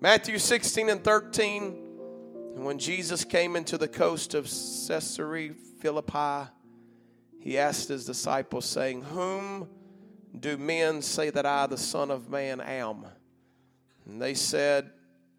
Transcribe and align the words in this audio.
Matthew 0.00 0.38
16 0.38 0.90
and 0.90 1.02
13. 1.02 1.76
And 2.54 2.64
when 2.64 2.78
Jesus 2.78 3.24
came 3.24 3.56
into 3.56 3.76
the 3.76 3.88
coast 3.88 4.32
of 4.34 4.44
Caesarea 4.44 5.54
Philippi, 5.80 6.48
he 7.40 7.58
asked 7.58 7.88
his 7.88 8.04
disciples, 8.04 8.64
saying, 8.64 9.02
Whom 9.02 9.68
do 10.38 10.56
men 10.56 11.02
say 11.02 11.30
that 11.30 11.44
I, 11.44 11.66
the 11.66 11.76
Son 11.76 12.12
of 12.12 12.30
Man, 12.30 12.60
am? 12.60 13.06
And 14.06 14.22
they 14.22 14.34
said, 14.34 14.90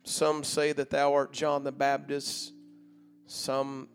Some 0.04 0.44
say 0.44 0.74
that 0.74 0.90
thou 0.90 1.14
art 1.14 1.32
John 1.32 1.64
the 1.64 1.72
Baptist, 1.72 2.52
some 3.28 3.88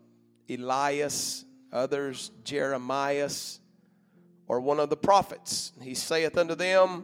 Elias, 0.49 1.45
others 1.71 2.31
Jeremias, 2.43 3.59
or 4.47 4.59
one 4.59 4.79
of 4.79 4.89
the 4.89 4.97
prophets. 4.97 5.73
He 5.79 5.93
saith 5.93 6.35
unto 6.39 6.55
them, 6.55 7.03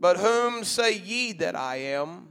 But 0.00 0.16
whom 0.16 0.64
say 0.64 0.98
ye 0.98 1.34
that 1.34 1.54
I 1.54 1.76
am? 1.76 2.30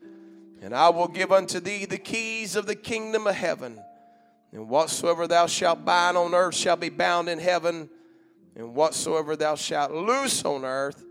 And 0.61 0.75
I 0.75 0.89
will 0.89 1.07
give 1.07 1.31
unto 1.31 1.59
thee 1.59 1.85
the 1.85 1.97
keys 1.97 2.55
of 2.55 2.67
the 2.67 2.75
kingdom 2.75 3.25
of 3.25 3.35
heaven. 3.35 3.81
And 4.51 4.69
whatsoever 4.69 5.27
thou 5.27 5.47
shalt 5.47 5.83
bind 5.83 6.17
on 6.17 6.35
earth 6.35 6.55
shall 6.55 6.75
be 6.75 6.89
bound 6.89 7.29
in 7.29 7.39
heaven, 7.39 7.89
and 8.55 8.75
whatsoever 8.75 9.35
thou 9.35 9.55
shalt 9.55 9.91
loose 9.91 10.45
on 10.45 10.63
earth 10.65 11.03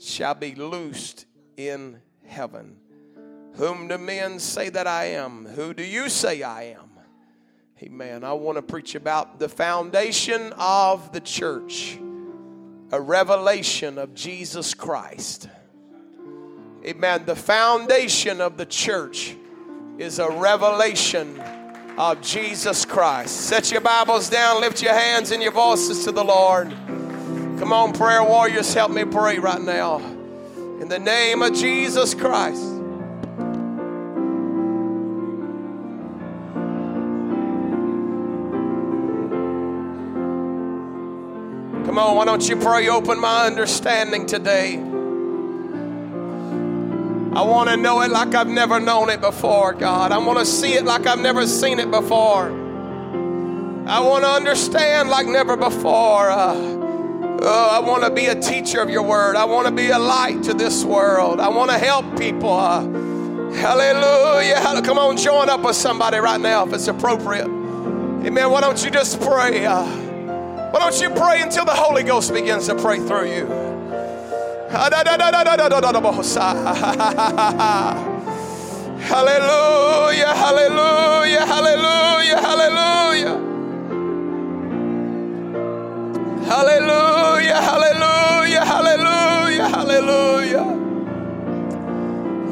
shall 0.00 0.34
be 0.34 0.54
loosed 0.54 1.26
in 1.56 2.00
heaven. 2.24 2.78
Whom 3.54 3.88
do 3.88 3.96
men 3.96 4.38
say 4.38 4.70
that 4.70 4.86
I 4.86 5.04
am? 5.06 5.46
Who 5.46 5.72
do 5.72 5.84
you 5.84 6.08
say 6.08 6.42
I 6.42 6.64
am? 6.64 6.90
Amen. 7.82 8.24
I 8.24 8.32
want 8.32 8.56
to 8.56 8.62
preach 8.62 8.94
about 8.94 9.38
the 9.38 9.48
foundation 9.48 10.52
of 10.58 11.12
the 11.12 11.20
church, 11.20 11.98
a 12.90 13.00
revelation 13.00 13.98
of 13.98 14.14
Jesus 14.14 14.72
Christ. 14.72 15.48
Amen. 16.86 17.24
The 17.26 17.34
foundation 17.34 18.40
of 18.40 18.56
the 18.56 18.64
church 18.64 19.34
is 19.98 20.20
a 20.20 20.30
revelation 20.30 21.40
of 21.98 22.20
Jesus 22.22 22.84
Christ. 22.84 23.34
Set 23.48 23.72
your 23.72 23.80
Bibles 23.80 24.30
down, 24.30 24.60
lift 24.60 24.80
your 24.80 24.92
hands 24.92 25.32
and 25.32 25.42
your 25.42 25.50
voices 25.50 26.04
to 26.04 26.12
the 26.12 26.22
Lord. 26.22 26.70
Come 27.58 27.72
on, 27.72 27.92
prayer 27.92 28.22
warriors, 28.22 28.72
help 28.72 28.92
me 28.92 29.04
pray 29.04 29.40
right 29.40 29.60
now. 29.60 29.96
In 30.80 30.88
the 30.88 31.00
name 31.00 31.42
of 31.42 31.54
Jesus 31.54 32.14
Christ. 32.14 32.62
Come 41.84 41.98
on, 41.98 42.14
why 42.14 42.24
don't 42.26 42.48
you 42.48 42.54
pray? 42.54 42.88
Open 42.88 43.18
my 43.18 43.46
understanding 43.46 44.26
today. 44.26 44.95
I 47.36 47.42
want 47.42 47.68
to 47.68 47.76
know 47.76 48.00
it 48.00 48.10
like 48.10 48.34
I've 48.34 48.48
never 48.48 48.80
known 48.80 49.10
it 49.10 49.20
before, 49.20 49.74
God. 49.74 50.10
I 50.10 50.16
want 50.16 50.38
to 50.38 50.46
see 50.46 50.72
it 50.72 50.86
like 50.86 51.06
I've 51.06 51.18
never 51.18 51.46
seen 51.46 51.78
it 51.78 51.90
before. 51.90 52.46
I 53.86 54.00
want 54.00 54.24
to 54.24 54.30
understand 54.30 55.10
like 55.10 55.26
never 55.26 55.54
before. 55.54 56.30
Uh, 56.30 56.54
oh, 56.54 57.68
I 57.72 57.78
want 57.86 58.04
to 58.04 58.10
be 58.10 58.24
a 58.28 58.40
teacher 58.40 58.80
of 58.80 58.88
your 58.88 59.02
word. 59.02 59.36
I 59.36 59.44
want 59.44 59.66
to 59.66 59.70
be 59.70 59.90
a 59.90 59.98
light 59.98 60.44
to 60.44 60.54
this 60.54 60.82
world. 60.82 61.38
I 61.38 61.48
want 61.48 61.70
to 61.70 61.76
help 61.76 62.06
people. 62.18 62.54
Uh, 62.54 62.80
hallelujah. 63.52 64.80
Come 64.82 64.98
on, 64.98 65.18
join 65.18 65.50
up 65.50 65.60
with 65.60 65.76
somebody 65.76 66.16
right 66.16 66.40
now 66.40 66.66
if 66.66 66.72
it's 66.72 66.88
appropriate. 66.88 67.48
Amen. 67.48 68.50
Why 68.50 68.62
don't 68.62 68.82
you 68.82 68.90
just 68.90 69.20
pray? 69.20 69.66
Uh, 69.66 69.84
why 70.70 70.80
don't 70.80 70.98
you 70.98 71.10
pray 71.10 71.42
until 71.42 71.66
the 71.66 71.74
Holy 71.74 72.02
Ghost 72.02 72.32
begins 72.32 72.66
to 72.68 72.74
pray 72.76 72.98
through 72.98 73.30
you? 73.30 73.65
Hallelujah, 79.00 80.34
hallelujah, 80.34 81.46
hallelujah, 81.46 82.40
hallelujah. 82.40 83.40
Hallelujah, 86.44 87.60
hallelujah, 87.62 88.64
hallelujah, 88.64 89.68
hallelujah. 89.68 90.66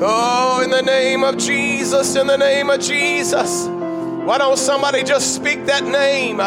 Oh, 0.01 0.63
in 0.65 0.71
the 0.71 0.83
name 0.83 1.25
of 1.25 1.37
Jesus, 1.37 2.17
in 2.17 2.27
the 2.27 2.39
name 2.39 2.71
of 2.71 2.81
Jesus. 2.81 3.67
Why 3.67 4.39
don't 4.39 4.57
somebody 4.59 5.03
just 5.03 5.35
speak 5.35 5.67
that 5.67 5.85
name? 5.85 6.41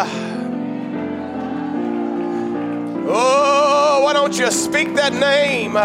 Oh, 3.10 4.02
why 4.04 4.12
don't 4.12 4.38
you 4.38 4.52
speak 4.52 4.94
that 4.96 5.14
name? 5.14 5.78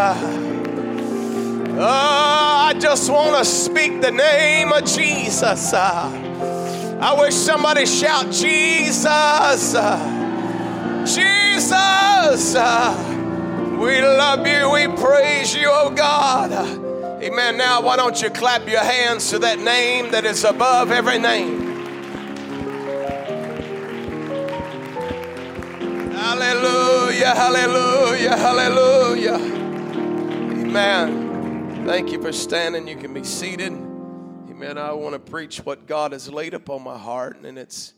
Oh, 1.75 1.79
I 1.79 2.75
just 2.77 3.09
want 3.09 3.37
to 3.37 3.45
speak 3.45 4.01
the 4.01 4.11
name 4.11 4.73
of 4.73 4.83
Jesus. 4.83 5.71
Uh, 5.73 6.99
I 6.99 7.17
wish 7.17 7.33
somebody 7.33 7.85
shout, 7.85 8.25
Jesus, 8.25 9.71
Jesus. 11.15 12.55
We 12.55 14.01
love 14.01 14.45
you, 14.45 14.69
we 14.71 14.87
praise 15.01 15.55
you, 15.55 15.69
oh 15.69 15.91
God. 15.91 16.51
Amen. 17.23 17.57
Now, 17.57 17.81
why 17.81 17.95
don't 17.95 18.21
you 18.21 18.29
clap 18.31 18.67
your 18.67 18.81
hands 18.81 19.29
to 19.29 19.39
that 19.39 19.59
name 19.59 20.11
that 20.11 20.25
is 20.25 20.43
above 20.43 20.91
every 20.91 21.19
name? 21.19 21.72
Hallelujah, 26.23 27.35
hallelujah, 27.35 28.37
hallelujah. 28.37 29.35
Amen. 30.65 31.85
Thank 31.85 32.13
you 32.13 32.21
for 32.21 32.31
standing. 32.31 32.87
You 32.87 32.95
can 32.95 33.13
be 33.13 33.25
seated. 33.25 33.73
Amen. 33.73 34.77
I 34.77 34.93
want 34.93 35.13
to 35.15 35.19
preach 35.19 35.57
what 35.57 35.85
God 35.85 36.13
has 36.13 36.31
laid 36.31 36.53
upon 36.53 36.81
my 36.81 36.97
heart, 36.97 37.41
and 37.43 37.57
it's 37.57 37.93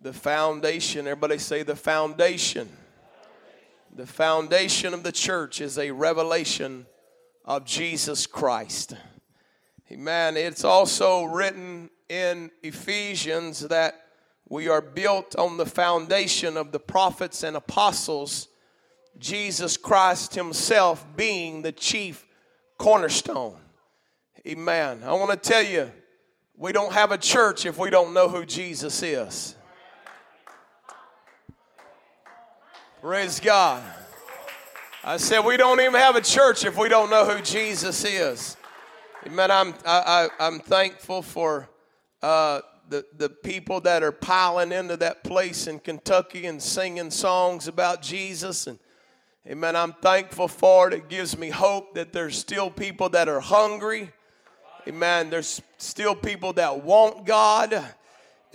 the 0.00 0.12
foundation. 0.12 1.08
Everybody 1.08 1.38
say 1.38 1.64
the 1.64 1.74
foundation. 1.74 2.68
The 3.92 4.06
foundation 4.06 4.94
of 4.94 5.02
the 5.02 5.12
church 5.12 5.60
is 5.60 5.76
a 5.76 5.90
revelation 5.90 6.86
of 7.44 7.64
Jesus 7.64 8.28
Christ. 8.28 8.94
Amen. 9.90 10.36
It's 10.36 10.62
also 10.62 11.24
written 11.24 11.90
in 12.08 12.52
Ephesians 12.62 13.58
that 13.66 14.05
we 14.48 14.68
are 14.68 14.80
built 14.80 15.34
on 15.36 15.56
the 15.56 15.66
foundation 15.66 16.56
of 16.56 16.72
the 16.72 16.78
prophets 16.78 17.42
and 17.42 17.56
apostles, 17.56 18.48
Jesus 19.18 19.76
Christ 19.76 20.34
Himself 20.34 21.04
being 21.16 21.62
the 21.62 21.72
chief 21.72 22.24
cornerstone. 22.78 23.58
Amen. 24.46 25.02
I 25.04 25.12
want 25.14 25.30
to 25.30 25.36
tell 25.36 25.62
you, 25.62 25.90
we 26.56 26.72
don't 26.72 26.92
have 26.92 27.10
a 27.10 27.18
church 27.18 27.66
if 27.66 27.76
we 27.78 27.90
don't 27.90 28.14
know 28.14 28.28
who 28.28 28.46
Jesus 28.46 29.02
is. 29.02 29.56
Praise 33.00 33.40
God. 33.40 33.82
I 35.04 35.18
said 35.18 35.40
we 35.40 35.56
don't 35.56 35.80
even 35.80 35.94
have 35.94 36.16
a 36.16 36.20
church 36.20 36.64
if 36.64 36.76
we 36.76 36.88
don't 36.88 37.10
know 37.10 37.24
who 37.24 37.40
Jesus 37.40 38.04
is. 38.04 38.56
Amen. 39.26 39.50
I'm 39.50 39.74
I, 39.84 40.28
I, 40.38 40.46
am 40.46 40.58
thankful 40.60 41.22
for 41.22 41.68
uh, 42.22 42.60
the, 42.88 43.04
the 43.16 43.28
people 43.28 43.80
that 43.82 44.02
are 44.02 44.12
piling 44.12 44.72
into 44.72 44.96
that 44.98 45.24
place 45.24 45.66
in 45.66 45.78
Kentucky 45.78 46.46
and 46.46 46.62
singing 46.62 47.10
songs 47.10 47.68
about 47.68 48.02
Jesus. 48.02 48.66
And 48.66 48.78
amen, 49.46 49.76
I'm 49.76 49.92
thankful 49.94 50.48
for 50.48 50.88
it. 50.88 50.94
It 50.94 51.08
gives 51.08 51.36
me 51.36 51.50
hope 51.50 51.94
that 51.94 52.12
there's 52.12 52.38
still 52.38 52.70
people 52.70 53.08
that 53.10 53.28
are 53.28 53.40
hungry. 53.40 54.12
Amen. 54.88 55.30
There's 55.30 55.60
still 55.78 56.14
people 56.14 56.52
that 56.54 56.84
want 56.84 57.26
God. 57.26 57.84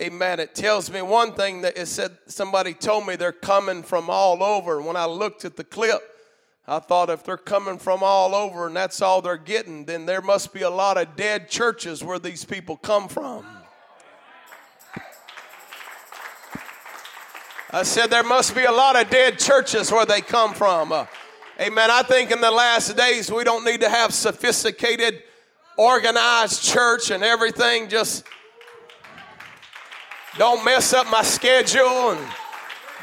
Amen. 0.00 0.40
It 0.40 0.54
tells 0.54 0.90
me 0.90 1.02
one 1.02 1.34
thing 1.34 1.60
that 1.60 1.76
it 1.76 1.86
said 1.86 2.16
somebody 2.26 2.72
told 2.72 3.06
me 3.06 3.16
they're 3.16 3.32
coming 3.32 3.82
from 3.82 4.08
all 4.08 4.42
over. 4.42 4.80
When 4.80 4.96
I 4.96 5.04
looked 5.04 5.44
at 5.44 5.56
the 5.56 5.64
clip, 5.64 6.00
I 6.66 6.78
thought 6.78 7.10
if 7.10 7.22
they're 7.22 7.36
coming 7.36 7.78
from 7.78 8.02
all 8.02 8.34
over 8.34 8.66
and 8.66 8.74
that's 8.74 9.02
all 9.02 9.20
they're 9.20 9.36
getting, 9.36 9.84
then 9.84 10.06
there 10.06 10.22
must 10.22 10.54
be 10.54 10.62
a 10.62 10.70
lot 10.70 10.96
of 10.96 11.16
dead 11.16 11.50
churches 11.50 12.02
where 12.02 12.18
these 12.18 12.44
people 12.44 12.76
come 12.76 13.08
from. 13.08 13.44
I 17.74 17.84
said 17.84 18.10
there 18.10 18.22
must 18.22 18.54
be 18.54 18.64
a 18.64 18.70
lot 18.70 19.00
of 19.00 19.08
dead 19.08 19.38
churches 19.38 19.90
where 19.90 20.04
they 20.04 20.20
come 20.20 20.52
from. 20.52 20.92
Uh, 20.92 21.06
amen. 21.58 21.90
I 21.90 22.02
think 22.02 22.30
in 22.30 22.42
the 22.42 22.50
last 22.50 22.94
days 22.98 23.32
we 23.32 23.44
don't 23.44 23.64
need 23.64 23.80
to 23.80 23.88
have 23.88 24.12
sophisticated 24.12 25.22
organized 25.78 26.62
church 26.62 27.10
and 27.10 27.24
everything. 27.24 27.88
Just 27.88 28.26
don't 30.36 30.62
mess 30.66 30.92
up 30.92 31.10
my 31.10 31.22
schedule 31.22 32.10
and 32.10 32.20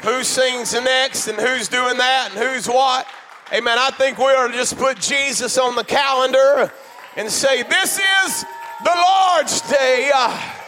who 0.02 0.22
sings 0.22 0.72
next 0.72 1.26
and 1.26 1.36
who's 1.36 1.66
doing 1.66 1.96
that 1.98 2.30
and 2.30 2.38
who's 2.38 2.68
what. 2.68 3.08
Amen. 3.52 3.76
I 3.76 3.90
think 3.90 4.18
we 4.18 4.26
ought 4.26 4.46
to 4.46 4.52
just 4.52 4.78
put 4.78 5.00
Jesus 5.00 5.58
on 5.58 5.74
the 5.74 5.82
calendar 5.82 6.72
and 7.16 7.28
say, 7.28 7.64
This 7.64 7.98
is 7.98 8.44
the 8.84 8.94
Lord's 8.94 9.62
day. 9.62 10.12
Uh, 10.14 10.59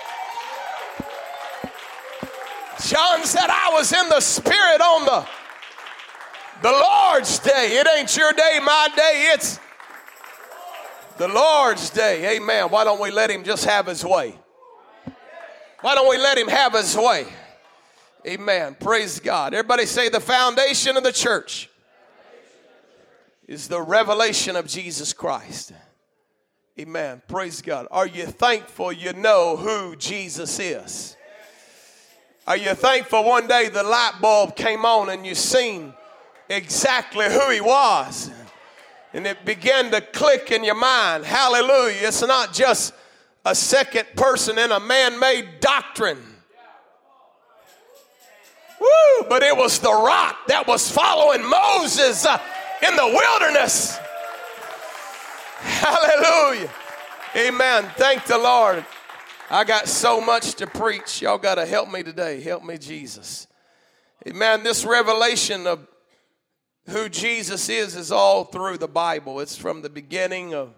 John 2.86 3.24
said, 3.24 3.46
I 3.48 3.70
was 3.72 3.92
in 3.92 4.08
the 4.08 4.20
Spirit 4.20 4.80
on 4.80 5.04
the, 5.04 5.26
the 6.62 6.72
Lord's 6.72 7.38
day. 7.38 7.78
It 7.78 7.86
ain't 7.96 8.16
your 8.16 8.32
day, 8.32 8.58
my 8.62 8.88
day. 8.96 9.30
It's 9.34 9.60
the 11.16 11.28
Lord's 11.28 11.90
day. 11.90 12.36
Amen. 12.36 12.68
Why 12.68 12.84
don't 12.84 13.00
we 13.00 13.10
let 13.10 13.30
Him 13.30 13.44
just 13.44 13.64
have 13.64 13.86
His 13.86 14.04
way? 14.04 14.34
Why 15.80 15.94
don't 15.94 16.08
we 16.08 16.18
let 16.18 16.36
Him 16.36 16.48
have 16.48 16.72
His 16.72 16.96
way? 16.96 17.26
Amen. 18.26 18.76
Praise 18.78 19.20
God. 19.20 19.54
Everybody 19.54 19.86
say 19.86 20.08
the 20.08 20.20
foundation 20.20 20.96
of 20.96 21.02
the 21.02 21.12
church 21.12 21.68
is 23.46 23.68
the 23.68 23.80
revelation 23.80 24.56
of 24.56 24.66
Jesus 24.66 25.12
Christ. 25.12 25.72
Amen. 26.78 27.20
Praise 27.28 27.60
God. 27.60 27.86
Are 27.90 28.06
you 28.06 28.26
thankful 28.26 28.92
you 28.92 29.12
know 29.12 29.56
who 29.56 29.94
Jesus 29.96 30.58
is? 30.58 31.16
Are 32.46 32.56
you 32.56 32.74
thankful 32.74 33.24
one 33.24 33.46
day 33.46 33.68
the 33.68 33.84
light 33.84 34.14
bulb 34.20 34.56
came 34.56 34.84
on 34.84 35.10
and 35.10 35.24
you 35.24 35.34
seen 35.34 35.94
exactly 36.48 37.26
who 37.26 37.50
he 37.50 37.60
was? 37.60 38.30
And 39.14 39.26
it 39.26 39.44
began 39.44 39.90
to 39.92 40.00
click 40.00 40.50
in 40.50 40.64
your 40.64 40.74
mind. 40.74 41.24
Hallelujah. 41.24 42.08
It's 42.08 42.22
not 42.22 42.52
just 42.52 42.94
a 43.44 43.54
second 43.54 44.06
person 44.16 44.58
in 44.58 44.72
a 44.72 44.80
man 44.80 45.18
made 45.20 45.60
doctrine. 45.60 46.18
Woo, 48.80 49.26
but 49.28 49.44
it 49.44 49.56
was 49.56 49.78
the 49.78 49.92
rock 49.92 50.38
that 50.48 50.66
was 50.66 50.90
following 50.90 51.44
Moses 51.44 52.26
uh, 52.26 52.40
in 52.86 52.96
the 52.96 53.06
wilderness. 53.06 53.96
Hallelujah. 55.60 56.70
Amen. 57.36 57.88
Thank 57.96 58.24
the 58.24 58.38
Lord. 58.38 58.84
I 59.50 59.64
got 59.64 59.88
so 59.88 60.20
much 60.20 60.54
to 60.54 60.66
preach. 60.66 61.20
Y'all 61.20 61.38
got 61.38 61.56
to 61.56 61.66
help 61.66 61.90
me 61.90 62.02
today. 62.02 62.40
Help 62.40 62.64
me, 62.64 62.78
Jesus. 62.78 63.46
Amen. 64.26 64.62
This 64.62 64.84
revelation 64.84 65.66
of 65.66 65.86
who 66.88 67.08
Jesus 67.08 67.68
is 67.68 67.96
is 67.96 68.12
all 68.12 68.44
through 68.44 68.78
the 68.78 68.88
Bible. 68.88 69.40
It's 69.40 69.56
from 69.56 69.82
the 69.82 69.90
beginning 69.90 70.54
of 70.54 70.74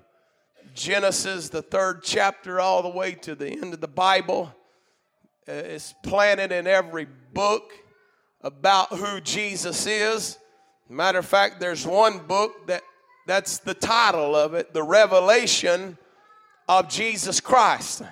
Genesis, 0.74 1.50
the 1.50 1.62
third 1.62 2.02
chapter, 2.02 2.58
all 2.58 2.82
the 2.82 2.88
way 2.88 3.12
to 3.12 3.34
the 3.34 3.48
end 3.48 3.74
of 3.74 3.80
the 3.80 3.88
Bible. 3.88 4.54
Uh, 5.46 5.52
it's 5.52 5.94
planted 6.02 6.50
in 6.50 6.66
every 6.66 7.06
book 7.32 7.72
about 8.40 8.88
who 8.88 9.20
Jesus 9.20 9.86
is. 9.86 10.38
Matter 10.88 11.18
of 11.18 11.26
fact, 11.26 11.60
there's 11.60 11.86
one 11.86 12.18
book 12.18 12.66
that 12.66 12.82
that's 13.26 13.58
the 13.58 13.74
title 13.74 14.34
of 14.34 14.54
it, 14.54 14.74
The 14.74 14.82
Revelation 14.82 15.96
of 16.68 16.88
Jesus 16.88 17.40
Christ. 17.40 18.02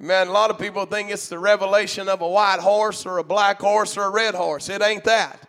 Man, 0.00 0.28
a 0.28 0.32
lot 0.32 0.50
of 0.50 0.60
people 0.60 0.86
think 0.86 1.10
it's 1.10 1.28
the 1.28 1.40
revelation 1.40 2.08
of 2.08 2.20
a 2.20 2.28
white 2.28 2.60
horse 2.60 3.04
or 3.04 3.18
a 3.18 3.24
black 3.24 3.60
horse 3.60 3.96
or 3.96 4.04
a 4.04 4.10
red 4.10 4.36
horse. 4.36 4.68
It 4.68 4.80
ain't 4.80 5.02
that. 5.04 5.48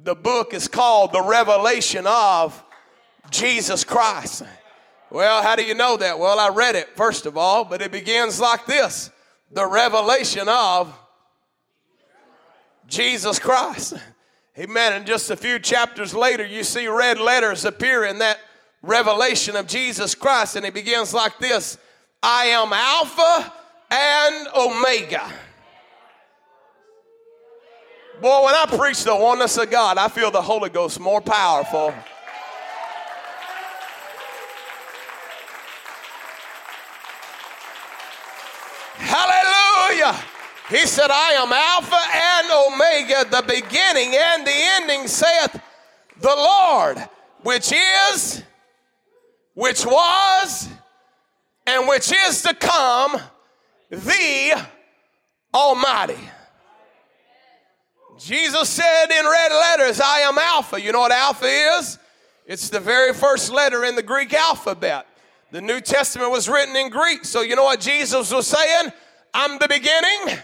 The 0.00 0.14
book 0.14 0.54
is 0.54 0.66
called 0.66 1.12
The 1.12 1.20
Revelation 1.20 2.06
of 2.06 2.62
Jesus 3.30 3.84
Christ. 3.84 4.44
Well, 5.10 5.42
how 5.42 5.56
do 5.56 5.62
you 5.62 5.74
know 5.74 5.98
that? 5.98 6.18
Well, 6.18 6.40
I 6.40 6.48
read 6.48 6.74
it, 6.74 6.96
first 6.96 7.26
of 7.26 7.36
all, 7.36 7.66
but 7.66 7.82
it 7.82 7.92
begins 7.92 8.40
like 8.40 8.64
this 8.64 9.10
The 9.52 9.66
revelation 9.66 10.48
of 10.48 10.98
Jesus 12.88 13.38
Christ. 13.38 13.92
Amen. 14.58 14.94
And 14.94 15.06
just 15.06 15.30
a 15.30 15.36
few 15.36 15.58
chapters 15.58 16.14
later, 16.14 16.46
you 16.46 16.64
see 16.64 16.88
red 16.88 17.18
letters 17.20 17.66
appear 17.66 18.06
in 18.06 18.20
that 18.20 18.38
revelation 18.80 19.54
of 19.54 19.66
Jesus 19.66 20.14
Christ, 20.14 20.56
and 20.56 20.64
it 20.64 20.72
begins 20.72 21.12
like 21.12 21.38
this 21.38 21.76
I 22.22 22.46
am 22.46 22.72
Alpha 22.72 23.52
and 23.90 24.48
Omega. 24.54 25.32
Boy, 28.20 28.44
when 28.44 28.54
I 28.54 28.64
preach 28.66 29.04
the 29.04 29.14
oneness 29.14 29.58
of 29.58 29.70
God, 29.70 29.98
I 29.98 30.08
feel 30.08 30.30
the 30.30 30.40
Holy 30.40 30.70
Ghost 30.70 30.98
more 30.98 31.20
powerful. 31.20 31.92
Hallelujah. 38.94 40.18
He 40.70 40.86
said, 40.86 41.10
I 41.10 41.32
am 41.32 41.52
Alpha 41.52 41.96
and 42.12 42.50
Omega, 42.72 43.30
the 43.30 43.42
beginning 43.46 44.14
and 44.16 44.46
the 44.46 44.52
ending, 44.52 45.06
saith 45.06 45.60
the 46.20 46.34
Lord, 46.34 46.98
which 47.42 47.72
is, 47.72 48.42
which 49.54 49.84
was, 49.84 50.68
and 51.66 51.86
which 51.86 52.10
is 52.10 52.42
to 52.42 52.54
come, 52.54 53.20
the 53.90 54.66
Almighty. 55.54 56.18
Jesus 58.18 58.68
said 58.68 59.06
in 59.10 59.26
red 59.26 59.52
letters, 59.52 60.00
I 60.00 60.20
am 60.20 60.38
Alpha. 60.38 60.80
You 60.80 60.92
know 60.92 61.00
what 61.00 61.12
Alpha 61.12 61.46
is? 61.46 61.98
It's 62.46 62.70
the 62.70 62.80
very 62.80 63.12
first 63.12 63.52
letter 63.52 63.84
in 63.84 63.94
the 63.94 64.02
Greek 64.02 64.32
alphabet. 64.32 65.06
The 65.52 65.60
New 65.60 65.80
Testament 65.80 66.30
was 66.30 66.48
written 66.48 66.74
in 66.76 66.88
Greek. 66.88 67.24
So 67.24 67.42
you 67.42 67.56
know 67.56 67.64
what 67.64 67.80
Jesus 67.80 68.32
was 68.32 68.46
saying? 68.46 68.92
I'm 69.34 69.58
the 69.58 69.68
beginning 69.68 70.38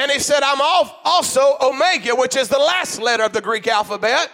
and 0.00 0.10
he 0.10 0.18
said, 0.18 0.42
I'm 0.42 0.60
also 1.04 1.58
Omega, 1.60 2.14
which 2.14 2.34
is 2.34 2.48
the 2.48 2.58
last 2.58 3.02
letter 3.02 3.24
of 3.24 3.34
the 3.34 3.42
Greek 3.42 3.68
alphabet. 3.68 4.30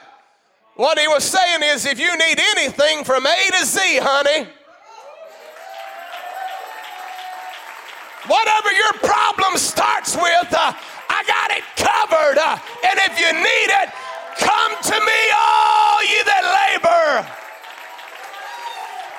What 0.76 0.96
he 0.96 1.08
was 1.08 1.24
saying 1.24 1.62
is, 1.64 1.86
if 1.86 1.98
you 1.98 2.16
need 2.16 2.38
anything 2.38 3.02
from 3.02 3.26
A 3.26 3.36
to 3.58 3.64
Z, 3.64 3.98
honey, 4.00 4.48
whatever 8.28 8.70
your 8.72 8.92
problem 9.02 9.56
starts 9.56 10.16
with, 10.16 10.52
uh, 10.52 10.72
I 11.08 11.22
got 11.26 11.50
it 11.50 11.64
covered. 11.76 12.38
Uh, 12.38 12.58
and 12.84 12.98
if 13.08 13.18
you 13.18 13.32
need 13.32 13.70
it, 13.82 13.88
come 14.38 14.72
to 14.82 14.96
me, 15.00 15.20
all 15.36 16.02
you 16.04 16.24
that 16.24 16.44
labor. 16.44 17.28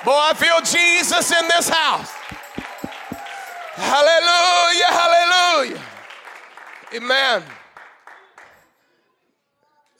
Boy, 0.04 0.12
I 0.12 0.34
feel 0.34 0.60
Jesus 0.60 1.32
in 1.32 1.48
this 1.48 1.68
house. 1.68 2.12
Hallelujah, 3.74 4.86
hallelujah. 4.86 5.82
Amen. 6.94 7.42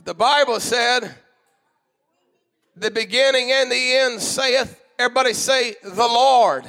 The 0.05 0.15
Bible 0.15 0.59
said, 0.61 1.15
the 2.77 2.91
beginning 2.91 3.51
and 3.53 3.71
the 3.71 3.93
end 3.97 4.21
saith, 4.21 4.81
everybody 4.99 5.35
say, 5.35 5.75
the 5.83 5.95
Lord. 5.95 6.65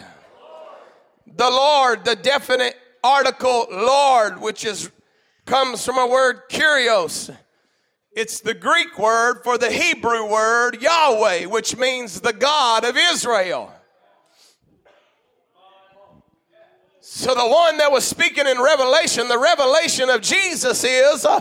The 1.36 1.50
Lord, 1.50 2.06
the 2.06 2.16
definite 2.16 2.76
article 3.04 3.68
Lord, 3.72 4.42
which 4.42 4.66
is 4.66 4.92
comes 5.46 5.84
from 5.84 5.98
a 5.98 6.08
word 6.08 6.42
kurios. 6.50 7.36
It's 8.12 8.40
the 8.40 8.54
Greek 8.54 8.98
word 9.00 9.42
for 9.44 9.58
the 9.58 9.72
Hebrew 9.72 10.30
word 10.30 10.82
Yahweh, 10.82 11.46
which 11.46 11.78
means 11.78 12.22
the 12.22 12.34
God 12.34 12.84
of 12.84 12.98
Israel. 12.98 13.74
So, 17.02 17.34
the 17.34 17.48
one 17.48 17.78
that 17.78 17.92
was 17.92 18.06
speaking 18.06 18.46
in 18.46 18.62
Revelation, 18.62 19.28
the 19.28 19.40
revelation 19.40 20.10
of 20.10 20.22
Jesus 20.22 20.84
is 20.84 21.26
uh, 21.26 21.40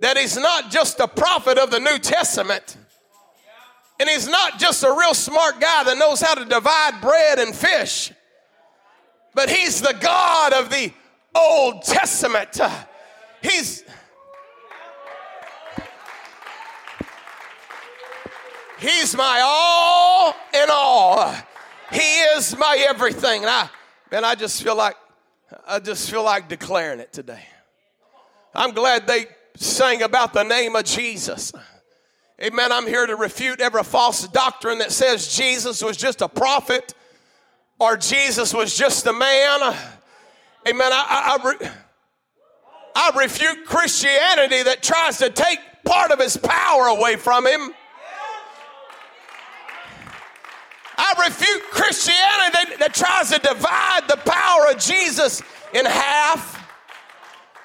that 0.00 0.18
he's 0.18 0.36
not 0.36 0.70
just 0.70 1.00
a 1.00 1.08
prophet 1.08 1.58
of 1.58 1.70
the 1.70 1.80
New 1.80 1.98
Testament. 1.98 2.76
And 3.98 4.08
he's 4.08 4.28
not 4.28 4.58
just 4.58 4.84
a 4.84 4.92
real 4.92 5.14
smart 5.14 5.58
guy 5.58 5.84
that 5.84 5.96
knows 5.96 6.20
how 6.20 6.34
to 6.34 6.44
divide 6.44 7.00
bread 7.00 7.38
and 7.38 7.54
fish, 7.54 8.12
but 9.36 9.50
he's 9.50 9.82
the 9.82 9.94
God 10.00 10.54
of 10.54 10.70
the 10.70 10.90
Old 11.34 11.82
Testament. 11.82 12.58
He's. 13.42 13.84
He's 18.78 19.14
my 19.14 19.42
all 19.44 20.34
in 20.54 20.68
all. 20.70 21.34
He 21.92 21.98
is 21.98 22.56
my 22.56 22.84
everything. 22.88 23.42
And 23.42 23.50
I, 23.50 23.70
man, 24.10 24.24
I 24.24 24.34
just 24.34 24.62
feel 24.62 24.74
like 24.74 24.96
I 25.66 25.80
just 25.80 26.10
feel 26.10 26.24
like 26.24 26.48
declaring 26.48 27.00
it 27.00 27.12
today. 27.12 27.42
I'm 28.54 28.72
glad 28.72 29.06
they 29.06 29.26
sang 29.56 30.02
about 30.02 30.32
the 30.32 30.44
name 30.44 30.74
of 30.76 30.84
Jesus. 30.84 31.52
Amen. 32.42 32.72
I'm 32.72 32.86
here 32.86 33.06
to 33.06 33.16
refute 33.16 33.60
every 33.60 33.82
false 33.82 34.26
doctrine 34.28 34.78
that 34.78 34.92
says 34.92 35.36
Jesus 35.36 35.82
was 35.82 35.98
just 35.98 36.22
a 36.22 36.28
prophet 36.28 36.94
or 37.78 37.96
Jesus 37.96 38.54
was 38.54 38.76
just 38.76 39.06
a 39.06 39.12
man. 39.12 39.60
Amen. 40.68 40.92
I, 40.92 41.06
I, 41.08 41.38
I, 41.38 41.48
re- 41.48 41.70
I 42.94 43.20
refute 43.20 43.66
Christianity 43.66 44.62
that 44.62 44.82
tries 44.82 45.18
to 45.18 45.30
take 45.30 45.58
part 45.84 46.10
of 46.10 46.18
his 46.18 46.36
power 46.36 46.86
away 46.86 47.16
from 47.16 47.46
him. 47.46 47.72
I 50.98 51.26
refute 51.26 51.62
Christianity 51.70 52.50
that, 52.52 52.76
that 52.78 52.94
tries 52.94 53.30
to 53.30 53.38
divide 53.38 54.08
the 54.08 54.16
power 54.16 54.72
of 54.72 54.78
Jesus 54.78 55.42
in 55.74 55.84
half 55.84 56.56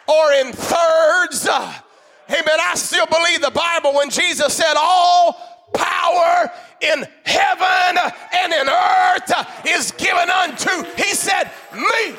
or 0.07 0.33
in 0.33 0.51
thirds. 0.51 1.47
Amen. 1.47 2.59
I 2.59 2.73
still 2.75 3.05
believe 3.05 3.41
the 3.41 3.51
Bible 3.51 3.93
when 3.93 4.09
Jesus 4.09 4.53
said, 4.53 4.73
All 4.77 5.50
power 5.73 6.51
in 6.81 7.05
heaven 7.25 8.11
and 8.33 8.53
in 8.53 8.69
earth 8.69 9.31
is 9.67 9.91
given 9.93 10.29
unto, 10.29 10.83
he 10.95 11.13
said, 11.13 11.51
me. 11.73 12.15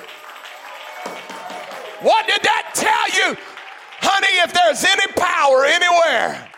What 2.00 2.26
did 2.26 2.42
that 2.42 2.70
tell 2.74 3.30
you? 3.30 3.36
Honey, 4.00 4.38
if 4.42 4.52
there's 4.52 4.84
any 4.84 5.12
power 5.12 5.64
anywhere, 5.64 6.50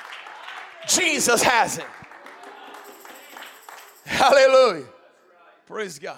Jesus 0.89 1.43
has 1.43 1.79
it. 1.79 1.87
Hallelujah. 4.07 4.87
Praise 5.67 5.99
God. 5.99 6.17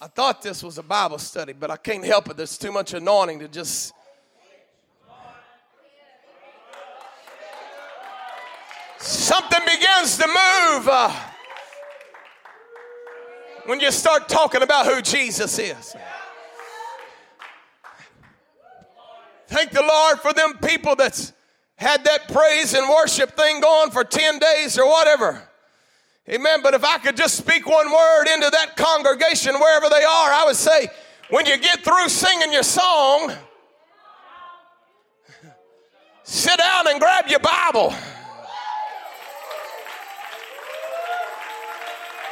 I 0.00 0.06
thought 0.06 0.42
this 0.42 0.62
was 0.62 0.78
a 0.78 0.82
Bible 0.82 1.18
study, 1.18 1.52
but 1.52 1.70
I 1.70 1.76
can't 1.76 2.04
help 2.04 2.28
it. 2.28 2.36
There's 2.36 2.56
too 2.56 2.70
much 2.70 2.94
anointing 2.94 3.40
to 3.40 3.48
just. 3.48 3.92
Something 8.98 9.60
begins 9.64 10.18
to 10.18 10.26
move 10.26 10.88
uh, 10.88 11.12
when 13.66 13.78
you 13.80 13.92
start 13.92 14.28
talking 14.28 14.62
about 14.62 14.86
who 14.86 15.00
Jesus 15.00 15.58
is. 15.58 15.94
Thank 19.46 19.70
the 19.70 19.82
Lord 19.82 20.18
for 20.18 20.32
them 20.32 20.58
people 20.58 20.96
that's 20.96 21.32
had 21.76 22.02
that 22.04 22.28
praise 22.28 22.74
and 22.74 22.88
worship 22.88 23.36
thing 23.36 23.60
going 23.60 23.90
for 23.92 24.02
10 24.02 24.40
days 24.40 24.76
or 24.78 24.88
whatever. 24.88 25.42
Amen. 26.28 26.60
But 26.62 26.74
if 26.74 26.84
I 26.84 26.98
could 26.98 27.16
just 27.16 27.36
speak 27.36 27.66
one 27.66 27.90
word 27.90 28.24
into 28.34 28.50
that 28.50 28.76
congregation, 28.76 29.54
wherever 29.54 29.88
they 29.88 30.02
are, 30.02 30.32
I 30.32 30.42
would 30.44 30.56
say, 30.56 30.88
when 31.30 31.46
you 31.46 31.56
get 31.56 31.84
through 31.84 32.08
singing 32.08 32.52
your 32.52 32.64
song, 32.64 33.32
sit 36.24 36.58
down 36.58 36.88
and 36.88 37.00
grab 37.00 37.28
your 37.28 37.40
Bible. 37.40 37.94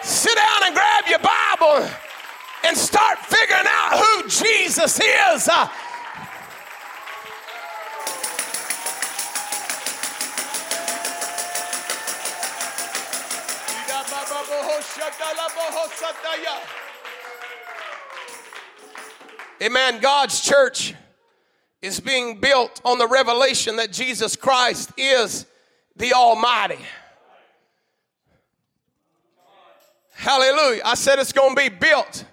Sit 0.06 0.36
down 0.36 0.66
and 0.66 0.72
grab 0.72 1.04
your 1.08 1.18
Bible 1.18 1.90
and 2.62 2.76
start 2.76 3.18
figuring 3.18 3.66
out 3.66 3.98
who 3.98 4.28
Jesus 4.28 5.00
is. 5.00 5.48
Amen. 19.60 20.00
God's 20.00 20.40
church 20.40 20.94
is 21.82 21.98
being 21.98 22.38
built 22.38 22.80
on 22.84 22.98
the 22.98 23.08
revelation 23.08 23.74
that 23.76 23.90
Jesus 23.90 24.36
Christ 24.36 24.92
is 24.96 25.46
the 25.96 26.12
Almighty. 26.12 26.78
Hallelujah. 30.16 30.82
I 30.84 30.94
said 30.94 31.18
it's 31.18 31.32
going 31.32 31.54
to 31.54 31.62
be 31.62 31.68
built 31.68 32.24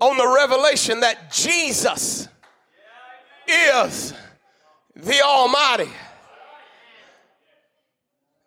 on 0.00 0.16
the 0.16 0.26
revelation 0.26 1.00
that 1.00 1.32
Jesus 1.32 2.28
is 3.46 4.14
the 4.94 5.20
Almighty. 5.22 5.90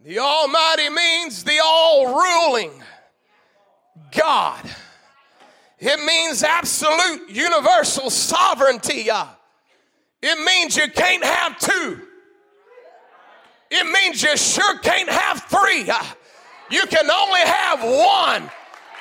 The 0.04 0.20
Almighty 0.20 0.90
means 0.90 1.44
the 1.44 1.60
all 1.64 2.16
ruling 2.16 2.72
God. 4.12 4.64
It 5.80 6.00
means 6.06 6.44
absolute 6.44 7.30
universal 7.30 8.10
sovereignty. 8.10 9.10
It 10.22 10.46
means 10.46 10.78
you 10.78 10.90
can't 10.90 11.24
have 11.24 11.60
two. 11.60 12.02
It 13.70 13.86
means 13.92 14.24
you 14.24 14.38
sure 14.38 14.78
can't 14.80 15.10
have 15.10 15.44
three. 15.44 15.90
You 16.70 16.86
can 16.88 17.10
only 17.10 17.42
have 17.42 17.84
one 17.84 18.50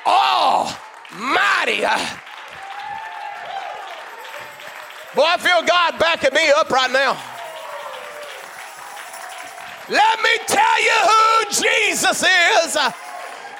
almighty. 0.04 1.80
Boy, 5.14 5.25
I 5.25 5.38
feel 5.38 5.62
God 5.66 5.99
backing 5.99 6.35
me 6.35 6.50
up 6.56 6.71
right 6.71 6.90
now. 6.90 7.16
Let 9.88 10.23
me 10.23 10.30
tell 10.47 10.83
you 10.83 10.99
who 11.09 11.44
Jesus 11.50 12.23
is. 12.23 12.76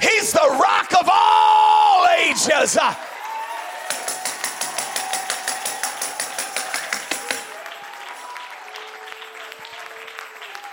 He's 0.00 0.32
the 0.32 0.58
rock 0.61 0.92
of 1.00 1.08
all 1.11 2.06
ages. 2.18 2.78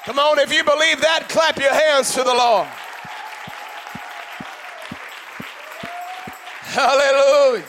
Come 0.04 0.20
on, 0.20 0.40
if 0.40 0.52
you 0.52 0.64
believe 0.64 1.00
that, 1.02 1.28
clap 1.30 1.58
your 1.58 1.74
hands 1.74 2.14
to 2.16 2.24
the 2.24 2.34
Lord. 2.34 2.68
Hallelujah. 6.72 7.66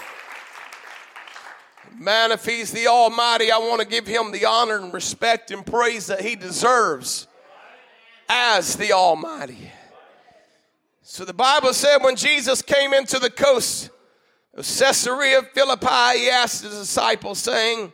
Man, 1.98 2.30
if 2.30 2.44
he's 2.44 2.70
the 2.70 2.86
Almighty, 2.86 3.50
I 3.50 3.58
want 3.58 3.80
to 3.80 3.86
give 3.86 4.06
him 4.06 4.30
the 4.30 4.44
honor 4.46 4.76
and 4.76 4.94
respect 4.94 5.50
and 5.50 5.66
praise 5.66 6.06
that 6.06 6.20
he 6.20 6.36
deserves 6.36 7.26
as 8.28 8.76
the 8.76 8.92
Almighty. 8.92 9.72
So 11.02 11.24
the 11.24 11.34
Bible 11.34 11.74
said 11.74 11.98
when 11.98 12.14
Jesus 12.14 12.62
came 12.62 12.94
into 12.94 13.18
the 13.18 13.28
coast 13.28 13.90
of 14.54 14.64
Caesarea 14.64 15.42
Philippi, 15.52 16.20
he 16.20 16.30
asked 16.30 16.62
his 16.62 16.78
disciples, 16.78 17.40
saying, 17.40 17.92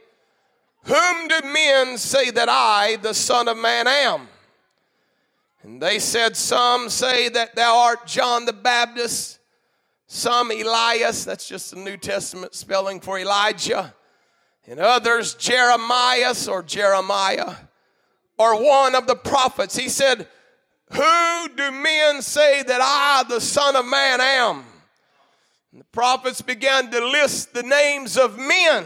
Whom 0.83 1.29
do 1.29 1.41
men 1.43 1.97
say 1.97 2.31
that 2.33 2.50
I, 2.50 2.97
the 2.97 3.15
Son 3.15 3.49
of 3.49 3.57
Man, 3.57 3.87
am? 3.87 4.29
And 5.62 5.81
they 5.81 6.00
said, 6.00 6.37
Some 6.37 6.91
say 6.91 7.31
that 7.31 7.57
thou 7.57 7.79
art 7.79 8.07
John 8.07 8.45
the 8.45 8.53
Baptist, 8.53 9.38
some 10.09 10.50
Elias, 10.50 11.27
that's 11.27 11.47
just 11.47 11.71
the 11.71 11.77
New 11.77 11.99
Testament 11.99 12.55
spelling 12.55 12.99
for 12.99 13.19
Elijah, 13.19 13.95
and 14.67 14.81
others 14.81 15.35
Jeremiah 15.35 16.35
or 16.49 16.62
Jeremiah 16.62 17.55
or 18.38 18.65
one 18.65 18.95
of 18.95 19.07
the 19.07 19.17
prophets. 19.17 19.77
He 19.77 19.91
said, 19.91 20.27
Who 20.93 21.49
do 21.55 21.71
men 21.71 22.23
say 22.23 22.62
that 22.62 22.81
I, 22.81 23.25
the 23.29 23.41
Son 23.41 23.77
of 23.77 23.85
Man, 23.85 24.21
am? 24.21 24.65
And 25.73 25.83
the 25.83 25.87
prophets 25.93 26.41
began 26.41 26.91
to 26.91 27.07
list 27.07 27.53
the 27.53 27.62
names 27.62 28.17
of 28.17 28.38
men, 28.38 28.85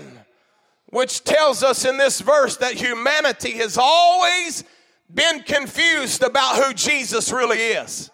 which 0.87 1.23
tells 1.23 1.62
us 1.62 1.85
in 1.85 1.99
this 1.99 2.21
verse 2.21 2.57
that 2.57 2.75
humanity 2.75 3.52
has 3.52 3.79
always 3.79 4.64
been 5.12 5.43
confused 5.43 6.25
about 6.25 6.64
who 6.64 6.75
Jesus 6.75 7.31
really 7.31 7.59
is. 7.59 8.11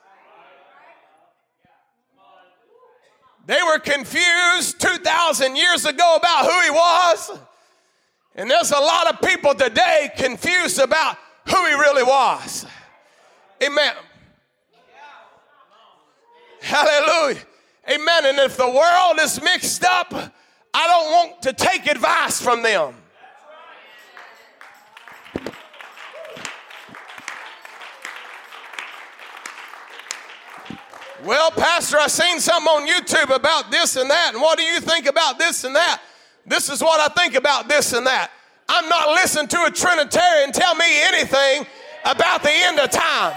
They 3.48 3.62
were 3.66 3.78
confused 3.78 4.78
2,000 4.78 5.56
years 5.56 5.86
ago 5.86 6.16
about 6.16 6.44
who 6.44 6.60
he 6.60 6.70
was. 6.70 7.38
And 8.34 8.50
there's 8.50 8.72
a 8.72 8.78
lot 8.78 9.06
of 9.06 9.26
people 9.26 9.54
today 9.54 10.10
confused 10.18 10.78
about 10.78 11.16
who 11.48 11.56
he 11.64 11.72
really 11.72 12.02
was. 12.02 12.66
Amen. 13.64 13.94
Hallelujah. 16.60 17.38
Amen. 17.90 18.26
And 18.26 18.38
if 18.40 18.58
the 18.58 18.68
world 18.68 19.18
is 19.18 19.40
mixed 19.42 19.82
up, 19.82 20.12
I 20.12 20.86
don't 20.86 21.10
want 21.12 21.42
to 21.44 21.54
take 21.54 21.86
advice 21.86 22.42
from 22.42 22.62
them. 22.62 22.96
Well, 31.24 31.50
Pastor, 31.50 31.98
I've 31.98 32.12
seen 32.12 32.38
something 32.38 32.68
on 32.68 32.86
YouTube 32.86 33.34
about 33.34 33.72
this 33.72 33.96
and 33.96 34.08
that, 34.08 34.34
and 34.34 34.42
what 34.42 34.56
do 34.56 34.64
you 34.64 34.80
think 34.80 35.06
about 35.06 35.38
this 35.38 35.64
and 35.64 35.74
that? 35.74 36.00
This 36.46 36.70
is 36.70 36.80
what 36.80 37.00
I 37.00 37.12
think 37.14 37.34
about 37.34 37.68
this 37.68 37.92
and 37.92 38.06
that. 38.06 38.30
I'm 38.68 38.88
not 38.88 39.08
listening 39.08 39.48
to 39.48 39.64
a 39.64 39.70
Trinitarian 39.70 40.52
tell 40.52 40.74
me 40.76 40.84
anything 41.02 41.66
about 42.04 42.42
the 42.42 42.50
end 42.50 42.78
of 42.78 42.90
time. 42.90 43.36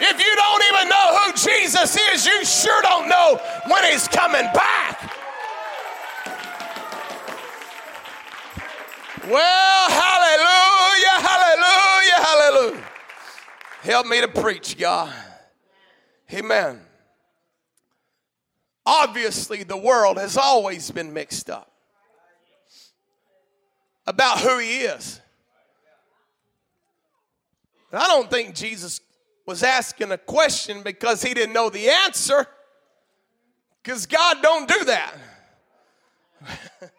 If 0.00 0.18
you 0.18 0.34
don't 0.34 0.62
even 0.72 0.88
know 0.88 1.16
who 1.18 1.32
Jesus 1.32 1.96
is, 1.96 2.26
you 2.26 2.44
sure 2.44 2.82
don't 2.82 3.08
know 3.08 3.38
when 3.68 3.84
he's 3.92 4.08
coming 4.08 4.48
back. 4.54 5.14
Well, 9.28 9.90
hallelujah, 9.90 11.28
hallelujah, 11.28 12.14
hallelujah. 12.14 12.84
Help 13.82 14.06
me 14.06 14.20
to 14.22 14.28
preach, 14.28 14.78
God. 14.78 15.31
Amen. 16.32 16.80
Obviously, 18.84 19.62
the 19.62 19.76
world 19.76 20.18
has 20.18 20.36
always 20.36 20.90
been 20.90 21.12
mixed 21.12 21.50
up 21.50 21.70
about 24.06 24.40
who 24.40 24.58
he 24.58 24.80
is. 24.80 25.20
I 27.92 28.06
don't 28.06 28.30
think 28.30 28.54
Jesus 28.54 29.00
was 29.46 29.62
asking 29.62 30.12
a 30.12 30.18
question 30.18 30.82
because 30.82 31.22
he 31.22 31.34
didn't 31.34 31.52
know 31.52 31.68
the 31.68 31.90
answer. 31.90 32.46
Because 33.82 34.06
God 34.06 34.38
don't 34.42 34.68
do 34.68 34.84
that. 34.84 35.14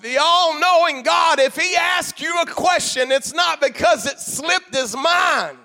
the 0.00 0.18
all 0.20 0.58
knowing 0.60 1.02
God, 1.02 1.40
if 1.40 1.56
He 1.56 1.76
asks 1.76 2.20
you 2.20 2.40
a 2.40 2.46
question, 2.46 3.10
it's 3.10 3.34
not 3.34 3.60
because 3.60 4.06
it 4.06 4.20
slipped 4.20 4.74
His 4.74 4.96
mind, 4.96 5.58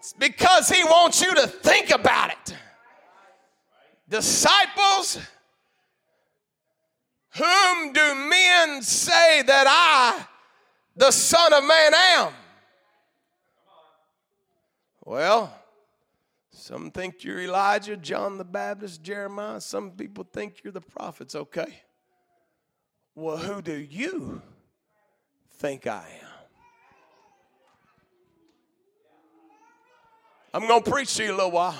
it's 0.00 0.14
because 0.14 0.70
He 0.70 0.82
wants 0.82 1.20
you 1.20 1.34
to 1.34 1.46
think 1.46 1.90
about 1.90 2.30
it. 2.30 2.56
Disciples, 4.08 5.18
whom 7.36 7.92
do 7.92 8.14
men 8.14 8.82
say 8.82 9.42
that 9.42 9.66
I, 9.68 10.26
the 10.96 11.10
Son 11.10 11.52
of 11.52 11.62
Man, 11.64 11.92
am? 11.94 12.32
Well, 15.04 15.54
some 16.50 16.90
think 16.90 17.22
you're 17.22 17.40
Elijah, 17.40 17.96
John 17.96 18.38
the 18.38 18.44
Baptist, 18.44 19.02
Jeremiah. 19.02 19.60
Some 19.60 19.90
people 19.90 20.26
think 20.32 20.64
you're 20.64 20.72
the 20.72 20.80
prophets. 20.80 21.34
Okay. 21.34 21.82
Well, 23.14 23.36
who 23.36 23.60
do 23.60 23.74
you 23.74 24.40
think 25.58 25.86
I 25.86 26.08
am? 26.22 26.29
I'm 30.52 30.66
going 30.66 30.82
to 30.82 30.90
preach 30.90 31.14
to 31.16 31.24
you 31.24 31.30
a 31.30 31.36
little 31.36 31.52
while 31.52 31.76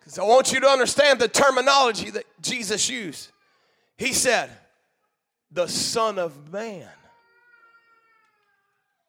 because 0.00 0.18
I 0.18 0.22
want 0.22 0.52
you 0.52 0.60
to 0.60 0.68
understand 0.68 1.18
the 1.18 1.28
terminology 1.28 2.10
that 2.10 2.24
Jesus 2.40 2.88
used. 2.88 3.30
He 3.98 4.12
said, 4.12 4.50
the 5.50 5.66
Son 5.66 6.18
of 6.18 6.52
Man. 6.52 6.88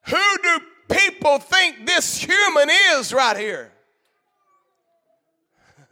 Who 0.06 0.38
do 0.42 0.58
people 0.90 1.38
think 1.38 1.86
this 1.86 2.18
human 2.18 2.68
is 2.92 3.12
right 3.12 3.36
here? 3.36 3.70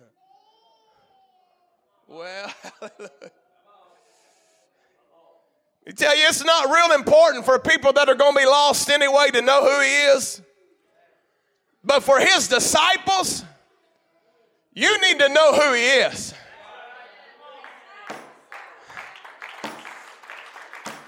well, 2.08 2.50
I 5.88 5.92
tell 5.92 6.16
you, 6.16 6.24
it's 6.26 6.44
not 6.44 6.68
real 6.68 6.96
important 6.96 7.44
for 7.44 7.60
people 7.60 7.92
that 7.92 8.08
are 8.08 8.16
going 8.16 8.34
to 8.34 8.40
be 8.40 8.46
lost 8.46 8.90
anyway 8.90 9.28
to 9.32 9.42
know 9.42 9.62
who 9.62 9.80
he 9.82 9.90
is. 10.16 10.42
But 11.86 12.02
for 12.02 12.18
his 12.18 12.48
disciples, 12.48 13.44
you 14.74 15.00
need 15.00 15.20
to 15.20 15.28
know 15.28 15.54
who 15.54 15.72
he 15.72 15.82
is. 15.82 16.34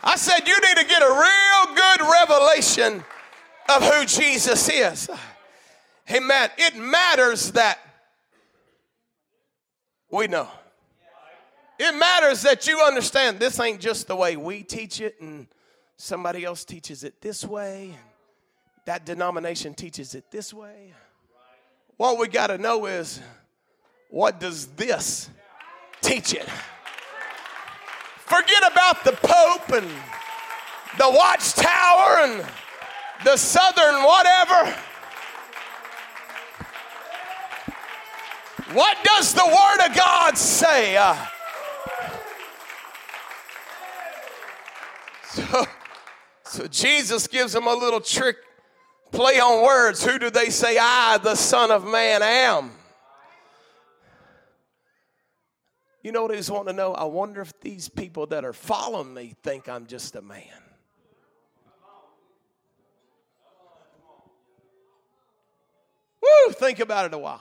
I 0.04 0.14
said, 0.14 0.46
you 0.46 0.54
need 0.54 0.76
to 0.76 0.84
get 0.84 1.02
a 1.02 1.10
real 1.10 1.74
good 1.74 2.00
revelation 2.00 3.04
of 3.68 3.82
who 3.82 4.06
Jesus 4.06 4.68
is. 4.70 5.10
Amen. 6.10 6.48
It 6.56 6.76
matters 6.76 7.50
that 7.52 7.78
we 10.10 10.28
know. 10.28 10.48
It 11.80 11.92
matters 11.96 12.42
that 12.42 12.68
you 12.68 12.80
understand 12.80 13.40
this 13.40 13.58
ain't 13.58 13.80
just 13.80 14.06
the 14.06 14.16
way 14.16 14.36
we 14.36 14.62
teach 14.62 15.00
it 15.00 15.20
and 15.20 15.48
somebody 15.96 16.44
else 16.44 16.64
teaches 16.64 17.02
it 17.02 17.20
this 17.20 17.44
way 17.44 17.96
that 18.88 19.04
denomination 19.04 19.74
teaches 19.74 20.14
it 20.14 20.24
this 20.30 20.54
way. 20.54 20.94
What 21.98 22.18
we 22.18 22.26
got 22.26 22.46
to 22.46 22.56
know 22.56 22.86
is 22.86 23.20
what 24.08 24.40
does 24.40 24.68
this 24.68 25.28
teach 26.00 26.32
it? 26.32 26.48
Forget 28.16 28.72
about 28.72 29.04
the 29.04 29.12
Pope 29.12 29.76
and 29.76 29.86
the 30.96 31.10
Watchtower 31.10 32.20
and 32.20 32.46
the 33.26 33.36
Southern 33.36 34.02
whatever. 34.02 34.74
What 38.72 38.96
does 39.04 39.34
the 39.34 39.44
Word 39.44 39.86
of 39.86 39.94
God 39.94 40.38
say? 40.38 40.96
Uh, 40.96 41.14
So, 45.28 45.66
so 46.44 46.66
Jesus 46.66 47.26
gives 47.26 47.52
them 47.52 47.66
a 47.66 47.74
little 47.74 48.00
trick 48.00 48.38
play 49.10 49.40
on 49.40 49.64
words. 49.64 50.04
Who 50.04 50.18
do 50.18 50.30
they 50.30 50.50
say 50.50 50.78
I, 50.80 51.18
the 51.18 51.34
Son 51.34 51.70
of 51.70 51.84
Man, 51.84 52.22
am? 52.22 52.70
You 56.02 56.12
know 56.12 56.22
what 56.22 56.34
he's 56.34 56.50
wanting 56.50 56.68
to 56.68 56.72
know? 56.72 56.94
I 56.94 57.04
wonder 57.04 57.40
if 57.40 57.58
these 57.60 57.88
people 57.88 58.26
that 58.28 58.44
are 58.44 58.52
following 58.52 59.12
me 59.12 59.34
think 59.42 59.68
I'm 59.68 59.86
just 59.86 60.16
a 60.16 60.22
man. 60.22 60.42
Woo, 66.22 66.52
think 66.52 66.80
about 66.80 67.06
it 67.06 67.14
a 67.14 67.18
while. 67.18 67.40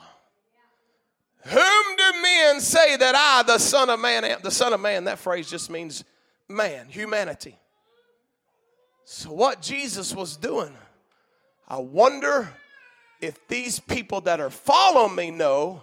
Whom 1.44 1.96
do 1.96 2.22
men 2.22 2.60
say 2.60 2.96
that 2.96 3.14
I, 3.14 3.42
the 3.44 3.58
Son 3.58 3.88
of 3.88 4.00
Man, 4.00 4.24
am? 4.24 4.40
The 4.42 4.50
Son 4.50 4.72
of 4.72 4.80
Man, 4.80 5.04
that 5.04 5.18
phrase 5.18 5.48
just 5.48 5.70
means 5.70 6.04
man, 6.48 6.88
humanity. 6.88 7.58
So, 9.04 9.32
what 9.32 9.62
Jesus 9.62 10.14
was 10.14 10.36
doing, 10.36 10.74
I 11.70 11.76
wonder 11.76 12.48
if 13.20 13.46
these 13.46 13.78
people 13.78 14.22
that 14.22 14.40
are 14.40 14.48
following 14.48 15.14
me 15.14 15.30
know 15.30 15.82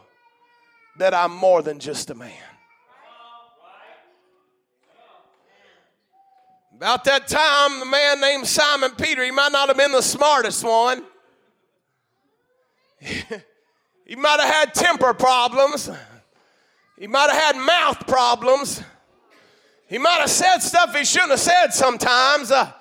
that 0.97 1.13
I'm 1.13 1.31
more 1.31 1.61
than 1.61 1.77
just 1.77 2.09
a 2.09 2.15
man. 2.15 2.31
About 6.75 7.03
that 7.03 7.27
time, 7.27 7.79
the 7.79 7.85
man 7.85 8.19
named 8.19 8.47
Simon 8.47 8.91
Peter, 8.95 9.23
he 9.23 9.31
might 9.31 9.51
not 9.51 9.67
have 9.67 9.77
been 9.77 9.91
the 9.91 10.01
smartest 10.01 10.63
one. 10.63 11.03
he 12.99 14.15
might 14.15 14.39
have 14.39 14.53
had 14.53 14.73
temper 14.73 15.13
problems. 15.13 15.89
He 16.97 17.07
might 17.07 17.29
have 17.29 17.41
had 17.41 17.63
mouth 17.63 18.07
problems. 18.07 18.81
He 19.87 19.99
might 19.99 20.19
have 20.19 20.31
said 20.31 20.57
stuff 20.57 20.95
he 20.95 21.05
shouldn't 21.05 21.31
have 21.31 21.39
said 21.39 21.67
sometimes. 21.73 22.51
Uh, 22.51 22.71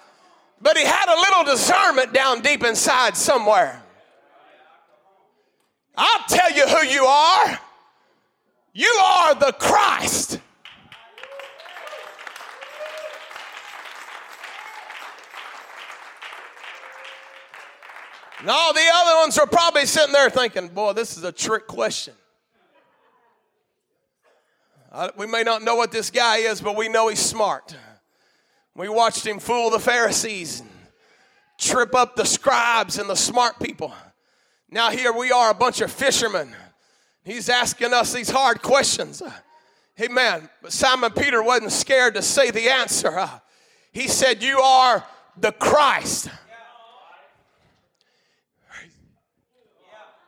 but 0.61 0.77
he 0.77 0.85
had 0.85 1.09
a 1.09 1.19
little 1.19 1.55
discernment 1.55 2.13
down 2.13 2.41
deep 2.41 2.65
inside 2.65 3.17
somewhere. 3.17 3.83
I'll 5.97 6.25
tell 6.29 6.51
you 6.53 6.67
who 6.67 6.87
you 6.87 7.05
are. 7.05 7.59
You 8.73 9.01
are 9.05 9.35
the 9.35 9.53
Christ. 9.53 10.41
And 18.45 18.51
all 18.51 18.75
the 18.75 18.85
other 18.95 19.17
ones 19.21 19.39
are 19.39 19.47
probably 19.47 19.87
sitting 19.87 20.13
there 20.13 20.29
thinking, 20.29 20.69
boy, 20.69 20.93
this 20.93 21.17
is 21.17 21.25
a 21.25 21.33
trick 21.33 21.67
question. 21.67 22.13
we 25.17 25.27
may 25.27 25.43
not 25.43 25.63
know 25.63 25.77
what 25.77 25.93
this 25.93 26.11
guy 26.11 26.39
is, 26.39 26.61
but 26.61 26.77
we 26.77 26.89
know 26.89 27.09
he's 27.09 27.21
smart. 27.21 27.75
We 28.77 28.89
watched 28.89 29.27
him 29.27 29.39
fool 29.39 29.71
the 29.71 29.79
Pharisees, 29.79 30.61
and 30.61 30.71
trip 31.59 31.95
up 31.95 32.17
the 32.17 32.27
scribes 32.27 32.99
and 32.99 33.09
the 33.09 33.15
smart 33.15 33.61
people. 33.61 33.93
Now, 34.69 34.91
here 34.91 35.13
we 35.13 35.31
are, 35.31 35.51
a 35.51 35.55
bunch 35.55 35.81
of 35.81 35.93
fishermen. 35.93 36.53
He's 37.25 37.49
asking 37.49 37.95
us 37.95 38.13
these 38.13 38.31
hard 38.31 38.63
questions. 38.63 39.23
Amen. 40.01 40.49
But 40.61 40.73
Simon 40.73 41.13
Peter 41.13 41.43
wasn't 41.43 41.71
scared 41.71 42.15
to 42.15 42.23
say 42.23 42.51
the 42.51 42.69
answer. 42.69 43.31
He 43.93 44.09
said, 44.09 44.43
You 44.43 44.59
are 44.59 45.05
the 45.37 45.53
Christ. 45.53 46.29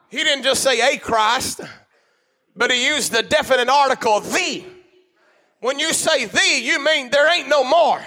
He 0.08 0.18
didn't 0.18 0.44
just 0.44 0.62
say 0.62 0.94
a 0.94 0.98
Christ, 0.98 1.60
but 2.54 2.70
he 2.70 2.86
used 2.86 3.12
the 3.12 3.24
definite 3.24 3.68
article, 3.68 4.20
the. 4.20 4.64
When 5.60 5.80
you 5.80 5.92
say 5.92 6.26
the, 6.26 6.60
you 6.62 6.82
mean 6.82 7.10
there 7.10 7.30
ain't 7.36 7.48
no 7.48 7.64
more. 7.64 8.00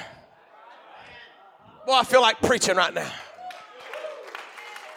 Well, 1.90 2.00
I 2.00 2.04
feel 2.04 2.22
like 2.22 2.40
preaching 2.44 2.76
right 2.76 2.94
now. 2.94 3.12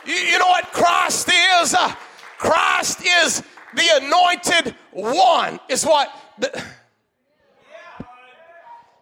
You, 0.05 0.12
you 0.12 0.38
know 0.38 0.48
what 0.48 0.70
Christ 0.72 1.26
is? 1.26 1.72
Uh, 1.72 1.94
Christ 2.37 3.02
is 3.02 3.42
the 3.74 3.88
anointed 4.02 4.74
one, 4.90 5.59
is 5.70 5.87
what. 5.87 6.14
The, 6.38 6.62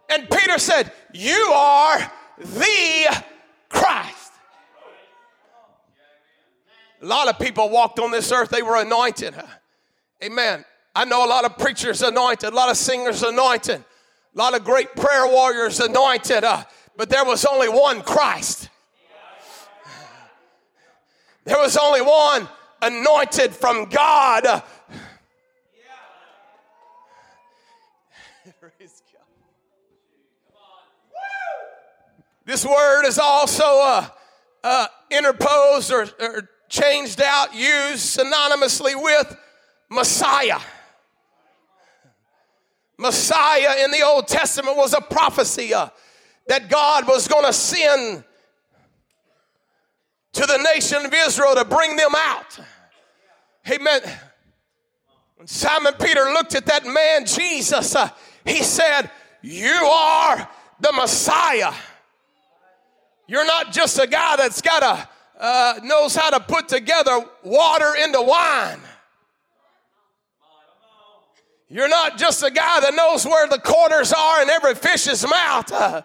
and 0.08 0.30
Peter 0.30 0.60
said, 0.60 0.92
You 1.12 1.50
are 1.52 2.12
the 2.38 3.22
Christ. 3.68 4.34
A 7.02 7.06
lot 7.06 7.26
of 7.26 7.40
people 7.40 7.70
walked 7.70 7.98
on 7.98 8.12
this 8.12 8.30
earth, 8.30 8.50
they 8.50 8.62
were 8.62 8.80
anointed. 8.80 9.34
Amen. 10.22 10.64
I 10.94 11.06
know 11.06 11.26
a 11.26 11.28
lot 11.28 11.44
of 11.44 11.58
preachers 11.58 12.02
anointed, 12.02 12.52
a 12.52 12.54
lot 12.54 12.70
of 12.70 12.76
singers 12.76 13.24
anointed, 13.24 13.80
a 13.80 14.38
lot 14.38 14.54
of 14.54 14.62
great 14.62 14.94
prayer 14.94 15.26
warriors 15.26 15.80
anointed. 15.80 16.44
Uh, 16.44 16.62
but 16.96 17.08
there 17.08 17.24
was 17.24 17.44
only 17.44 17.68
one 17.68 18.02
Christ. 18.02 18.68
There 21.44 21.58
was 21.58 21.76
only 21.76 22.02
one 22.02 22.48
anointed 22.82 23.54
from 23.54 23.86
God. 23.86 24.62
This 32.44 32.64
word 32.64 33.04
is 33.06 33.18
also 33.18 33.62
uh, 33.64 34.08
uh, 34.64 34.86
interposed 35.10 35.92
or, 35.92 36.08
or 36.18 36.48
changed 36.68 37.20
out, 37.20 37.54
used 37.54 38.18
synonymously 38.18 39.00
with 39.00 39.36
Messiah. 39.88 40.58
Messiah 42.98 43.84
in 43.84 43.92
the 43.92 44.02
Old 44.04 44.26
Testament 44.26 44.76
was 44.76 44.94
a 44.94 45.00
prophecy 45.00 45.72
uh, 45.72 45.90
that 46.50 46.68
God 46.68 47.06
was 47.06 47.28
going 47.28 47.44
to 47.44 47.52
send 47.52 48.24
to 50.32 50.46
the 50.46 50.58
nation 50.74 51.06
of 51.06 51.14
Israel 51.14 51.54
to 51.54 51.64
bring 51.64 51.94
them 51.94 52.10
out. 52.16 52.58
Amen. 53.70 54.00
When 55.36 55.46
Simon 55.46 55.94
Peter 56.00 56.24
looked 56.24 56.56
at 56.56 56.66
that 56.66 56.84
man, 56.84 57.24
Jesus, 57.24 57.94
uh, 57.94 58.10
he 58.44 58.64
said, 58.64 59.12
You 59.42 59.70
are 59.70 60.48
the 60.80 60.90
Messiah. 60.90 61.72
You're 63.28 63.46
not 63.46 63.70
just 63.70 64.00
a 64.00 64.08
guy 64.08 64.34
that's 64.34 64.60
got 64.60 64.82
a 64.82 65.08
uh, 65.40 65.78
knows 65.84 66.16
how 66.16 66.30
to 66.30 66.40
put 66.40 66.68
together 66.68 67.24
water 67.44 67.92
into 68.02 68.20
wine. 68.20 68.80
You're 71.68 71.88
not 71.88 72.18
just 72.18 72.42
a 72.42 72.50
guy 72.50 72.80
that 72.80 72.92
knows 72.96 73.24
where 73.24 73.46
the 73.46 73.60
quarters 73.60 74.12
are 74.12 74.42
in 74.42 74.50
every 74.50 74.74
fish's 74.74 75.24
mouth. 75.24 75.70
Uh, 75.70 76.02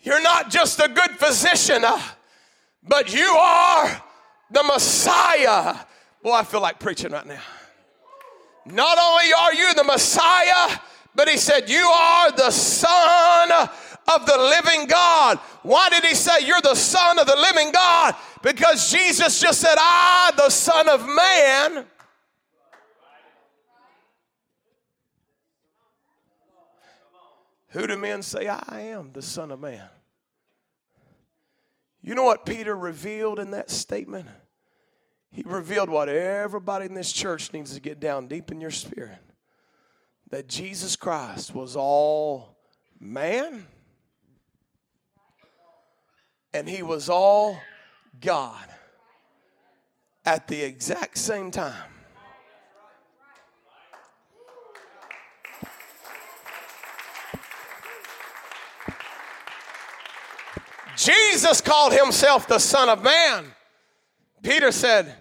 you're 0.00 0.22
not 0.22 0.50
just 0.50 0.80
a 0.80 0.88
good 0.88 1.10
physician, 1.12 1.84
uh, 1.84 2.00
but 2.82 3.14
you 3.14 3.28
are 3.28 4.02
the 4.50 4.62
Messiah. 4.64 5.76
Boy, 6.22 6.32
I 6.32 6.44
feel 6.44 6.60
like 6.60 6.78
preaching 6.78 7.12
right 7.12 7.26
now. 7.26 7.40
Not 8.66 8.98
only 8.98 9.32
are 9.32 9.54
you 9.54 9.74
the 9.74 9.84
Messiah, 9.84 10.78
but 11.14 11.28
he 11.28 11.36
said, 11.36 11.68
You 11.68 11.84
are 11.84 12.32
the 12.32 12.50
Son 12.50 13.68
of 14.08 14.26
the 14.26 14.36
living 14.36 14.86
God. 14.86 15.38
Why 15.62 15.88
did 15.88 16.04
he 16.04 16.14
say 16.14 16.44
you're 16.44 16.60
the 16.60 16.74
Son 16.74 17.18
of 17.18 17.26
the 17.26 17.36
living 17.36 17.72
God? 17.72 18.14
Because 18.42 18.90
Jesus 18.90 19.40
just 19.40 19.60
said, 19.60 19.76
I, 19.78 20.32
the 20.36 20.50
Son 20.50 20.88
of 20.88 21.06
Man, 21.06 21.86
Who 27.72 27.86
do 27.86 27.96
men 27.96 28.22
say 28.22 28.48
I 28.48 28.80
am? 28.92 29.10
The 29.12 29.22
Son 29.22 29.50
of 29.50 29.60
Man. 29.60 29.88
You 32.02 32.14
know 32.14 32.24
what 32.24 32.44
Peter 32.44 32.76
revealed 32.76 33.38
in 33.38 33.52
that 33.52 33.70
statement? 33.70 34.28
He 35.30 35.42
revealed 35.46 35.88
what 35.88 36.08
everybody 36.08 36.86
in 36.86 36.94
this 36.94 37.12
church 37.12 37.52
needs 37.52 37.74
to 37.74 37.80
get 37.80 38.00
down 38.00 38.26
deep 38.26 38.50
in 38.50 38.60
your 38.60 38.70
spirit 38.70 39.18
that 40.32 40.48
Jesus 40.48 40.96
Christ 40.96 41.54
was 41.54 41.76
all 41.76 42.56
man 42.98 43.66
and 46.54 46.68
he 46.68 46.82
was 46.82 47.08
all 47.08 47.58
God 48.20 48.66
at 50.24 50.48
the 50.48 50.62
exact 50.62 51.18
same 51.18 51.50
time. 51.50 51.84
Jesus 61.04 61.60
called 61.60 61.92
himself 61.92 62.46
the 62.46 62.60
Son 62.60 62.88
of 62.88 63.02
Man. 63.02 63.44
Peter 64.42 64.70
said, 64.70 65.12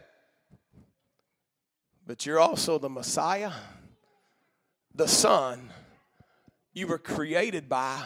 But 2.06 2.26
you're 2.26 2.40
also 2.40 2.78
the 2.78 2.90
Messiah, 2.90 3.52
the 4.94 5.08
Son. 5.08 5.72
You 6.74 6.88
were 6.88 7.00
created 7.00 7.68
by 7.68 8.04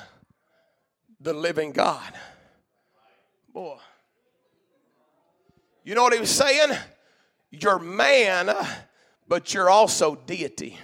the 1.19 1.33
living 1.33 1.71
God. 1.71 2.13
Boy. 3.53 3.77
You 5.83 5.95
know 5.95 6.03
what 6.03 6.13
he 6.13 6.19
was 6.19 6.29
saying? 6.29 6.77
You're 7.51 7.79
man, 7.79 8.55
but 9.27 9.53
you're 9.53 9.69
also 9.69 10.15
deity. 10.15 10.77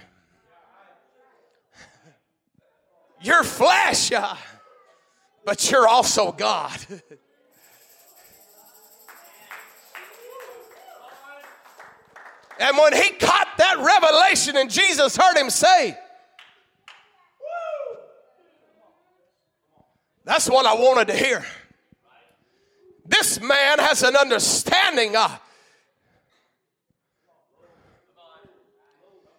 You're 3.22 3.44
flesh 3.44 4.12
but 5.44 5.70
you're 5.70 5.86
also 5.88 6.32
God. 6.32 6.78
and 12.60 12.78
when 12.78 12.92
he 12.94 13.10
caught 13.10 13.48
that 13.58 13.78
revelation 13.78 14.56
and 14.56 14.70
Jesus 14.70 15.16
heard 15.16 15.36
him 15.36 15.50
say, 15.50 15.98
That's 20.24 20.48
what 20.48 20.66
I 20.66 20.74
wanted 20.74 21.08
to 21.08 21.14
hear. 21.14 21.44
This 23.04 23.40
man 23.40 23.80
has 23.80 24.02
an 24.02 24.14
understanding 24.14 25.16
of. 25.16 25.40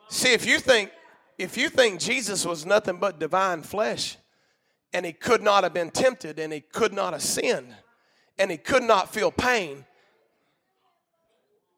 See, 0.10 0.34
if 0.34 0.46
you 0.46 0.60
think 0.60 0.92
if 1.38 1.58
you 1.58 1.70
think 1.70 2.00
Jesus 2.00 2.46
was 2.46 2.66
nothing 2.66 2.98
but 2.98 3.20
divine 3.20 3.64
flesh, 3.64 4.18
and 4.94 5.06
he 5.06 5.12
could 5.12 5.42
not 5.42 5.64
have 5.64 5.74
been 5.74 5.90
tempted 5.90 6.40
and 6.40 6.54
he 6.54 6.62
could 6.62 6.94
not 6.94 7.14
have 7.14 7.22
sinned 7.22 7.76
and 8.38 8.52
he 8.52 8.58
could 8.58 8.84
not 8.84 9.14
feel 9.14 9.32
pain. 9.32 9.86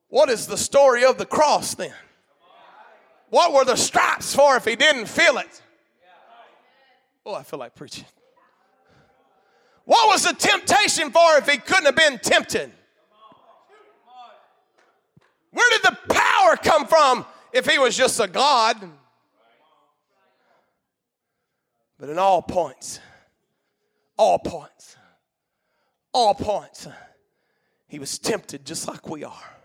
What 0.10 0.30
is 0.30 0.48
the 0.48 0.58
story 0.58 1.04
of 1.04 1.18
the 1.18 1.26
cross 1.26 1.76
then? 1.76 1.94
What 3.30 3.54
were 3.54 3.66
the 3.66 3.76
stripes 3.76 4.36
for 4.36 4.56
if 4.56 4.66
he 4.66 4.76
didn't 4.76 5.08
feel 5.08 5.38
it? 5.38 5.62
Oh, 7.26 7.34
I 7.34 7.44
feel 7.44 7.60
like 7.60 7.74
preaching. 7.74 8.06
What 9.86 10.08
was 10.08 10.24
the 10.24 10.34
temptation 10.34 11.12
for 11.12 11.38
if 11.38 11.48
he 11.48 11.58
couldn't 11.58 11.86
have 11.86 11.96
been 11.96 12.20
tempted? 12.20 12.72
Where 15.52 15.70
did 15.72 15.84
the 15.84 16.14
power 16.14 16.56
come 16.58 16.86
from 16.86 17.26
if 17.54 17.66
he 17.66 17.80
was 17.80 17.96
just 17.96 18.20
a 18.20 18.28
God? 18.28 18.78
But 22.06 22.12
in 22.12 22.20
all 22.20 22.44
points, 22.44 23.00
all 24.16 24.38
points, 24.38 24.96
all 26.14 26.36
points, 26.36 26.88
he 27.88 27.98
was 27.98 28.20
tempted 28.20 28.64
just 28.64 28.88
like 28.88 29.10
we 29.10 29.24
are. 29.24 29.58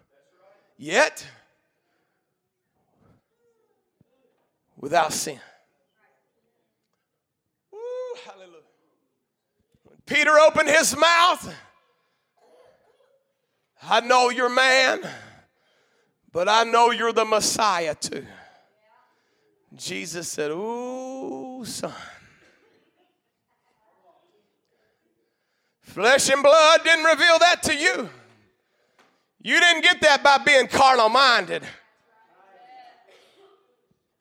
Yet, 0.79 1.27
without 4.79 5.13
sin. 5.13 5.39
Woo, 7.71 7.79
hallelujah. 8.25 8.55
When 9.85 9.99
Peter 10.07 10.39
opened 10.39 10.71
his 10.71 10.97
mouth, 10.97 11.55
I 13.83 14.01
know 14.01 14.31
you're 14.31 14.49
man, 14.49 15.03
but 16.33 16.49
I 16.49 16.65
know 16.65 16.91
you're 16.91 17.13
the 17.13 17.27
Messiah 17.27 17.95
too. 17.95 18.25
Jesus 19.77 20.27
said, 20.27 20.51
Ooh, 20.53 21.67
son. 21.67 21.93
Flesh 25.91 26.31
and 26.31 26.41
blood 26.41 26.85
didn't 26.85 27.05
reveal 27.05 27.39
that 27.41 27.65
to 27.65 27.75
you. 27.75 28.09
You 29.43 29.59
didn't 29.59 29.83
get 29.83 30.01
that 30.03 30.23
by 30.23 30.39
being 30.39 30.69
carnal 30.69 31.09
minded. 31.09 31.65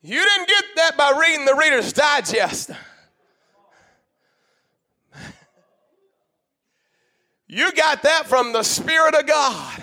You 0.02 0.20
didn't 0.24 0.48
get 0.48 0.64
that 0.76 0.96
by 0.96 1.16
reading 1.20 1.44
the 1.44 1.54
Reader's 1.54 1.92
Digest. 1.92 2.70
You 7.46 7.70
got 7.72 8.02
that 8.02 8.26
from 8.26 8.52
the 8.52 8.64
Spirit 8.64 9.14
of 9.14 9.26
God. 9.26 9.82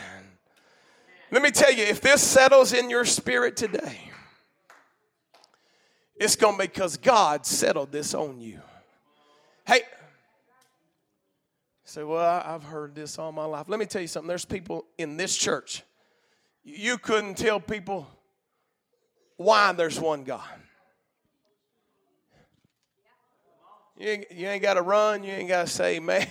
Let 1.32 1.41
me 1.41 1.52
tell 1.52 1.71
you, 1.71 1.84
if 1.84 2.02
this 2.02 2.21
settles 2.21 2.73
in 2.73 2.89
your 2.89 3.06
spirit 3.06 3.56
today, 3.56 4.12
it's 6.15 6.36
going 6.36 6.56
to 6.56 6.60
be 6.60 6.67
because 6.67 6.97
God 6.97 7.45
settled 7.45 7.91
this 7.91 8.13
on 8.13 8.41
you. 8.41 8.60
Hey, 9.65 9.82
say, 11.88 12.04
Well, 12.04 12.43
I've 12.45 12.63
heard 12.63 12.95
this 12.95 13.17
all 13.17 13.32
my 13.32 13.45
life. 13.45 13.67
Let 13.69 13.80
me 13.80 13.86
tell 13.86 14.02
you 14.02 14.08
something. 14.08 14.28
There's 14.28 14.45
people 14.45 14.86
in 14.97 15.17
this 15.17 15.36
church, 15.36 15.84
you 16.63 16.97
couldn't 16.97 17.36
tell 17.36 17.60
people 17.60 18.08
why 19.38 19.71
there's 19.71 20.00
one 20.00 20.23
God. 20.23 20.41
You 23.97 24.10
ain't, 24.10 24.32
you 24.32 24.47
ain't 24.47 24.62
got 24.62 24.76
to 24.76 24.82
run. 24.82 25.23
You 25.23 25.32
ain't 25.32 25.47
got 25.47 25.67
to 25.67 25.73
say, 25.73 26.00
man, 26.00 26.28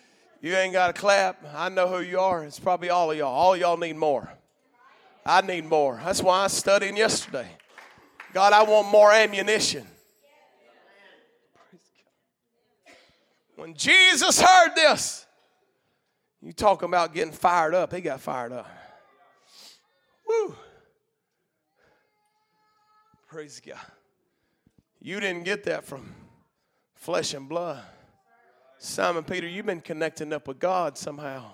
you 0.40 0.54
ain't 0.54 0.72
got 0.72 0.88
to 0.88 0.92
clap. 0.92 1.44
I 1.54 1.68
know 1.68 1.86
who 1.86 2.00
you 2.00 2.18
are. 2.18 2.42
It's 2.44 2.58
probably 2.58 2.90
all 2.90 3.10
of 3.10 3.16
y'all. 3.16 3.32
All 3.32 3.56
y'all 3.56 3.76
need 3.76 3.96
more. 3.96 4.32
I 5.24 5.40
need 5.42 5.64
more. 5.64 6.00
That's 6.04 6.22
why 6.22 6.40
I 6.40 6.42
was 6.44 6.52
studying 6.52 6.96
yesterday. 6.96 7.48
God, 8.32 8.52
I 8.52 8.62
want 8.64 8.88
more 8.88 9.12
ammunition. 9.12 9.86
When 13.56 13.74
Jesus 13.74 14.40
heard 14.40 14.74
this, 14.74 15.26
you 16.42 16.52
talking 16.52 16.88
about 16.88 17.14
getting 17.14 17.32
fired 17.32 17.74
up, 17.74 17.92
he 17.92 18.00
got 18.00 18.20
fired 18.20 18.52
up. 18.52 18.68
Woo. 20.28 20.54
Praise 23.28 23.60
God. 23.64 23.78
You 25.00 25.20
didn't 25.20 25.44
get 25.44 25.64
that 25.64 25.84
from 25.84 26.14
flesh 26.94 27.34
and 27.34 27.48
blood. 27.48 27.82
Simon 28.78 29.24
Peter, 29.24 29.46
you've 29.46 29.66
been 29.66 29.80
connecting 29.80 30.32
up 30.32 30.48
with 30.48 30.58
God 30.58 30.98
somehow. 30.98 31.50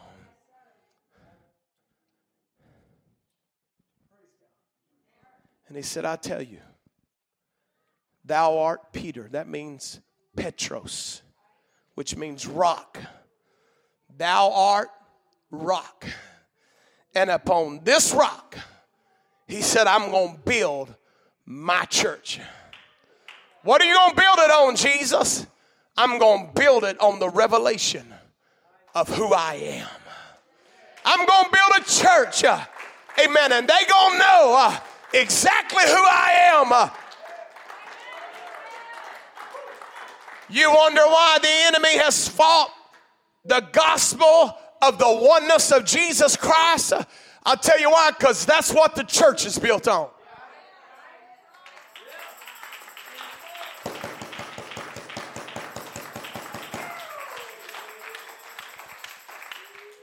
And 5.69 5.77
he 5.77 5.83
said, 5.85 6.05
I 6.05 6.17
tell 6.17 6.43
you, 6.43 6.59
thou 8.25 8.59
art 8.59 8.93
Peter. 8.93 9.29
That 9.31 9.49
means 9.49 10.01
Petros, 10.35 11.23
which 12.01 12.17
means 12.17 12.47
rock. 12.47 12.99
Thou 14.17 14.53
art 14.53 14.89
rock. 15.51 16.07
And 17.15 17.29
upon 17.29 17.85
this 17.85 18.15
rock, 18.15 18.57
he 19.47 19.61
said, 19.61 19.87
I'm 19.87 20.11
going 20.11 20.37
to 20.37 20.41
build 20.41 20.95
my 21.45 21.85
church. 21.85 22.41
What 23.65 23.83
are 23.83 23.85
you 23.85 23.93
going 23.93 24.15
to 24.15 24.17
build 24.17 24.39
it 24.39 24.51
on, 24.51 24.77
Jesus? 24.77 25.47
I'm 25.95 26.19
going 26.19 26.47
to 26.47 26.53
build 26.55 26.85
it 26.85 26.99
on 27.03 27.19
the 27.19 27.29
revelation 27.29 28.07
of 28.95 29.15
who 29.15 29.35
I 29.35 29.57
am. 29.57 29.89
I'm 31.05 31.27
going 31.27 31.45
to 31.45 31.51
build 31.51 31.73
a 31.81 31.85
church. 31.85 32.45
Uh, 32.45 32.65
amen. 33.23 33.53
And 33.53 33.69
they 33.69 33.85
going 33.91 34.13
to 34.13 34.19
know 34.19 34.55
uh, 34.57 34.79
exactly 35.13 35.83
who 35.85 36.03
I 36.03 36.51
am. 36.55 36.73
Uh, 36.73 36.89
you 40.51 40.73
wonder 40.73 41.03
why 41.03 41.39
the 41.41 41.49
enemy 41.49 41.99
has 41.99 42.29
fought 42.29 42.73
the 43.45 43.61
gospel 43.73 44.57
of 44.83 44.99
the 44.99 45.07
oneness 45.07 45.71
of 45.73 45.85
Jesus 45.85 46.37
Christ? 46.37 46.93
I'll 47.45 47.57
tell 47.57 47.81
you 47.81 47.91
why, 47.91 48.11
because 48.11 48.45
that's 48.45 48.73
what 48.73 48.95
the 48.95 49.05
church 49.05 49.47
is 49.47 49.59
built 49.59 49.89
on. 49.89 50.09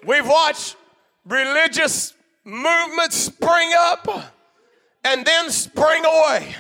We've 0.06 0.26
watched 0.26 0.78
religious 1.26 2.14
movements 2.46 3.18
spring 3.18 3.72
up 3.78 4.08
and 5.04 5.26
then 5.26 5.50
spring 5.50 6.06
away. 6.06 6.56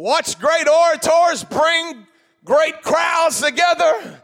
Watch 0.00 0.38
great 0.38 0.66
orators 0.66 1.44
bring 1.44 2.06
great 2.42 2.80
crowds 2.80 3.42
together 3.42 4.22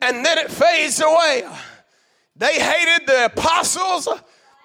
and 0.00 0.26
then 0.26 0.38
it 0.38 0.50
fades 0.50 1.00
away. 1.00 1.48
They 2.34 2.58
hated 2.58 3.06
the 3.06 3.26
apostles, 3.26 4.08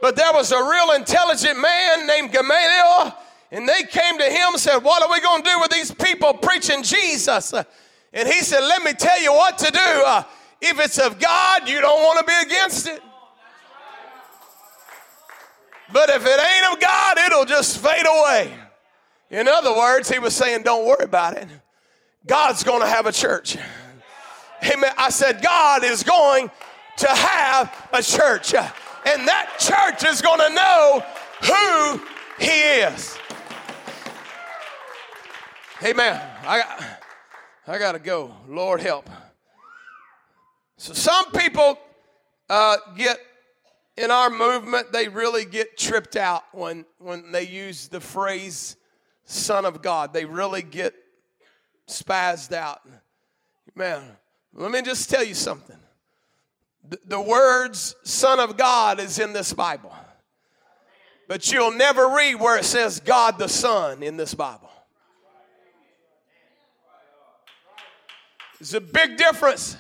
but 0.02 0.16
there 0.16 0.34
was 0.34 0.52
a 0.52 0.58
real 0.58 0.94
intelligent 0.96 1.60
man 1.60 2.08
named 2.08 2.32
Gamaliel, 2.32 3.16
and 3.52 3.70
they 3.70 3.84
came 3.84 4.18
to 4.18 4.24
him 4.24 4.54
and 4.54 4.60
said, 4.60 4.80
What 4.80 5.04
are 5.04 5.12
we 5.12 5.22
going 5.22 5.44
to 5.44 5.50
do 5.52 5.60
with 5.60 5.70
these 5.70 5.92
people 5.92 6.34
preaching 6.34 6.82
Jesus? 6.82 7.54
And 8.12 8.28
he 8.28 8.42
said, 8.42 8.62
Let 8.62 8.82
me 8.82 8.94
tell 8.94 9.22
you 9.22 9.32
what 9.32 9.56
to 9.60 9.72
do. 9.72 10.68
If 10.68 10.80
it's 10.84 10.98
of 10.98 11.20
God, 11.20 11.70
you 11.70 11.80
don't 11.80 12.02
want 12.02 12.22
to 12.22 12.26
be 12.26 12.48
against 12.48 12.88
it. 12.88 13.04
But 15.94 16.10
if 16.10 16.26
it 16.26 16.40
ain't 16.40 16.74
of 16.74 16.80
God, 16.80 17.18
it'll 17.20 17.46
just 17.46 17.78
fade 17.78 18.08
away. 18.08 18.69
In 19.30 19.48
other 19.48 19.76
words, 19.76 20.10
he 20.10 20.20
was 20.20 20.36
saying, 20.36 20.64
Don't 20.64 20.86
worry 20.86 21.04
about 21.04 21.38
it. 21.38 21.48
God's 22.26 22.64
going 22.64 22.82
to 22.82 22.88
have 22.88 23.06
a 23.06 23.12
church. 23.12 23.58
Amen. 24.64 24.92
I 24.98 25.10
said, 25.10 25.42
God 25.42 25.84
is 25.84 26.04
going 26.04 26.52
to 26.98 27.08
have 27.08 27.90
a 27.94 28.02
church. 28.02 28.54
And 28.54 29.28
that 29.28 29.56
church 29.58 30.10
is 30.10 30.22
going 30.22 30.40
to 30.40 30.54
know 30.54 31.04
who 31.44 32.02
he 32.44 32.52
is. 32.52 33.18
Amen. 35.84 36.22
I, 36.44 36.98
I 37.68 37.80
got 37.80 37.94
to 37.94 38.00
go. 38.00 38.36
Lord 38.48 38.82
help. 38.82 39.10
So 40.78 40.94
some 40.94 41.32
people 41.32 41.80
uh, 42.50 42.78
get 42.98 43.18
in 43.96 44.12
our 44.12 44.30
movement, 44.30 44.92
they 44.92 45.08
really 45.08 45.46
get 45.46 45.78
tripped 45.78 46.16
out 46.16 46.44
when, 46.54 46.86
when 47.00 47.32
they 47.32 47.48
use 47.48 47.88
the 47.88 48.00
phrase 48.00 48.76
Son 49.30 49.64
of 49.64 49.84
God. 49.84 50.12
They 50.12 50.26
really 50.26 50.64
get 50.64 50.96
spazzed 51.88 52.52
out. 52.52 52.82
Man, 53.76 54.04
let 54.54 54.72
me 54.72 54.82
just 54.82 55.10
tell 55.10 55.24
you 55.24 55.36
something. 55.36 55.78
The, 56.90 57.00
the 57.06 57.22
words 57.22 57.96
Son 58.04 58.40
of 58.40 58.58
God 58.58 59.00
is 59.00 59.20
in 59.20 59.34
this 59.34 59.54
Bible. 59.54 59.94
But 61.28 61.52
you'll 61.52 61.72
never 61.72 62.10
read 62.10 62.36
where 62.36 62.58
it 62.58 62.66
says 62.66 63.00
God 63.00 63.38
the 63.38 63.48
Son 63.48 64.02
in 64.02 64.18
this 64.18 64.34
Bible. 64.34 64.72
There's 68.60 68.74
a 68.74 68.82
big 68.82 69.16
difference 69.16 69.78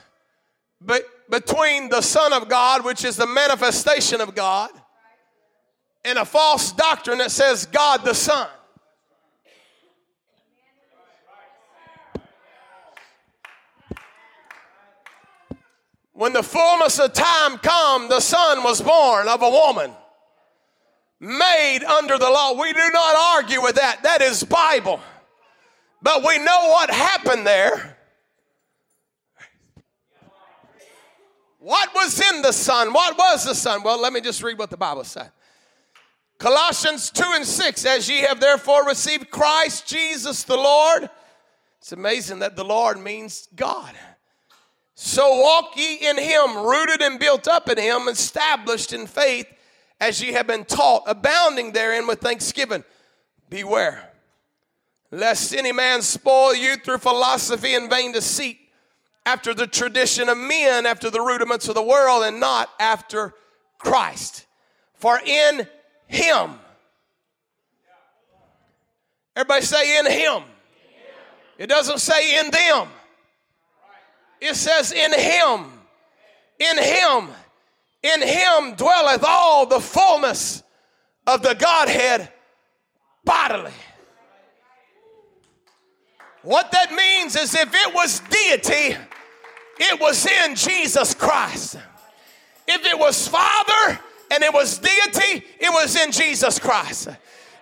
between 1.27 1.89
the 1.89 2.01
Son 2.01 2.33
of 2.33 2.47
God, 2.49 2.85
which 2.85 3.03
is 3.03 3.15
the 3.17 3.27
manifestation 3.27 4.21
of 4.21 4.35
God, 4.35 4.69
and 6.05 6.19
a 6.19 6.23
false 6.23 6.71
doctrine 6.71 7.17
that 7.17 7.31
says 7.31 7.65
God 7.65 8.05
the 8.05 8.13
Son. 8.13 8.47
When 16.19 16.33
the 16.33 16.43
fullness 16.43 16.99
of 16.99 17.13
time 17.13 17.59
come, 17.59 18.09
the 18.09 18.19
Son 18.19 18.61
was 18.61 18.81
born 18.81 19.29
of 19.29 19.41
a 19.41 19.49
woman, 19.49 19.91
made 21.21 21.85
under 21.85 22.17
the 22.17 22.29
law. 22.29 22.59
We 22.59 22.73
do 22.73 22.89
not 22.91 23.37
argue 23.37 23.61
with 23.61 23.75
that. 23.75 24.03
That 24.03 24.21
is 24.21 24.43
Bible. 24.43 24.99
But 26.01 26.27
we 26.27 26.37
know 26.39 26.67
what 26.71 26.89
happened 26.89 27.47
there 27.47 27.95
What 31.59 31.93
was 31.93 32.19
in 32.19 32.41
the 32.41 32.51
Son? 32.51 32.91
What 32.91 33.17
was 33.17 33.45
the 33.45 33.55
Son? 33.55 33.81
Well, 33.83 34.01
let 34.01 34.11
me 34.11 34.19
just 34.19 34.43
read 34.43 34.57
what 34.57 34.69
the 34.69 34.77
Bible 34.77 35.05
said. 35.05 35.31
Colossians 36.37 37.11
2 37.11 37.23
and 37.25 37.45
6, 37.45 37.85
as 37.85 38.09
ye 38.09 38.19
have 38.19 38.41
therefore 38.41 38.85
received 38.85 39.29
Christ 39.29 39.87
Jesus 39.87 40.43
the 40.43 40.57
Lord. 40.57 41.09
It's 41.79 41.93
amazing 41.93 42.39
that 42.39 42.55
the 42.55 42.65
Lord 42.65 42.99
means 42.99 43.47
God. 43.55 43.93
So 45.01 45.39
walk 45.39 45.77
ye 45.77 45.95
in 45.95 46.17
him, 46.17 46.57
rooted 46.57 47.01
and 47.01 47.17
built 47.17 47.47
up 47.47 47.69
in 47.69 47.77
him, 47.77 48.09
established 48.09 48.91
in 48.91 49.07
faith, 49.07 49.47
as 49.97 50.21
ye 50.21 50.33
have 50.33 50.45
been 50.45 50.65
taught, 50.65 51.03
abounding 51.07 51.71
therein 51.71 52.05
with 52.05 52.19
thanksgiving. 52.19 52.83
Beware, 53.49 54.11
lest 55.09 55.55
any 55.55 55.71
man 55.71 56.01
spoil 56.01 56.53
you 56.53 56.75
through 56.75 56.97
philosophy 56.97 57.75
and 57.75 57.89
vain 57.89 58.11
deceit 58.11 58.59
after 59.25 59.53
the 59.53 59.67
tradition 59.67 60.27
of 60.27 60.37
men, 60.37 60.85
after 60.85 61.09
the 61.09 61.21
rudiments 61.21 61.69
of 61.69 61.75
the 61.75 61.81
world, 61.81 62.25
and 62.25 62.41
not 62.41 62.69
after 62.77 63.33
Christ. 63.77 64.47
For 64.95 65.17
in 65.25 65.65
Him, 66.07 66.59
everybody 69.33 69.61
say 69.63 69.97
in 69.97 70.11
Him. 70.11 70.43
It 71.57 71.67
doesn't 71.67 71.99
say 71.99 72.37
in 72.37 72.51
them, 72.51 72.89
it 74.41 74.55
says 74.55 74.91
in 74.91 75.13
Him. 75.13 75.65
In 76.59 76.77
Him. 76.77 77.29
In 78.01 78.21
Him 78.21 78.75
dwelleth 78.75 79.23
all 79.25 79.65
the 79.65 79.79
fullness 79.79 80.63
of 81.27 81.41
the 81.41 81.53
Godhead 81.53 82.31
bodily. 83.25 83.73
What 86.41 86.71
that 86.71 86.93
means 86.93 87.35
is 87.35 87.53
if 87.53 87.69
it 87.73 87.93
was 87.93 88.21
deity, 88.21 88.97
it 89.77 89.99
was 89.99 90.25
in 90.25 90.55
Jesus 90.55 91.13
Christ. 91.13 91.77
If 92.67 92.85
it 92.85 92.97
was 92.97 93.27
Father 93.27 93.99
and 94.31 94.43
it 94.43 94.53
was 94.53 94.77
deity, 94.77 95.45
it 95.59 95.69
was 95.69 95.95
in 95.95 96.11
Jesus 96.11 96.59
Christ. 96.59 97.09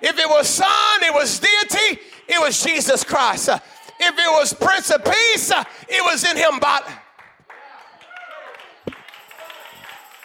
If 0.02 0.20
it 0.20 0.30
was 0.30 0.48
Son, 0.48 1.02
it 1.02 1.14
was 1.14 1.40
deity, 1.40 2.02
it 2.28 2.40
was 2.40 2.62
Jesus 2.62 3.04
Christ. 3.04 3.50
If 4.00 4.14
it 4.18 4.32
was 4.32 4.54
Prince 4.54 4.92
of 4.92 5.04
Peace, 5.04 5.52
it 5.90 6.04
was 6.04 6.24
in 6.24 6.38
Him. 6.38 6.60
But 6.60 6.88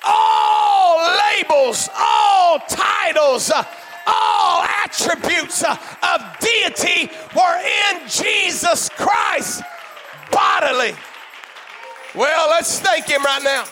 all 0.05 0.99
labels, 1.37 1.89
all 1.97 2.59
titles, 2.69 3.51
all 4.07 4.63
attributes 4.85 5.63
of 5.63 6.39
deity 6.41 7.11
were 7.35 7.59
in 7.59 8.09
Jesus 8.09 8.89
Christ 8.91 9.63
bodily. 10.31 10.95
Well, 12.15 12.51
let's 12.51 12.79
thank 12.81 13.07
Him 13.07 13.23
right 13.25 13.43
now. 13.43 13.65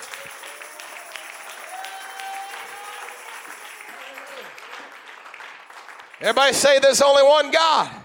Everybody 6.20 6.52
say 6.52 6.78
there's 6.80 7.00
only 7.00 7.22
one 7.22 7.50
God. 7.50 7.99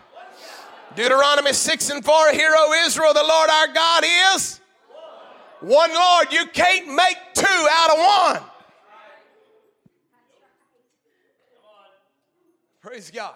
Deuteronomy 0.95 1.51
6 1.51 1.89
and 1.89 2.05
4, 2.05 2.31
Hear, 2.31 2.53
O 2.55 2.85
Israel, 2.85 3.13
the 3.13 3.23
Lord 3.23 3.49
our 3.49 3.73
God 3.73 4.03
is 4.33 4.61
one 5.59 5.93
Lord. 5.93 6.31
You 6.31 6.45
can't 6.47 6.87
make 6.87 7.17
two 7.33 7.67
out 7.71 7.91
of 7.91 7.97
one. 7.99 8.49
Praise 12.81 13.11
God. 13.11 13.33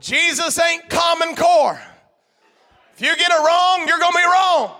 Jesus 0.00 0.58
ain't 0.58 0.88
common 0.90 1.34
core. 1.36 1.80
If 2.94 3.00
you 3.00 3.16
get 3.16 3.30
it 3.30 3.46
wrong, 3.46 3.86
you're 3.86 3.98
going 3.98 4.12
to 4.12 4.18
be 4.18 4.24
wrong. 4.24 4.72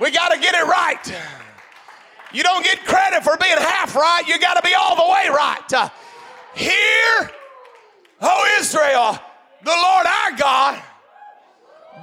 We 0.00 0.10
got 0.10 0.32
to 0.32 0.38
get 0.38 0.54
it 0.54 0.66
right. 0.66 1.14
You 2.32 2.42
don't 2.42 2.64
get 2.64 2.84
credit 2.84 3.22
for 3.22 3.36
being 3.36 3.56
half 3.56 3.94
right, 3.94 4.26
you 4.26 4.38
got 4.38 4.54
to 4.54 4.62
be 4.62 4.74
all 4.74 4.96
the 4.96 5.10
way 5.10 5.28
right. 5.28 5.72
Uh, 5.72 5.88
hear, 8.20 8.28
oh 8.30 8.56
Israel, 8.58 9.18
the 9.62 9.70
Lord 9.70 10.06
our 10.06 10.36
God, 10.36 10.82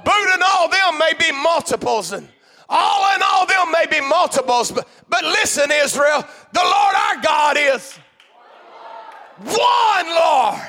boot 0.04 0.32
and 0.32 0.42
all 0.42 0.68
them 0.68 0.98
may 0.98 1.12
be 1.18 1.32
multiples, 1.32 2.12
and 2.12 2.28
all 2.68 3.14
in 3.14 3.22
all 3.22 3.46
them 3.46 3.72
may 3.72 3.86
be 3.90 4.00
multiples. 4.00 4.72
But, 4.72 4.88
but 5.08 5.24
listen, 5.24 5.70
Israel, 5.70 6.26
the 6.52 6.62
Lord 6.62 6.94
our 6.94 7.22
God 7.22 7.56
is 7.58 7.98
one 9.36 10.06
Lord. 10.08 10.60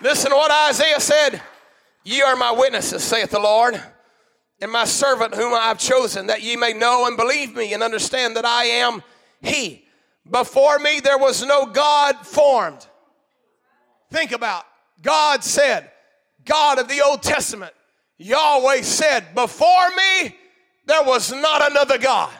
Listen 0.00 0.30
to 0.30 0.36
what 0.36 0.50
Isaiah 0.68 0.98
said. 1.00 1.40
Ye 2.04 2.20
are 2.22 2.34
my 2.34 2.50
witnesses, 2.50 3.04
saith 3.04 3.30
the 3.30 3.38
Lord, 3.38 3.80
and 4.62 4.70
my 4.70 4.84
servant 4.84 5.34
whom 5.34 5.52
I 5.52 5.64
have 5.64 5.78
chosen, 5.78 6.28
that 6.28 6.40
ye 6.40 6.56
may 6.56 6.72
know 6.72 7.06
and 7.06 7.16
believe 7.16 7.56
me 7.56 7.74
and 7.74 7.82
understand 7.82 8.36
that 8.36 8.44
I 8.44 8.64
am 8.64 9.02
He. 9.40 9.84
Before 10.30 10.78
me 10.78 11.00
there 11.00 11.18
was 11.18 11.44
no 11.44 11.66
God 11.66 12.16
formed. 12.24 12.86
Think 14.10 14.30
about 14.30 14.64
God 15.02 15.42
said, 15.42 15.90
God 16.44 16.78
of 16.78 16.86
the 16.86 17.02
Old 17.02 17.22
Testament, 17.22 17.72
Yahweh 18.18 18.82
said, 18.82 19.34
Before 19.34 19.90
me 19.90 20.36
there 20.86 21.02
was 21.02 21.32
not 21.32 21.68
another 21.68 21.98
God. 21.98 22.32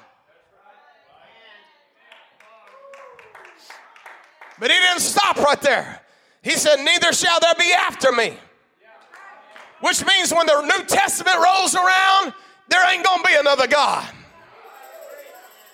But 4.61 4.71
he 4.71 4.79
didn't 4.79 5.01
stop 5.01 5.39
right 5.39 5.61
there. 5.61 6.01
He 6.41 6.53
said, 6.53 6.77
Neither 6.85 7.13
shall 7.13 7.41
there 7.41 7.55
be 7.59 7.73
after 7.73 8.13
me. 8.13 8.35
Which 9.83 10.07
means 10.07 10.33
when 10.33 10.47
the 10.47 10.63
New 10.63 10.85
Testament 10.85 11.37
rolls 11.45 11.75
around, 11.75 12.33
there 12.69 12.89
ain't 12.91 13.05
gonna 13.05 13.23
be 13.25 13.35
another 13.35 13.67
God. 13.67 14.09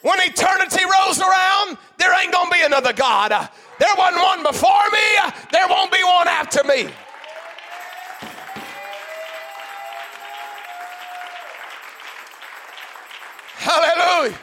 When 0.01 0.19
eternity 0.21 0.83
rolls 0.85 1.21
around, 1.21 1.77
there 1.99 2.19
ain't 2.19 2.33
gonna 2.33 2.51
be 2.51 2.63
another 2.63 2.95
God. 2.95 3.31
There 3.79 3.95
wasn't 3.97 4.23
one 4.23 4.43
before 4.43 4.91
me, 4.93 5.33
there 5.53 5.69
won't 5.69 5.93
be 5.93 6.03
one 6.03 6.27
after 6.27 6.65
me. 6.65 6.89
Hallelujah. 13.57 14.39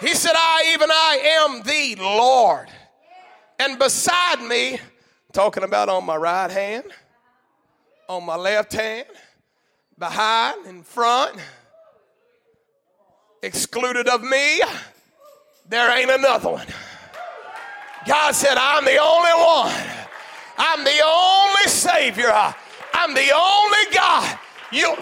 He 0.00 0.14
said, 0.14 0.32
I, 0.34 0.72
even 0.72 0.90
I, 0.90 1.18
am 1.42 1.62
the 1.62 1.96
Lord. 2.02 2.68
And 3.58 3.78
beside 3.78 4.40
me, 4.40 4.78
talking 5.32 5.62
about 5.62 5.90
on 5.90 6.06
my 6.06 6.16
right 6.16 6.50
hand, 6.50 6.84
on 8.08 8.24
my 8.24 8.36
left 8.36 8.72
hand, 8.72 9.06
behind, 9.98 10.66
in 10.66 10.82
front, 10.82 11.36
excluded 13.42 14.08
of 14.08 14.22
me, 14.22 14.60
there 15.68 15.96
ain't 15.96 16.10
another 16.10 16.50
one. 16.50 16.66
God 18.06 18.34
said, 18.34 18.56
I'm 18.56 18.84
the 18.84 18.98
only 18.98 19.30
one. 19.30 20.04
I'm 20.58 20.84
the 20.84 21.00
only 21.04 21.64
Savior. 21.66 22.32
I'm 22.92 23.14
the 23.14 23.30
only 23.32 23.94
God. 23.94 24.38
You. 24.70 24.96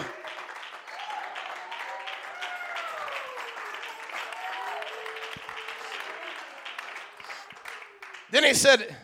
Then 8.30 8.44
he 8.44 8.54
said 8.54 8.96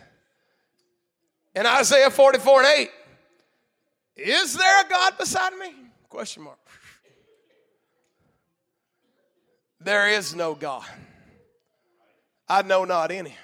in 1.53 1.65
Isaiah 1.65 2.09
44 2.09 2.63
and 2.63 2.79
8, 2.79 2.89
Is 4.19 4.53
there 4.53 4.81
a 4.81 4.89
God 4.89 5.17
beside 5.17 5.53
me? 5.53 5.73
Question 6.09 6.43
mark. 6.43 6.57
There 9.79 10.09
is 10.09 10.35
no 10.35 10.55
God. 10.55 10.85
I 12.47 12.63
know 12.63 12.83
not 12.83 13.11
any. 13.11 13.35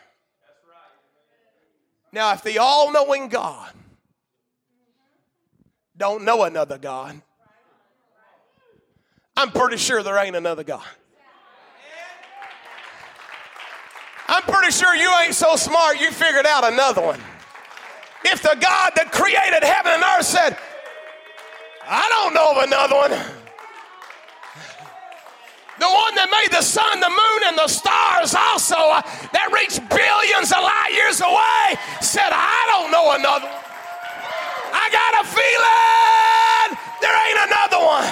Now, 2.11 2.33
if 2.33 2.43
the 2.43 2.57
all 2.57 2.91
knowing 2.91 3.29
God 3.29 3.71
don't 5.95 6.23
know 6.25 6.43
another 6.43 6.77
God, 6.77 7.21
I'm 9.37 9.51
pretty 9.51 9.77
sure 9.77 10.01
there 10.03 10.17
ain't 10.17 10.35
another 10.35 10.63
God. 10.63 10.85
I'm 14.27 14.43
pretty 14.43 14.71
sure 14.71 14.95
you 14.95 15.09
ain't 15.23 15.35
so 15.35 15.55
smart 15.55 15.99
you 15.99 16.11
figured 16.11 16.45
out 16.45 16.71
another 16.71 17.01
one. 17.01 17.19
If 18.25 18.41
the 18.41 18.57
God 18.59 18.91
that 18.97 19.13
created 19.13 19.61
heaven 19.61 19.93
and 19.93 20.03
earth 20.17 20.25
said, 20.25 20.57
I 21.85 22.09
don't 22.09 22.33
know 22.33 22.57
of 22.57 22.65
another 22.65 22.97
one. 22.97 23.13
The 25.77 25.85
one 25.85 26.15
that 26.17 26.31
made 26.33 26.49
the 26.49 26.65
sun, 26.65 26.99
the 27.03 27.11
moon, 27.11 27.41
and 27.45 27.57
the 27.59 27.67
stars 27.67 28.33
also, 28.33 28.79
uh, 28.79 29.05
that 29.29 29.53
reached 29.53 29.85
billions 29.91 30.49
of 30.49 30.65
light 30.65 30.89
years 30.95 31.21
away, 31.21 31.77
said, 32.01 32.33
I 32.33 32.65
don't 32.73 32.89
know 32.89 33.13
another 33.13 33.45
one. 33.45 33.61
I 34.73 34.89
got 34.89 35.11
a 35.21 35.23
feeling 35.29 36.69
there 37.05 37.13
ain't 37.13 37.41
another 37.45 37.77
one. 37.85 38.09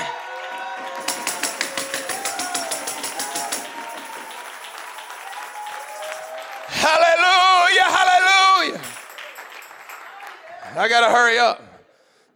Hallelujah, 6.69 7.89
hallelujah. 7.89 8.03
I 10.76 10.90
got 10.90 11.08
to 11.08 11.14
hurry 11.14 11.38
up. 11.38 11.62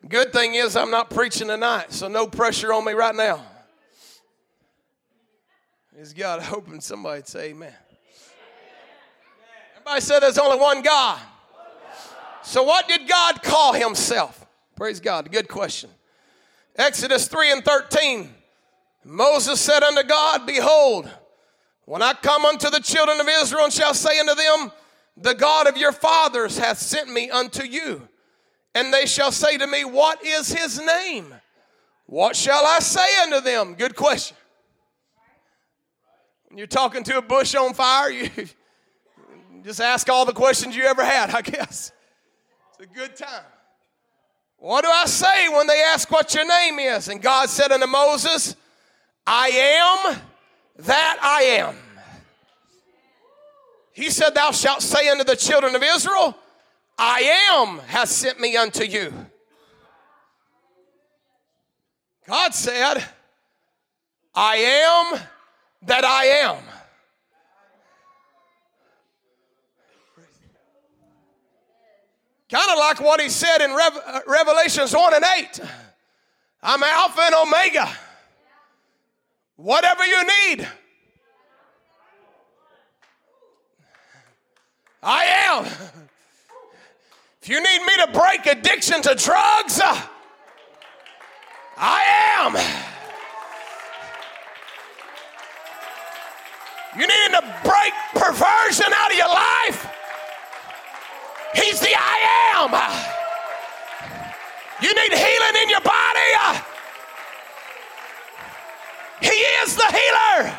Good 0.08 0.32
thing 0.32 0.54
is, 0.54 0.76
I'm 0.76 0.92
not 0.92 1.10
preaching 1.10 1.48
tonight, 1.48 1.92
so 1.92 2.08
no 2.08 2.28
pressure 2.28 2.72
on 2.72 2.86
me 2.86 2.94
right 2.94 3.16
now. 3.16 3.44
Is 5.98 6.14
God 6.14 6.44
hoping 6.44 6.80
somebody'd 6.80 7.28
say 7.28 7.50
amen? 7.50 7.74
Everybody 9.76 10.02
said 10.02 10.20
there's 10.20 10.38
only 10.38 10.60
one 10.60 10.84
God. 10.84 11.20
So, 12.44 12.62
what 12.62 12.88
did 12.88 13.08
God 13.08 13.42
call 13.42 13.74
himself? 13.74 14.46
Praise 14.76 15.00
God. 15.00 15.32
Good 15.32 15.48
question. 15.48 15.90
Exodus 16.76 17.28
3 17.28 17.54
and 17.54 17.66
13. 17.66 18.34
Moses 19.04 19.60
said 19.60 19.82
unto 19.82 20.04
God, 20.04 20.46
Behold, 20.46 21.10
when 21.86 22.04
I 22.04 22.14
come 22.14 22.46
unto 22.46 22.70
the 22.70 22.82
children 22.82 23.20
of 23.20 23.28
Israel 23.28 23.64
and 23.64 23.74
shall 23.74 23.96
say 23.96 24.20
unto 24.20 24.36
them, 24.36 24.72
The 25.18 25.34
God 25.34 25.68
of 25.68 25.76
your 25.76 25.92
fathers 25.92 26.60
hath 26.60 26.78
sent 26.78 27.10
me 27.10 27.32
unto 27.32 27.64
you. 27.64 28.08
And 28.78 28.94
they 28.94 29.08
shall 29.08 29.32
say 29.32 29.58
to 29.58 29.66
me, 29.66 29.86
What 29.86 30.24
is 30.24 30.54
his 30.54 30.80
name? 30.80 31.34
What 32.06 32.36
shall 32.36 32.64
I 32.64 32.78
say 32.78 33.24
unto 33.24 33.42
them? 33.42 33.74
Good 33.74 33.96
question. 33.96 34.38
When 36.48 36.60
you're 36.60 36.68
talking 36.68 37.04
to 37.06 37.18
a 37.18 37.22
bush 37.24 37.56
on 37.56 37.74
fire, 37.74 38.12
you 38.12 38.30
just 39.64 39.82
ask 39.82 40.08
all 40.10 40.26
the 40.26 40.34
questions 40.34 40.76
you 40.76 40.84
ever 40.84 41.04
had, 41.04 41.32
I 41.32 41.42
guess. 41.42 41.92
It's 42.80 42.92
a 42.92 42.96
good 42.96 43.16
time. 43.16 43.46
What 44.58 44.84
do 44.84 44.92
I 44.92 45.06
say 45.08 45.50
when 45.50 45.66
they 45.66 45.82
ask 45.82 46.12
what 46.12 46.36
your 46.36 46.48
name 46.48 46.78
is? 46.78 47.08
And 47.08 47.20
God 47.20 47.50
said 47.50 47.72
unto 47.72 47.88
Moses, 47.88 48.56
I 49.26 49.48
am 49.48 50.22
that 50.86 51.18
I 51.24 51.42
am. 51.62 51.76
He 53.92 54.12
said, 54.12 54.36
Thou 54.36 54.52
shalt 54.52 54.84
say 54.84 55.10
unto 55.10 55.24
the 55.24 55.36
children 55.36 55.74
of 55.74 55.82
Israel, 55.82 56.38
I 56.98 57.52
am 57.52 57.80
has 57.88 58.10
sent 58.10 58.40
me 58.40 58.58
unto 58.58 58.84
you. 58.84 59.14
God 62.28 62.54
said, 62.54 63.04
I 64.34 64.56
am 64.58 65.20
that 65.84 66.04
I 66.04 66.26
am. 66.26 66.58
Kind 72.50 72.72
of 72.72 72.78
like 72.78 73.02
what 73.02 73.20
he 73.20 73.30
said 73.30 73.62
in 73.62 73.76
Rev- 73.76 74.02
uh, 74.06 74.20
Revelations 74.26 74.94
1 74.96 75.16
and 75.16 75.26
8. 75.38 75.60
I'm 76.64 76.82
Alpha 76.82 77.22
and 77.22 77.36
Omega. 77.36 77.90
Whatever 79.58 80.06
you 80.06 80.24
need, 80.24 80.68
I 85.04 85.26
am. 85.26 85.66
You 87.48 87.62
need 87.62 87.80
me 87.80 87.96
to 88.06 88.08
break 88.12 88.46
addiction 88.46 89.02
to 89.04 89.16
drugs, 89.16 89.80
uh, 89.80 90.02
I 91.78 92.04
am. 92.40 92.56
You 97.00 97.08
need 97.08 97.32
to 97.32 97.42
break 97.64 97.94
perversion 98.16 98.92
out 98.94 99.12
of 99.12 99.18
your 99.18 99.30
life, 99.30 99.88
He's 101.56 101.80
the 101.80 101.96
I 101.96 102.18
am. 102.58 102.72
You 104.82 104.94
need 104.94 105.14
healing 105.14 105.64
in 105.64 105.70
your 105.70 105.82
body, 105.82 106.68
he 109.22 109.30
is 109.64 109.76
the 109.76 109.86
healer. 109.86 110.54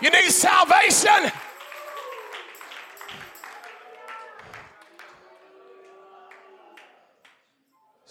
You 0.00 0.10
need 0.10 0.30
salvation. 0.30 1.30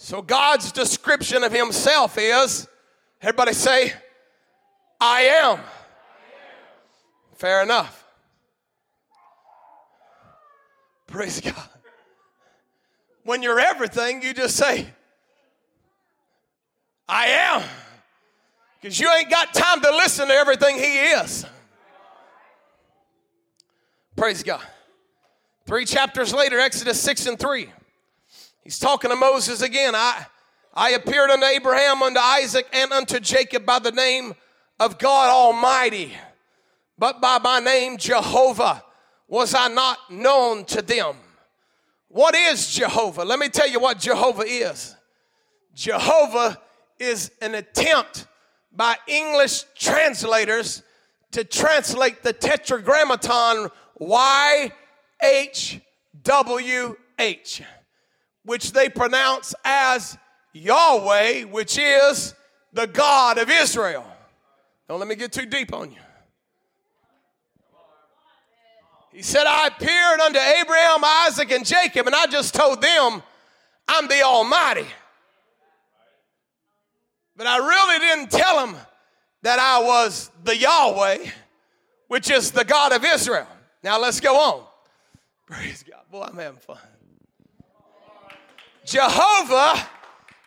So 0.08 0.22
God's 0.22 0.72
description 0.72 1.44
of 1.44 1.52
himself 1.52 2.16
is 2.16 2.66
everybody 3.20 3.52
say, 3.52 3.92
I 4.98 5.20
am. 5.20 5.60
Fair 7.34 7.62
enough. 7.62 8.06
Praise 11.08 11.42
God. 11.42 11.68
When 13.24 13.42
you're 13.42 13.60
everything, 13.60 14.22
you 14.22 14.32
just 14.32 14.56
say, 14.56 14.86
I 17.06 17.26
am. 17.26 17.62
Because 18.80 18.98
you 18.98 19.12
ain't 19.12 19.28
got 19.28 19.52
time 19.52 19.82
to 19.82 19.90
listen 19.90 20.28
to 20.28 20.32
everything 20.32 20.76
He 20.76 21.00
is. 21.00 21.44
Praise 24.16 24.42
God. 24.42 24.64
Three 25.66 25.84
chapters 25.84 26.32
later, 26.32 26.58
Exodus 26.58 26.98
6 26.98 27.26
and 27.26 27.38
3. 27.38 27.68
He's 28.68 28.78
talking 28.78 29.08
to 29.08 29.16
Moses 29.16 29.62
again. 29.62 29.94
I, 29.94 30.26
I 30.74 30.90
appeared 30.90 31.30
unto 31.30 31.46
Abraham, 31.46 32.02
unto 32.02 32.20
Isaac, 32.20 32.66
and 32.70 32.92
unto 32.92 33.18
Jacob 33.18 33.64
by 33.64 33.78
the 33.78 33.92
name 33.92 34.34
of 34.78 34.98
God 34.98 35.30
Almighty, 35.30 36.12
but 36.98 37.18
by 37.18 37.38
my 37.38 37.60
name 37.60 37.96
Jehovah 37.96 38.84
was 39.26 39.54
I 39.54 39.68
not 39.68 39.96
known 40.10 40.66
to 40.66 40.82
them. 40.82 41.16
What 42.08 42.34
is 42.34 42.70
Jehovah? 42.70 43.24
Let 43.24 43.38
me 43.38 43.48
tell 43.48 43.70
you 43.70 43.80
what 43.80 44.00
Jehovah 44.00 44.44
is. 44.46 44.94
Jehovah 45.74 46.60
is 46.98 47.30
an 47.40 47.54
attempt 47.54 48.26
by 48.70 48.98
English 49.06 49.64
translators 49.76 50.82
to 51.30 51.42
translate 51.42 52.22
the 52.22 52.34
tetragrammaton 52.34 53.70
YHWH, 53.98 54.70
which 58.48 58.72
they 58.72 58.88
pronounce 58.88 59.54
as 59.62 60.16
Yahweh, 60.54 61.42
which 61.42 61.76
is 61.76 62.34
the 62.72 62.86
God 62.86 63.36
of 63.36 63.50
Israel. 63.50 64.06
Don't 64.88 64.98
let 64.98 65.06
me 65.06 65.16
get 65.16 65.32
too 65.32 65.44
deep 65.44 65.74
on 65.74 65.90
you. 65.90 65.98
He 69.12 69.20
said, 69.20 69.44
I 69.46 69.66
appeared 69.66 70.20
unto 70.20 70.38
Abraham, 70.38 71.04
Isaac, 71.04 71.50
and 71.50 71.66
Jacob, 71.66 72.06
and 72.06 72.16
I 72.16 72.24
just 72.26 72.54
told 72.54 72.80
them, 72.80 73.22
I'm 73.86 74.08
the 74.08 74.22
Almighty. 74.22 74.86
But 77.36 77.46
I 77.46 77.58
really 77.58 77.98
didn't 77.98 78.30
tell 78.30 78.64
them 78.64 78.78
that 79.42 79.58
I 79.58 79.82
was 79.84 80.30
the 80.44 80.56
Yahweh, 80.56 81.18
which 82.06 82.30
is 82.30 82.50
the 82.52 82.64
God 82.64 82.92
of 82.92 83.04
Israel. 83.04 83.46
Now 83.82 84.00
let's 84.00 84.20
go 84.20 84.36
on. 84.36 84.64
Praise 85.46 85.82
God. 85.82 86.00
Boy, 86.10 86.22
I'm 86.22 86.36
having 86.36 86.60
fun. 86.60 86.78
Jehovah 88.88 89.86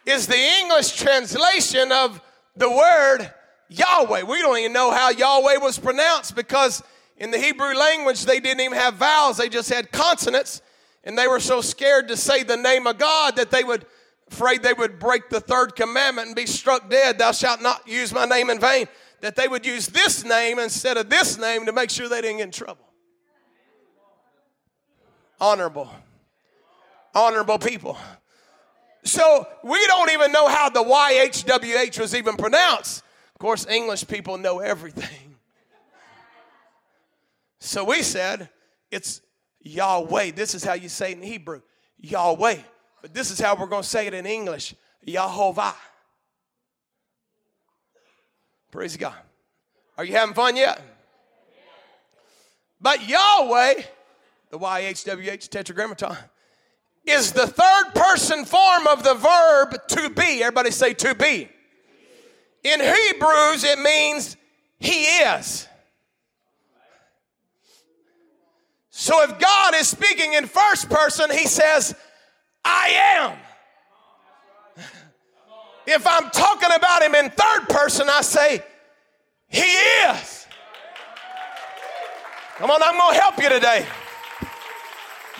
is 0.03 0.25
the 0.25 0.37
English 0.59 0.93
translation 0.93 1.91
of 1.91 2.19
the 2.55 2.69
word 2.69 3.31
Yahweh. 3.69 4.23
We 4.23 4.41
don't 4.41 4.57
even 4.57 4.73
know 4.73 4.89
how 4.89 5.11
Yahweh 5.11 5.57
was 5.57 5.77
pronounced 5.77 6.35
because 6.35 6.81
in 7.17 7.29
the 7.29 7.37
Hebrew 7.37 7.75
language, 7.75 8.25
they 8.25 8.39
didn't 8.39 8.61
even 8.61 8.77
have 8.77 8.95
vowels, 8.95 9.37
they 9.37 9.47
just 9.47 9.69
had 9.69 9.91
consonants. 9.91 10.61
And 11.03 11.15
they 11.17 11.27
were 11.27 11.39
so 11.39 11.61
scared 11.61 12.07
to 12.07 12.17
say 12.17 12.41
the 12.41 12.57
name 12.57 12.87
of 12.87 12.97
God 12.97 13.35
that 13.35 13.51
they 13.51 13.63
would, 13.63 13.85
afraid 14.31 14.63
they 14.63 14.73
would 14.73 14.97
break 14.97 15.29
the 15.29 15.39
third 15.39 15.75
commandment 15.75 16.27
and 16.27 16.35
be 16.35 16.47
struck 16.47 16.89
dead. 16.89 17.19
Thou 17.19 17.31
shalt 17.31 17.61
not 17.61 17.87
use 17.87 18.11
my 18.11 18.25
name 18.25 18.49
in 18.49 18.59
vain. 18.59 18.87
That 19.21 19.35
they 19.35 19.47
would 19.47 19.67
use 19.67 19.85
this 19.87 20.23
name 20.23 20.57
instead 20.57 20.97
of 20.97 21.09
this 21.09 21.37
name 21.37 21.67
to 21.67 21.71
make 21.71 21.91
sure 21.91 22.09
they 22.09 22.21
didn't 22.21 22.37
get 22.37 22.45
in 22.45 22.51
trouble. 22.51 22.87
Honorable. 25.39 25.91
Honorable 27.13 27.59
people. 27.59 27.97
So 29.03 29.47
we 29.63 29.85
don't 29.87 30.11
even 30.11 30.31
know 30.31 30.47
how 30.47 30.69
the 30.69 30.83
YHWH 30.83 31.99
was 31.99 32.15
even 32.15 32.37
pronounced. 32.37 33.03
Of 33.35 33.39
course, 33.39 33.65
English 33.67 34.07
people 34.07 34.37
know 34.37 34.59
everything. 34.59 35.35
So 37.59 37.83
we 37.83 38.01
said 38.01 38.49
it's 38.89 39.21
Yahweh. 39.61 40.31
This 40.31 40.55
is 40.55 40.63
how 40.63 40.73
you 40.73 40.89
say 40.89 41.11
it 41.11 41.17
in 41.17 41.23
Hebrew 41.23 41.61
Yahweh. 41.99 42.57
But 43.01 43.13
this 43.13 43.31
is 43.31 43.39
how 43.39 43.55
we're 43.55 43.67
going 43.67 43.83
to 43.83 43.87
say 43.87 44.07
it 44.07 44.13
in 44.13 44.25
English 44.25 44.75
Yahovah. 45.07 45.73
Praise 48.71 48.97
God. 48.97 49.15
Are 49.97 50.05
you 50.05 50.13
having 50.13 50.33
fun 50.33 50.55
yet? 50.55 50.81
But 52.79 53.07
Yahweh, 53.07 53.81
the 54.49 54.57
YHWH 54.57 55.49
tetragrammaton, 55.49 56.17
is 57.05 57.31
the 57.31 57.47
third 57.47 57.95
person 57.95 58.45
form 58.45 58.87
of 58.87 59.03
the 59.03 59.15
verb 59.15 59.87
to 59.87 60.09
be. 60.09 60.43
Everybody 60.43 60.71
say 60.71 60.93
to 60.93 61.15
be. 61.15 61.49
In 62.63 62.79
Hebrews, 62.79 63.63
it 63.63 63.79
means 63.79 64.37
he 64.79 65.03
is. 65.03 65.67
So 68.91 69.23
if 69.23 69.39
God 69.39 69.73
is 69.75 69.87
speaking 69.87 70.33
in 70.33 70.45
first 70.45 70.89
person, 70.89 71.31
he 71.31 71.47
says, 71.47 71.95
I 72.63 72.89
am. 73.15 73.37
If 75.87 76.05
I'm 76.05 76.29
talking 76.29 76.69
about 76.75 77.01
him 77.01 77.15
in 77.15 77.29
third 77.31 77.67
person, 77.67 78.07
I 78.09 78.21
say, 78.21 78.63
He 79.47 79.61
is. 79.61 80.45
Come 82.57 82.69
on, 82.69 82.81
I'm 82.83 82.95
going 82.95 83.15
to 83.15 83.19
help 83.19 83.41
you 83.41 83.49
today. 83.49 83.87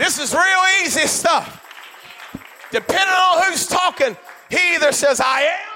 This 0.01 0.17
is 0.17 0.33
real 0.33 0.63
easy 0.83 1.05
stuff. 1.05 1.63
Depending 2.71 3.07
on 3.07 3.43
who's 3.43 3.67
talking, 3.67 4.17
he 4.49 4.73
either 4.73 4.91
says, 4.93 5.21
I 5.21 5.41
am, 5.41 5.69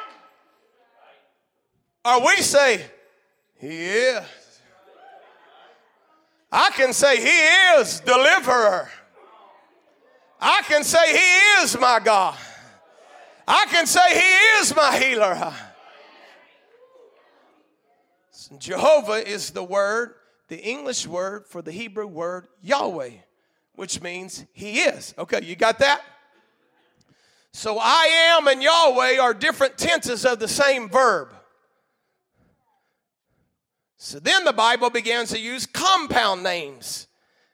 or 2.03 2.25
we 2.25 2.37
say, 2.37 2.83
He 3.59 3.85
is. 3.85 4.23
I 6.51 6.71
can 6.71 6.91
say 6.91 7.17
He 7.17 7.79
is 7.79 7.99
deliverer. 7.99 8.89
I 10.41 10.63
can 10.63 10.83
say 10.83 11.11
He 11.11 11.63
is 11.63 11.79
my 11.79 11.99
God. 12.03 12.35
I 13.47 13.67
can 13.69 13.85
say 13.85 14.11
He 14.11 14.59
is 14.59 14.75
my 14.75 14.97
healer. 14.97 15.53
Jehovah 18.57 19.27
is 19.29 19.51
the 19.51 19.63
word, 19.63 20.15
the 20.47 20.57
English 20.57 21.05
word 21.05 21.45
for 21.45 21.61
the 21.61 21.71
Hebrew 21.71 22.07
word 22.07 22.47
Yahweh, 22.63 23.11
which 23.75 24.01
means 24.01 24.45
He 24.53 24.79
is. 24.79 25.13
Okay, 25.17 25.41
you 25.43 25.55
got 25.55 25.79
that? 25.79 26.01
So 27.51 27.79
I 27.79 28.35
am 28.37 28.47
and 28.47 28.61
Yahweh 28.61 29.17
are 29.17 29.33
different 29.33 29.77
tenses 29.77 30.25
of 30.25 30.39
the 30.39 30.47
same 30.47 30.89
verb. 30.89 31.29
So 33.97 34.19
then 34.19 34.43
the 34.43 34.53
Bible 34.53 34.89
begins 34.89 35.31
to 35.31 35.39
use 35.39 35.65
compound 35.65 36.43
names. 36.43 37.07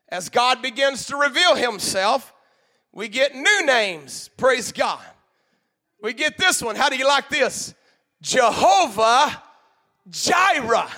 As 0.09 0.27
God 0.27 0.61
begins 0.61 1.05
to 1.05 1.15
reveal 1.15 1.55
himself, 1.55 2.33
we 2.91 3.07
get 3.07 3.35
new 3.35 3.65
names. 3.65 4.29
Praise 4.37 4.71
God. 4.71 4.99
We 6.01 6.13
get 6.13 6.37
this 6.37 6.61
one. 6.61 6.75
How 6.75 6.89
do 6.89 6.97
you 6.97 7.07
like 7.07 7.29
this? 7.29 7.73
Jehovah 8.21 9.41
Jireh. 10.09 10.89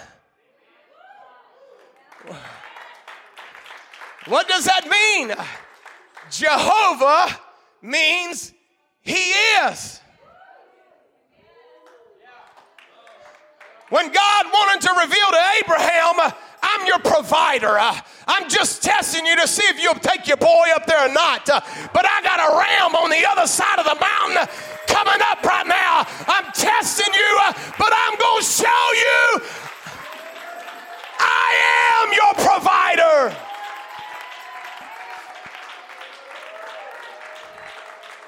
What 4.28 4.48
does 4.48 4.66
that 4.66 4.88
mean? 4.88 5.34
Jehovah 6.32 7.38
means 7.82 8.54
He 9.02 9.32
is. 9.68 10.00
When 13.90 14.12
God 14.12 14.46
wanted 14.52 14.82
to 14.88 14.94
reveal 15.02 15.30
to 15.32 15.42
Abraham, 15.62 16.34
I'm 16.64 16.88
your 16.88 17.00
provider. 17.00 17.78
I'm 17.78 18.50
just 18.50 18.82
testing 18.82 19.26
you 19.26 19.36
to 19.36 19.48
see 19.48 19.64
if 19.66 19.80
you'll 19.82 19.94
take 19.96 20.28
your 20.28 20.38
boy 20.38 20.68
up 20.74 20.88
there 20.88 21.06
or 21.08 21.14
not. 21.14 21.46
But 21.46 22.06
I 22.08 22.22
got 22.24 22.40
a 22.40 22.58
ram 22.58 22.96
on 22.96 23.12
the 23.12 23.24
other 23.30 23.46
side 23.46 23.78
of 23.78 23.86
the 23.86 24.00
mountain 24.00 24.48
coming 24.88 25.22
up 25.30 25.44
right 25.44 25.68
now. 25.68 26.08
I'm 26.28 26.52
testing 26.54 27.14
you, 27.14 27.40
but 27.78 27.92
I'm 27.94 28.18
going 28.18 28.42
to 28.42 28.50
show 28.50 28.84
you 28.98 29.42
I 31.20 32.02
am 32.02 32.14
your 32.14 32.34
provider. 32.48 33.53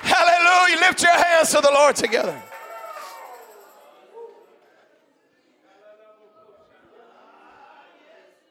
Hallelujah. 0.06 0.80
Lift 0.82 1.02
your 1.02 1.12
hands 1.12 1.50
to 1.50 1.62
the 1.62 1.72
Lord 1.74 1.96
together. 1.96 2.40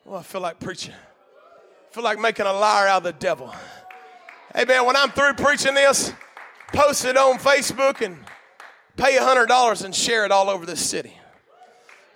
Oh, 0.07 0.17
I 0.17 0.23
feel 0.23 0.41
like 0.41 0.59
preaching. 0.59 0.93
I 0.93 1.95
feel 1.95 2.05
like 2.05 2.19
making 2.19 2.47
a 2.47 2.53
liar 2.53 2.89
out 2.89 2.99
of 2.99 3.05
the 3.05 3.13
devil. 3.13 3.55
Hey, 4.55 4.65
man, 4.65 4.85
when 4.85 4.97
I'm 4.97 5.11
through 5.11 5.35
preaching 5.35 5.75
this, 5.75 6.13
post 6.73 7.05
it 7.05 7.17
on 7.17 7.39
Facebook 7.39 8.05
and 8.05 8.19
pay 8.97 9.17
$100 9.17 9.85
and 9.85 9.95
share 9.95 10.25
it 10.25 10.33
all 10.33 10.51
over 10.51 10.67
the 10.67 10.77
city. 10.77 11.17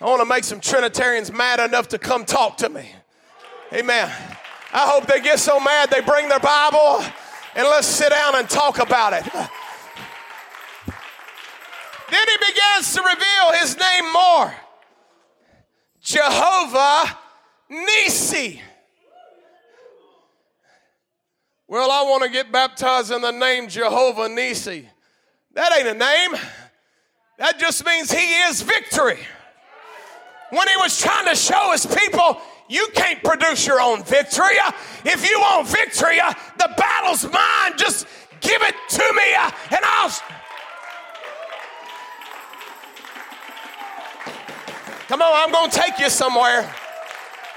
I 0.00 0.04
want 0.04 0.20
to 0.20 0.26
make 0.26 0.44
some 0.44 0.60
Trinitarians 0.60 1.32
mad 1.32 1.60
enough 1.60 1.88
to 1.88 1.98
come 1.98 2.24
talk 2.24 2.56
to 2.58 2.68
me. 2.68 2.90
Amen. 3.72 4.12
I 4.72 4.86
hope 4.90 5.06
they 5.06 5.20
get 5.20 5.38
so 5.38 5.60
mad 5.60 5.90
they 5.90 6.00
bring 6.00 6.28
their 6.28 6.40
Bible 6.40 7.04
and 7.58 7.66
let's 7.66 7.88
sit 7.88 8.10
down 8.10 8.36
and 8.36 8.48
talk 8.48 8.78
about 8.78 9.12
it. 9.12 9.24
Then 12.10 12.24
he 12.28 12.36
begins 12.38 12.94
to 12.94 13.02
reveal 13.02 13.52
his 13.60 13.76
name 13.76 14.12
more. 14.12 14.54
Jehovah 16.00 17.18
Nisi. 17.68 18.62
Well, 21.66 21.90
I 21.90 22.02
want 22.02 22.22
to 22.22 22.30
get 22.30 22.52
baptized 22.52 23.10
in 23.10 23.22
the 23.22 23.32
name 23.32 23.68
Jehovah 23.68 24.28
Nisi. 24.28 24.88
That 25.54 25.76
ain't 25.76 25.88
a 25.88 25.94
name. 25.94 26.40
That 27.38 27.58
just 27.58 27.84
means 27.84 28.12
he 28.12 28.40
is 28.42 28.62
victory. 28.62 29.18
When 30.50 30.68
he 30.68 30.76
was 30.76 30.96
trying 31.00 31.26
to 31.26 31.34
show 31.34 31.72
his 31.72 31.84
people, 31.84 32.40
you 32.68 32.88
can't 32.94 33.22
produce 33.24 33.66
your 33.66 33.80
own 33.80 34.02
victory. 34.04 34.56
If 35.04 35.28
you 35.28 35.38
want 35.40 35.68
victory, 35.68 36.18
the 36.58 36.74
battle's 36.76 37.24
mine. 37.24 37.78
Just 37.78 38.06
give 38.40 38.62
it 38.62 38.74
to 38.90 39.12
me 39.14 39.34
and 39.76 39.84
I'll. 39.84 40.10
Come 45.08 45.22
on, 45.22 45.32
I'm 45.34 45.50
going 45.50 45.70
to 45.70 45.78
take 45.78 45.98
you 45.98 46.10
somewhere. 46.10 46.70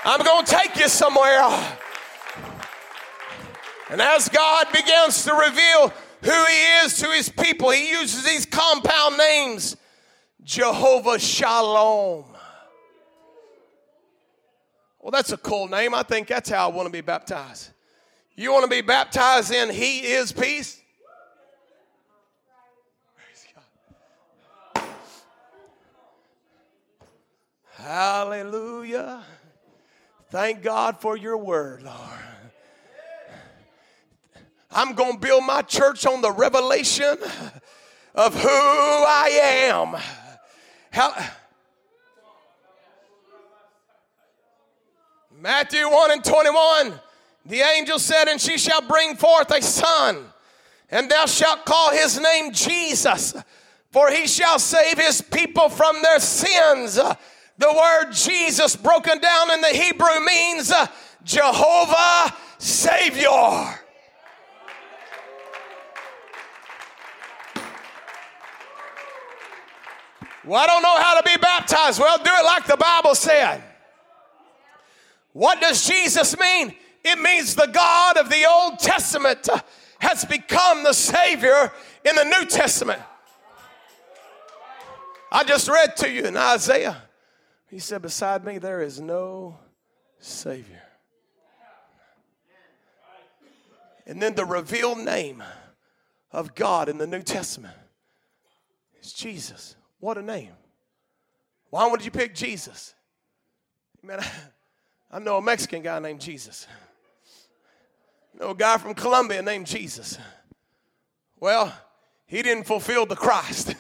I'm 0.06 0.24
going 0.24 0.46
to 0.46 0.52
take 0.52 0.78
you 0.78 0.88
somewhere. 0.88 1.42
And 3.90 4.02
as 4.02 4.30
God 4.30 4.68
begins 4.72 5.26
to 5.26 5.34
reveal 5.34 5.90
who 6.24 6.46
He 6.46 6.86
is 6.86 6.98
to 7.00 7.08
His 7.08 7.28
people, 7.28 7.72
He 7.72 7.90
uses 7.90 8.24
these 8.24 8.46
compound 8.46 9.18
names 9.18 9.76
Jehovah 10.44 11.20
Shalom. 11.20 12.31
Well, 15.02 15.10
that's 15.10 15.32
a 15.32 15.38
cool 15.38 15.68
name. 15.68 15.96
I 15.96 16.04
think 16.04 16.28
that's 16.28 16.50
how 16.50 16.70
I 16.70 16.72
want 16.72 16.86
to 16.86 16.92
be 16.92 17.02
baptized. 17.02 17.72
You 18.36 18.54
want 18.54 18.66
to 18.66 18.70
be 18.70 18.82
baptized 18.82 19.52
in 19.52 19.72
He 19.72 20.02
is 20.02 20.32
peace? 20.32 20.80
Hallelujah. 27.74 29.24
Thank 30.30 30.62
God 30.62 31.00
for 31.00 31.18
your 31.18 31.36
word, 31.36 31.82
Lord. 31.82 31.98
I'm 34.70 34.94
going 34.94 35.14
to 35.14 35.20
build 35.20 35.44
my 35.46 35.64
church 35.64 36.06
on 36.06 36.22
the 36.22 36.32
revelation 36.32 37.18
of 38.14 38.36
who 38.36 38.50
I 38.50 39.30
am. 39.64 39.96
How, 40.92 41.14
Matthew 45.42 45.90
1 45.90 46.12
and 46.12 46.24
21, 46.24 46.94
the 47.48 47.62
angel 47.62 47.98
said, 47.98 48.28
And 48.28 48.40
she 48.40 48.60
shall 48.60 48.84
bring 48.84 49.16
forth 49.16 49.50
a 49.50 49.60
son, 49.60 50.24
and 50.92 51.10
thou 51.10 51.26
shalt 51.26 51.66
call 51.66 51.90
his 51.90 52.20
name 52.20 52.52
Jesus, 52.52 53.34
for 53.90 54.12
he 54.12 54.28
shall 54.28 54.60
save 54.60 55.00
his 55.00 55.20
people 55.20 55.68
from 55.68 56.00
their 56.04 56.20
sins. 56.20 56.94
The 56.94 57.74
word 57.74 58.12
Jesus, 58.12 58.76
broken 58.76 59.18
down 59.18 59.50
in 59.50 59.62
the 59.62 59.70
Hebrew, 59.70 60.20
means 60.24 60.72
uh, 60.72 60.86
Jehovah 61.24 62.38
Savior. 62.60 63.28
Well, 70.46 70.62
I 70.62 70.68
don't 70.68 70.84
know 70.84 70.98
how 70.98 71.20
to 71.20 71.24
be 71.24 71.38
baptized. 71.42 72.00
Well, 72.00 72.20
do 72.20 72.30
it 72.32 72.46
like 72.46 72.68
the 72.68 72.78
Bible 72.78 73.16
said. 73.16 73.64
What 75.34 75.62
does 75.62 75.88
Jesus 75.88 76.38
mean? 76.38 76.76
It 77.04 77.20
means 77.20 77.56
the 77.56 77.68
God 77.68 78.18
of 78.18 78.30
the 78.30 78.46
Old 78.48 78.80
Testament 78.80 79.48
has 80.00 80.26
become 80.26 80.84
the 80.84 80.94
Savior 80.94 81.72
in 82.04 82.16
the 82.16 82.26
New 82.26 82.46
Testament. 82.46 83.02
I 85.32 85.44
just 85.44 85.70
read 85.70 85.96
to 85.98 86.10
you 86.10 86.26
in 86.26 86.36
Isaiah 86.36 87.02
he 87.72 87.80
said, 87.80 88.02
Beside 88.02 88.44
me, 88.44 88.58
there 88.58 88.82
is 88.82 89.00
no 89.00 89.58
Savior. 90.20 90.84
And 94.06 94.22
then 94.22 94.36
the 94.36 94.44
revealed 94.44 94.98
name 94.98 95.42
of 96.34 96.54
God 96.54 96.90
in 96.90 96.98
the 96.98 97.08
New 97.08 97.22
Testament 97.22 97.78
is 99.02 99.14
Jesus. 99.14 99.78
What 100.00 100.18
a 100.18 100.22
name. 100.22 100.52
Why 101.70 101.88
would 101.88 102.04
you 102.04 102.12
pick 102.12 102.36
Jesus? 102.36 102.94
Man, 104.04 104.20
I, 104.20 104.28
I 105.14 105.20
know 105.20 105.38
a 105.38 105.42
Mexican 105.42 105.82
guy 105.82 106.00
named 106.00 106.22
Jesus. 106.22 106.68
I 108.34 108.44
know 108.44 108.52
a 108.52 108.56
guy 108.56 108.78
from 108.78 108.94
Colombia 108.94 109.42
named 109.42 109.68
Jesus. 109.68 110.18
Well, 111.38 111.74
he 112.26 112.42
didn't 112.42 112.64
fulfill 112.64 113.06
the 113.06 113.18
Christ. 113.18 113.76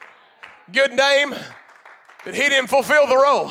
Good 0.72 0.92
name, 0.92 1.34
but 2.24 2.34
he 2.34 2.48
didn't 2.48 2.68
fulfill 2.68 3.08
the 3.08 3.16
role. 3.16 3.50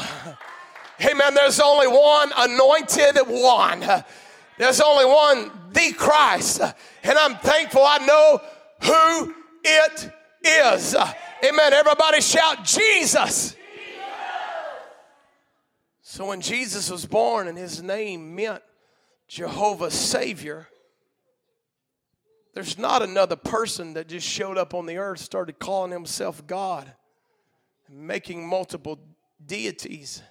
Amen. 1.02 1.34
There's 1.34 1.60
only 1.60 1.88
one 1.88 2.32
anointed 2.38 3.18
one. 3.28 3.84
There's 4.58 4.80
only 4.80 5.06
one, 5.06 5.52
the 5.74 5.92
Christ. 5.92 6.62
And 7.04 7.18
I'm 7.18 7.36
thankful 7.36 7.82
I 7.84 7.98
know 7.98 8.42
who 8.82 9.36
it 9.64 10.12
is. 10.42 10.96
Amen. 10.96 11.74
Everybody 11.74 12.22
shout 12.22 12.64
Jesus. 12.64 13.58
So 16.12 16.26
when 16.26 16.42
Jesus 16.42 16.90
was 16.90 17.06
born 17.06 17.48
and 17.48 17.56
his 17.56 17.84
name 17.84 18.36
meant 18.36 18.64
Jehovah 19.28 19.92
Savior, 19.92 20.68
there's 22.56 22.80
not 22.80 23.04
another 23.04 23.36
person 23.36 23.94
that 23.94 24.08
just 24.08 24.28
showed 24.28 24.58
up 24.58 24.74
on 24.74 24.88
the 24.88 24.98
earth, 24.98 25.20
started 25.20 25.60
calling 25.60 25.92
himself 25.92 26.48
God 26.48 26.92
making 27.88 28.44
multiple 28.44 28.98
deities, 29.46 30.24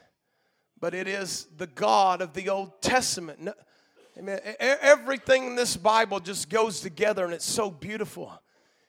but 0.80 0.94
it 0.94 1.06
is 1.06 1.46
the 1.56 1.68
God 1.68 2.22
of 2.22 2.32
the 2.32 2.48
Old 2.48 2.82
Testament. 2.82 3.48
Amen. 4.18 4.40
Everything 4.58 5.46
in 5.46 5.54
this 5.54 5.76
Bible 5.76 6.18
just 6.18 6.50
goes 6.50 6.80
together 6.80 7.24
and 7.24 7.32
it's 7.32 7.46
so 7.46 7.70
beautiful. 7.70 8.42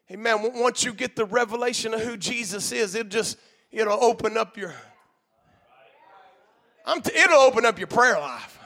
Amen. 0.09 0.53
Once 0.55 0.83
you 0.83 0.93
get 0.93 1.15
the 1.15 1.25
revelation 1.25 1.93
of 1.93 2.01
who 2.01 2.17
Jesus 2.17 2.71
is, 2.71 2.95
it 2.95 3.09
just 3.09 3.37
it'll 3.71 4.03
open 4.03 4.39
up 4.39 4.57
your 4.57 4.73
t- 6.97 7.15
it'll 7.15 7.39
open 7.41 7.65
up 7.65 7.77
your 7.77 7.87
prayer 7.87 8.19
life. 8.19 8.59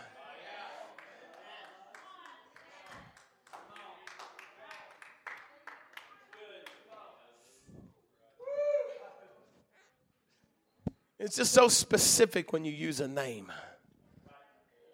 It's 11.19 11.37
just 11.37 11.53
so 11.53 11.69
specific 11.69 12.51
when 12.51 12.65
you 12.65 12.71
use 12.73 12.99
a 12.99 13.07
name. 13.07 13.49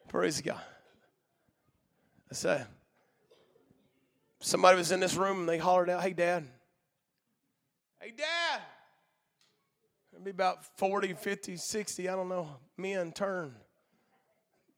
Praise 0.10 0.42
God. 0.42 0.62
I 2.32 2.36
say, 2.36 2.64
somebody 4.40 4.78
was 4.78 4.92
in 4.92 5.00
this 5.00 5.16
room 5.16 5.40
and 5.40 5.50
they 5.50 5.58
hollered 5.58 5.90
out, 5.90 6.04
Hey, 6.04 6.14
Dad. 6.14 6.46
Hey, 8.00 8.12
Dad. 8.16 8.62
Maybe 10.20 10.32
about 10.32 10.66
40, 10.78 11.14
50, 11.14 11.56
60, 11.56 12.10
I 12.10 12.16
don't 12.16 12.28
know, 12.28 12.50
men 12.78 13.14
turn 13.14 13.56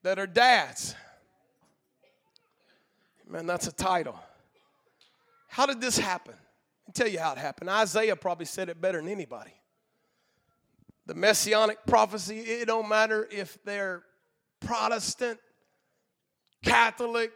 that 0.04 0.20
are 0.20 0.28
dads. 0.28 0.96
Man, 3.28 3.48
that's 3.48 3.68
a 3.68 3.72
title. 3.72 4.20
How 5.50 5.66
did 5.66 5.82
this 5.82 5.98
happen? 5.98 6.36
I'll 6.88 6.94
tell 6.94 7.08
you 7.08 7.20
how 7.20 7.32
it 7.32 7.40
happened. 7.40 7.70
Isaiah 7.70 8.16
probably 8.16 8.46
said 8.46 8.70
it 8.70 8.80
better 8.80 9.00
than 9.00 9.10
anybody 9.10 9.54
the 11.12 11.16
messianic 11.16 11.78
prophecy, 11.86 12.40
it 12.40 12.68
don't 12.68 12.88
matter 12.88 13.28
if 13.32 13.58
they're 13.66 14.04
Protestant, 14.62 15.40
Catholic, 16.64 17.32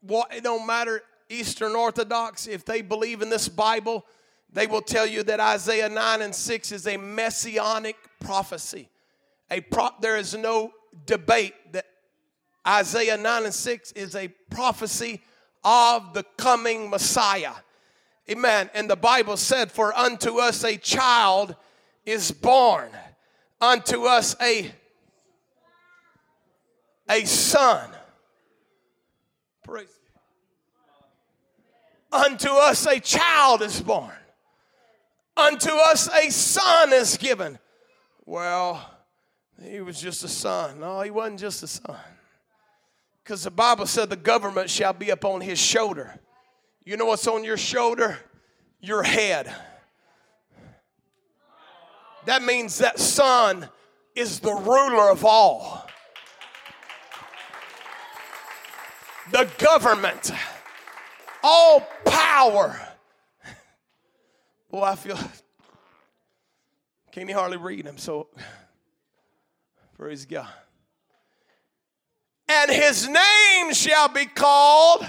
what 0.00 0.34
it 0.34 0.42
don't 0.42 0.66
matter 0.66 1.00
Eastern 1.30 1.74
Orthodox, 1.74 2.46
if 2.46 2.64
they 2.64 2.82
believe 2.82 3.22
in 3.22 3.30
this 3.30 3.48
Bible, 3.48 4.04
they 4.52 4.66
will 4.66 4.82
tell 4.82 5.06
you 5.06 5.22
that 5.24 5.40
Isaiah 5.40 5.88
9 5.88 6.22
and 6.22 6.34
6 6.34 6.72
is 6.72 6.86
a 6.86 6.96
messianic 6.96 7.96
prophecy. 8.20 8.88
A 9.50 9.60
pro- 9.60 9.90
there 10.00 10.16
is 10.16 10.34
no 10.34 10.72
debate 11.06 11.54
that 11.72 11.86
Isaiah 12.66 13.16
9 13.16 13.44
and 13.44 13.54
6 13.54 13.92
is 13.92 14.14
a 14.14 14.28
prophecy 14.50 15.22
of 15.64 16.12
the 16.12 16.24
coming 16.36 16.90
Messiah. 16.90 17.52
Amen. 18.30 18.70
And 18.74 18.88
the 18.88 18.96
Bible 18.96 19.36
said, 19.36 19.72
For 19.72 19.96
unto 19.96 20.38
us 20.38 20.64
a 20.64 20.76
child 20.76 21.56
is 22.04 22.30
born 22.30 22.90
unto 23.60 24.04
us 24.04 24.34
a 24.42 24.72
a 27.08 27.24
son 27.24 27.88
praise 29.62 29.86
unto 32.10 32.48
us 32.48 32.86
a 32.86 32.98
child 32.98 33.62
is 33.62 33.80
born 33.80 34.12
unto 35.42 35.70
us 35.70 36.08
a 36.08 36.30
son 36.30 36.92
is 36.92 37.16
given. 37.16 37.58
Well 38.24 38.88
he 39.62 39.80
was 39.80 40.00
just 40.00 40.24
a 40.24 40.28
son. 40.28 40.80
No 40.80 41.00
he 41.02 41.10
wasn't 41.10 41.40
just 41.40 41.62
a 41.62 41.66
son. 41.66 41.96
Because 43.22 43.44
the 43.44 43.50
bible 43.50 43.86
said 43.86 44.10
the 44.10 44.16
government 44.16 44.70
shall 44.70 44.92
be 44.92 45.10
upon 45.10 45.40
his 45.40 45.58
shoulder. 45.58 46.18
You 46.84 46.96
know 46.96 47.06
what's 47.06 47.26
on 47.28 47.44
your 47.44 47.56
shoulder? 47.56 48.18
Your 48.80 49.02
head. 49.04 49.54
That 52.24 52.42
means 52.42 52.78
that 52.78 52.98
Son 52.98 53.68
is 54.14 54.40
the 54.40 54.52
ruler 54.52 55.10
of 55.10 55.24
all. 55.24 55.86
The 59.30 59.48
government, 59.58 60.30
all 61.42 61.86
power. 62.04 62.78
Well, 64.72 64.84
I 64.84 64.96
feel 64.96 65.16
can't 67.12 67.28
even 67.28 67.34
hardly 67.34 67.58
read 67.58 67.84
them, 67.84 67.98
so 67.98 68.28
praise 69.98 70.24
God. 70.24 70.48
And 72.48 72.70
his 72.70 73.06
name 73.06 73.74
shall 73.74 74.08
be 74.08 74.24
called 74.26 75.06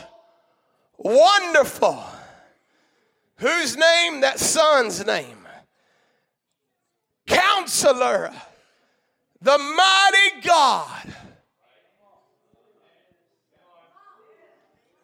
Wonderful. 0.97 2.03
Whose 3.38 3.76
name? 3.76 4.22
That 4.22 4.39
son's 4.39 5.05
name. 5.05 5.39
Counselor, 7.26 8.32
the 9.41 9.57
mighty 9.57 10.47
God. 10.47 11.16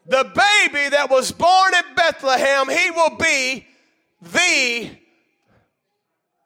The 0.05 0.23
baby 0.23 0.89
that 0.89 1.07
was 1.09 1.31
born 1.31 1.73
at 1.75 1.95
Bethlehem, 1.95 2.69
he 2.69 2.91
will 2.91 3.15
be 3.17 3.68
the 4.21 4.89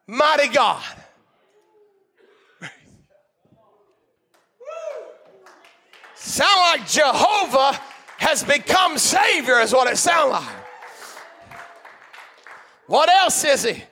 mighty 0.06 0.48
God. 0.48 0.82
Sound 6.14 6.80
like 6.80 6.88
Jehovah 6.88 7.80
has 8.18 8.42
become 8.42 8.98
Savior, 8.98 9.60
is 9.60 9.72
what 9.72 9.90
it 9.90 9.98
sounds 9.98 10.32
like. 10.32 10.56
What 12.86 13.08
else 13.08 13.44
is 13.44 13.64
He? 13.64 13.82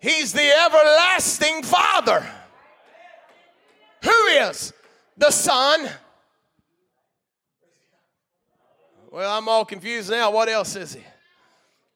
He's 0.00 0.32
the 0.32 0.50
everlasting 0.64 1.62
Father. 1.62 2.26
Who 4.02 4.26
is? 4.26 4.72
The 5.16 5.30
Son. 5.30 5.88
Well, 9.10 9.38
I'm 9.38 9.48
all 9.48 9.64
confused 9.64 10.10
now. 10.10 10.30
What 10.30 10.48
else 10.48 10.76
is 10.76 10.94
He? 10.94 11.02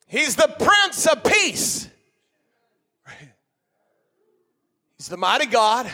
He's 0.09 0.36
the 0.36 0.54
Prince 0.59 1.06
of 1.06 1.22
Peace. 1.22 1.88
He's 4.96 5.09
the 5.09 5.16
mighty 5.16 5.46
God. 5.46 5.90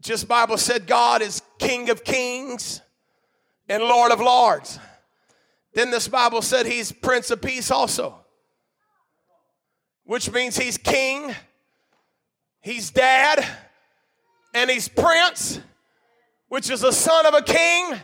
Just 0.00 0.28
Bible 0.28 0.58
said 0.58 0.86
God 0.86 1.22
is 1.22 1.40
King 1.58 1.88
of 1.88 2.04
Kings 2.04 2.82
and 3.68 3.82
Lord 3.82 4.12
of 4.12 4.20
Lords. 4.20 4.78
Then 5.72 5.90
this 5.90 6.08
Bible 6.08 6.42
said 6.42 6.66
he's 6.66 6.92
Prince 6.92 7.30
of 7.30 7.40
Peace 7.40 7.70
also, 7.70 8.16
which 10.04 10.30
means 10.30 10.56
he's 10.56 10.76
King, 10.76 11.34
he's 12.60 12.90
Dad, 12.90 13.44
and 14.52 14.68
he's 14.68 14.88
Prince, 14.88 15.60
which 16.48 16.68
is 16.68 16.80
the 16.80 16.92
son 16.92 17.26
of 17.26 17.34
a 17.34 17.42
king. 17.42 17.94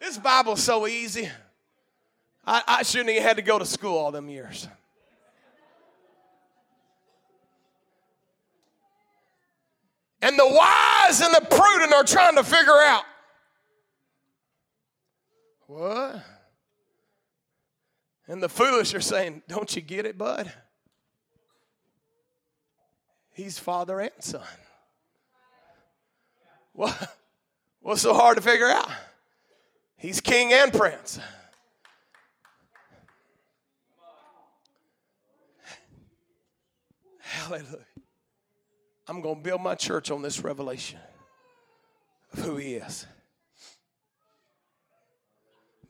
This 0.00 0.18
Bible's 0.18 0.62
so 0.62 0.86
easy. 0.86 1.30
I, 2.44 2.62
I 2.66 2.82
shouldn't 2.82 3.10
have 3.10 3.22
had 3.22 3.36
to 3.36 3.42
go 3.42 3.58
to 3.58 3.66
school 3.66 3.96
all 3.96 4.10
them 4.10 4.28
years. 4.28 4.66
And 10.22 10.38
the 10.38 10.46
wise 10.46 11.20
and 11.20 11.34
the 11.34 11.46
prudent 11.50 11.92
are 11.94 12.04
trying 12.04 12.36
to 12.36 12.44
figure 12.44 12.72
out 12.72 13.04
what? 15.66 16.22
And 18.26 18.42
the 18.42 18.48
foolish 18.48 18.92
are 18.94 19.00
saying, 19.00 19.42
Don't 19.48 19.74
you 19.74 19.82
get 19.82 20.04
it, 20.04 20.18
bud? 20.18 20.52
He's 23.32 23.58
father 23.58 24.00
and 24.00 24.10
son. 24.18 24.42
What? 26.72 27.16
What's 27.80 28.02
so 28.02 28.14
hard 28.14 28.36
to 28.36 28.42
figure 28.42 28.68
out? 28.68 28.90
He's 29.96 30.20
king 30.20 30.52
and 30.52 30.72
prince. 30.72 31.18
Hallelujah. 37.40 37.86
I'm 39.08 39.22
going 39.22 39.36
to 39.36 39.40
build 39.40 39.62
my 39.62 39.74
church 39.74 40.10
on 40.10 40.20
this 40.20 40.44
revelation 40.44 40.98
of 42.32 42.40
who 42.40 42.56
he 42.56 42.74
is. 42.74 43.06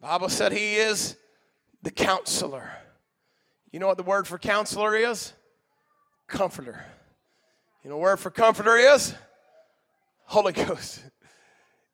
Bible 0.00 0.28
said 0.28 0.52
he 0.52 0.76
is 0.76 1.16
the 1.82 1.90
counselor. 1.90 2.70
You 3.72 3.80
know 3.80 3.88
what 3.88 3.96
the 3.96 4.04
word 4.04 4.28
for 4.28 4.38
counselor 4.38 4.94
is? 4.94 5.32
Comforter. 6.28 6.84
You 7.82 7.90
know 7.90 7.96
what 7.96 8.02
word 8.02 8.20
for 8.20 8.30
comforter 8.30 8.76
is? 8.76 9.12
Holy 10.24 10.52
Ghost. 10.52 11.02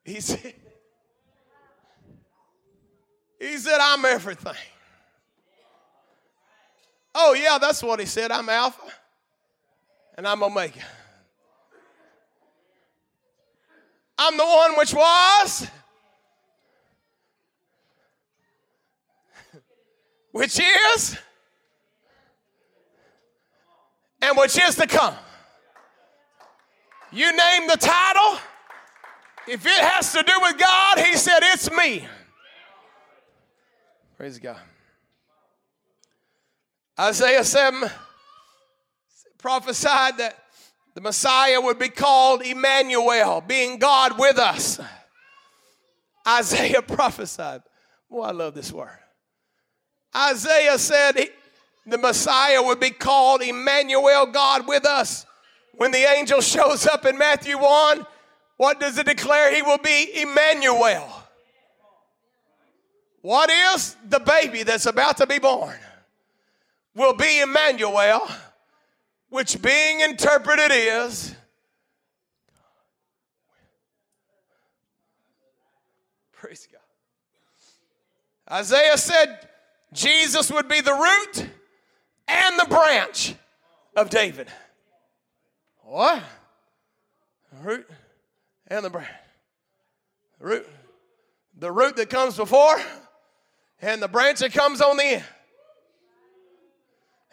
He 0.04 0.20
said, 0.20 0.54
he 3.40 3.56
said, 3.58 3.78
I'm 3.80 4.04
everything. 4.04 4.54
Oh, 7.12 7.34
yeah, 7.34 7.58
that's 7.60 7.82
what 7.82 7.98
he 7.98 8.06
said. 8.06 8.30
I'm 8.30 8.48
Alpha 8.48 8.88
and 10.16 10.26
I'm 10.26 10.42
Omega. 10.42 10.80
I'm 14.18 14.36
the 14.36 14.44
one 14.44 14.78
which 14.78 14.94
was, 14.94 15.68
which 20.32 20.58
is, 20.94 21.18
and 24.22 24.36
which 24.38 24.58
is 24.58 24.74
to 24.76 24.86
come. 24.86 25.14
You 27.12 27.30
name 27.36 27.68
the 27.68 27.76
title. 27.76 28.40
If 29.46 29.64
it 29.64 29.84
has 29.84 30.12
to 30.12 30.22
do 30.22 30.32
with 30.42 30.58
God, 30.58 30.98
he 30.98 31.16
said, 31.16 31.38
It's 31.42 31.70
me. 31.70 32.06
Praise 34.16 34.38
God. 34.38 34.58
Isaiah 36.98 37.44
7 37.44 37.88
prophesied 39.46 40.18
that 40.18 40.36
the 40.96 41.00
Messiah 41.00 41.60
would 41.60 41.78
be 41.78 41.88
called 41.88 42.42
Emmanuel, 42.42 43.40
being 43.40 43.78
God 43.78 44.18
with 44.18 44.38
us. 44.40 44.80
Isaiah 46.26 46.82
prophesied. 46.96 47.62
Oh, 48.10 48.22
I 48.22 48.32
love 48.32 48.56
this 48.56 48.72
word. 48.72 48.98
Isaiah 50.16 50.76
said 50.80 51.12
he, 51.16 51.28
the 51.86 51.96
Messiah 51.96 52.60
would 52.60 52.80
be 52.80 52.90
called 52.90 53.40
Emmanuel, 53.40 54.26
God 54.26 54.66
with 54.66 54.84
us. 54.84 55.24
When 55.74 55.92
the 55.92 55.98
angel 55.98 56.40
shows 56.40 56.84
up 56.84 57.06
in 57.06 57.16
Matthew 57.16 57.56
1, 57.56 58.04
what 58.56 58.80
does 58.80 58.98
it 58.98 59.06
declare? 59.06 59.54
He 59.54 59.62
will 59.62 59.78
be 59.78 60.22
Emmanuel. 60.22 61.08
What 63.22 63.48
is 63.48 63.94
the 64.08 64.18
baby 64.18 64.64
that's 64.64 64.86
about 64.86 65.18
to 65.18 65.26
be 65.28 65.38
born? 65.38 65.78
Will 66.96 67.14
be 67.14 67.42
Emmanuel 67.42 68.26
which 69.36 69.60
being 69.60 70.00
interpreted 70.00 70.70
is 70.72 71.34
praise 76.32 76.66
God. 76.72 76.80
Isaiah 78.50 78.96
said 78.96 79.46
Jesus 79.92 80.50
would 80.50 80.68
be 80.68 80.80
the 80.80 80.94
root 80.94 81.50
and 82.26 82.58
the 82.58 82.64
branch 82.64 83.34
of 83.94 84.08
David. 84.08 84.48
What? 85.82 86.22
Root 87.60 87.86
and 88.68 88.86
the 88.86 88.88
branch. 88.88 89.10
The 90.38 90.46
root, 90.46 90.68
the 91.58 91.70
root 91.70 91.96
that 91.96 92.08
comes 92.08 92.38
before 92.38 92.80
and 93.82 94.00
the 94.00 94.08
branch 94.08 94.38
that 94.38 94.54
comes 94.54 94.80
on 94.80 94.96
the 94.96 95.04
end. 95.04 95.24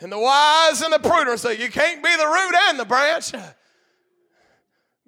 And 0.04 0.12
the 0.12 0.20
wise 0.20 0.82
and 0.82 0.92
the 0.92 1.00
prudent 1.00 1.40
say, 1.40 1.58
You 1.58 1.72
can't 1.72 2.04
be 2.04 2.14
the 2.14 2.28
root 2.28 2.56
and 2.68 2.78
the 2.78 2.84
branch. 2.84 3.32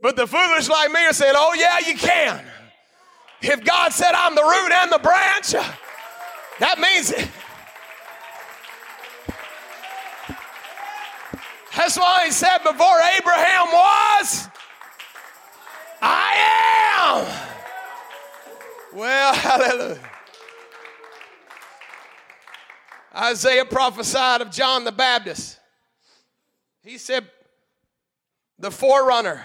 But 0.02 0.16
the 0.16 0.26
foolish 0.26 0.70
like 0.70 0.90
me 0.90 1.06
are 1.06 1.12
saying, 1.12 1.34
Oh, 1.36 1.54
yeah, 1.54 1.80
you 1.80 1.98
can. 1.98 2.42
If 3.42 3.66
God 3.66 3.92
said 3.92 4.14
I'm 4.14 4.36
the 4.36 4.42
root 4.42 4.72
and 4.72 4.92
the 4.94 5.00
branch, 5.00 5.52
that 6.60 6.80
means 6.80 7.12
it. 7.12 7.28
That's 11.76 11.98
why 11.98 12.28
he 12.28 12.32
said, 12.32 12.60
Before 12.60 13.00
Abraham 13.18 13.68
was, 13.74 14.48
I 16.02 17.26
am. 18.94 18.98
Well, 18.98 19.34
hallelujah. 19.36 20.15
Isaiah 23.16 23.66
prophesied 23.66 24.42
of 24.42 24.52
John 24.52 24.84
the 24.84 24.92
Baptist. 24.92 25.60
He 26.84 26.98
said, 26.98 27.26
The 28.60 28.72
forerunner, 28.72 29.44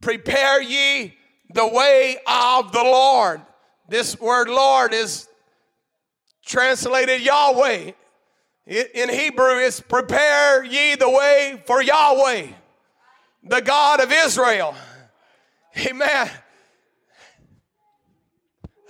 prepare 0.00 0.60
ye 0.60 1.14
the 1.54 1.66
way 1.66 2.16
of 2.26 2.72
the 2.72 2.82
Lord. 2.82 3.40
This 3.88 4.18
word 4.18 4.48
Lord 4.48 4.92
is 4.92 5.28
translated 6.44 7.20
Yahweh, 7.20 7.92
In 8.66 9.08
Hebrew, 9.08 9.58
it's 9.58 9.80
prepare 9.80 10.64
ye 10.64 10.96
the 10.96 11.08
way 11.08 11.62
for 11.66 11.82
Yahweh, 11.82 12.48
the 13.44 13.60
God 13.60 14.00
of 14.00 14.10
Israel. 14.10 14.74
Amen. 15.86 16.30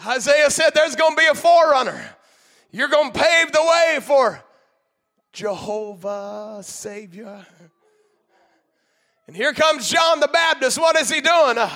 Isaiah 0.05 0.51
said 0.51 0.70
there's 0.74 0.97
going 0.97 1.14
to 1.14 1.20
be 1.20 1.26
a 1.26 1.34
forerunner. 1.34 2.16
You're 2.74 2.88
going 2.88 3.12
to 3.12 3.20
pave 3.20 3.52
the 3.52 3.62
way 3.62 3.98
for 4.00 4.42
Jehovah 5.34 6.60
Savior. 6.62 7.44
And 9.26 9.36
here 9.36 9.52
comes 9.52 9.90
John 9.90 10.20
the 10.20 10.28
Baptist. 10.28 10.78
What 10.78 10.96
is 10.96 11.10
he 11.10 11.20
doing? 11.20 11.58
Uh, 11.58 11.70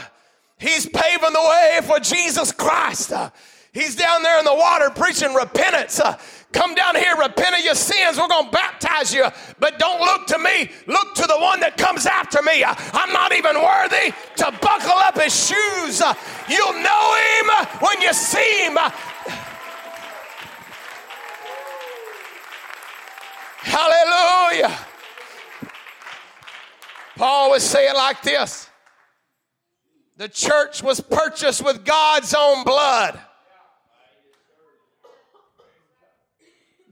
he's 0.59 0.87
paving 0.87 1.33
the 1.35 1.49
way 1.51 1.81
for 1.83 1.99
Jesus 2.01 2.51
Christ. 2.51 3.13
Uh, 3.13 3.29
he's 3.75 3.95
down 3.95 4.23
there 4.23 4.39
in 4.39 4.47
the 4.47 4.55
water 4.55 4.89
preaching 4.89 5.35
repentance. 5.35 6.01
Uh, 6.01 6.17
come 6.53 6.75
down 6.75 6.97
here, 6.97 7.15
repent 7.17 7.59
of 7.59 7.63
your 7.63 7.75
sins. 7.75 8.17
We're 8.17 8.29
going 8.29 8.47
to 8.47 8.51
baptize 8.51 9.13
you. 9.13 9.27
But 9.61 9.79
don't 9.79 10.01
look 10.01 10.27
to 10.29 10.39
me. 10.39 10.71
Look 10.87 11.15
to 11.17 11.27
the 11.27 11.39
one 11.39 11.61
that 11.61 11.77
comes 11.77 12.07
after 12.07 12.41
me. 12.41 12.65
Uh, 12.65 12.75
I'm 12.95 13.13
not 13.13 13.33
even 13.33 13.57
worthy 13.57 14.15
to 14.37 14.59
buckle 14.63 14.97
up 14.97 15.21
his 15.21 15.35
shoes. 15.35 16.01
Uh, 16.01 16.15
you'll 16.49 16.81
know 16.81 17.17
him 17.21 17.67
when 17.81 18.01
you 18.01 18.15
see 18.15 18.65
him. 18.65 18.79
Hallelujah. 23.59 24.79
Paul 27.17 27.51
was 27.51 27.63
saying 27.63 27.95
like 27.95 28.23
this 28.23 28.69
The 30.17 30.29
church 30.29 30.83
was 30.83 31.01
purchased 31.01 31.65
with 31.65 31.85
God's 31.85 32.35
own 32.35 32.65
blood. 32.65 33.19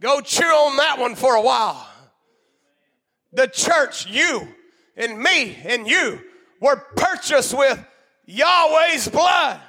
Go 0.00 0.20
chew 0.20 0.44
on 0.44 0.76
that 0.76 0.98
one 0.98 1.14
for 1.14 1.34
a 1.34 1.40
while. 1.40 1.88
The 3.32 3.46
church, 3.46 4.06
you 4.06 4.48
and 4.96 5.18
me 5.18 5.56
and 5.64 5.88
you, 5.88 6.20
were 6.60 6.76
purchased 6.76 7.56
with 7.56 7.82
Yahweh's 8.26 9.08
blood. 9.08 9.60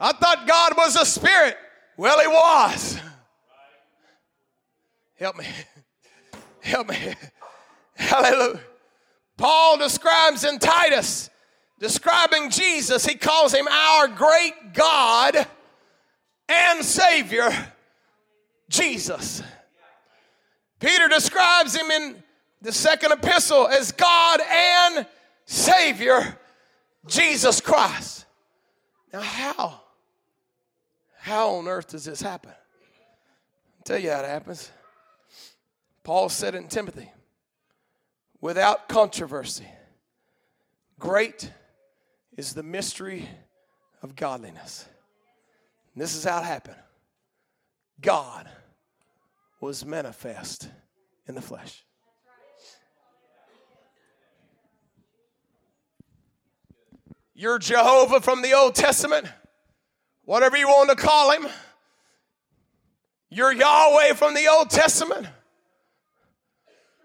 I 0.00 0.12
thought 0.12 0.46
God 0.46 0.74
was 0.76 0.96
a 0.96 1.04
spirit. 1.04 1.56
Well, 1.96 2.20
He 2.20 2.26
was. 2.26 3.00
Help 5.18 5.36
me. 5.36 5.46
Help 6.60 6.88
me. 6.88 7.14
Hallelujah. 7.94 8.60
Paul 9.36 9.78
describes 9.78 10.44
in 10.44 10.58
Titus, 10.58 11.30
describing 11.78 12.50
Jesus, 12.50 13.06
he 13.06 13.14
calls 13.14 13.54
him 13.54 13.68
our 13.68 14.08
great 14.08 14.74
God 14.74 15.46
and 16.48 16.84
Savior, 16.84 17.50
Jesus. 18.68 19.42
Peter 20.80 21.08
describes 21.08 21.74
him 21.74 21.90
in 21.90 22.22
the 22.62 22.72
second 22.72 23.12
epistle 23.12 23.68
as 23.68 23.92
God 23.92 24.40
and 24.40 25.06
Savior, 25.44 26.38
Jesus 27.06 27.60
Christ. 27.60 28.26
Now, 29.12 29.20
how? 29.20 29.80
How 31.18 31.50
on 31.56 31.68
earth 31.68 31.88
does 31.88 32.04
this 32.04 32.20
happen? 32.20 32.50
I'll 32.50 33.84
tell 33.84 33.98
you 33.98 34.10
how 34.10 34.20
it 34.20 34.28
happens. 34.28 34.70
Paul 36.08 36.30
said 36.30 36.54
in 36.54 36.68
Timothy, 36.68 37.12
without 38.40 38.88
controversy. 38.88 39.66
Great 40.98 41.52
is 42.34 42.54
the 42.54 42.62
mystery 42.62 43.28
of 44.02 44.16
godliness. 44.16 44.86
And 45.92 46.02
this 46.02 46.14
is 46.14 46.24
how 46.24 46.38
it 46.38 46.44
happened 46.44 46.78
God 48.00 48.48
was 49.60 49.84
manifest 49.84 50.70
in 51.26 51.34
the 51.34 51.42
flesh. 51.42 51.84
You're 57.34 57.58
Jehovah 57.58 58.22
from 58.22 58.40
the 58.40 58.54
Old 58.54 58.74
Testament, 58.74 59.26
whatever 60.24 60.56
you 60.56 60.68
want 60.68 60.88
to 60.88 60.96
call 60.96 61.32
him. 61.32 61.46
You're 63.28 63.52
Yahweh 63.52 64.14
from 64.14 64.32
the 64.32 64.48
Old 64.48 64.70
Testament 64.70 65.26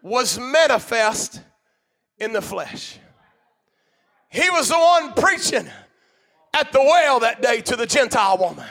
was 0.03 0.37
manifest 0.37 1.41
in 2.19 2.33
the 2.33 2.41
flesh. 2.41 2.99
He 4.29 4.49
was 4.49 4.67
the 4.67 4.77
one 4.77 5.13
preaching 5.13 5.67
at 6.53 6.71
the 6.71 6.79
well 6.79 7.21
that 7.21 7.41
day 7.41 7.61
to 7.61 7.75
the 7.75 7.87
Gentile 7.87 8.37
woman. 8.37 8.65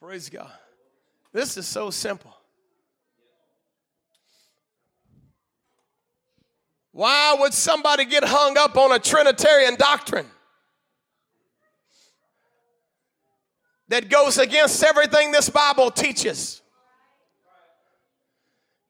Praise 0.00 0.28
God. 0.28 0.50
This 1.32 1.56
is 1.56 1.66
so 1.66 1.90
simple. 1.90 2.34
Why 6.92 7.36
would 7.38 7.54
somebody 7.54 8.04
get 8.04 8.24
hung 8.24 8.58
up 8.58 8.76
on 8.76 8.92
a 8.92 8.98
Trinitarian 8.98 9.76
doctrine? 9.76 10.26
That 13.90 14.08
goes 14.08 14.38
against 14.38 14.82
everything 14.84 15.32
this 15.32 15.50
Bible 15.50 15.90
teaches. 15.90 16.62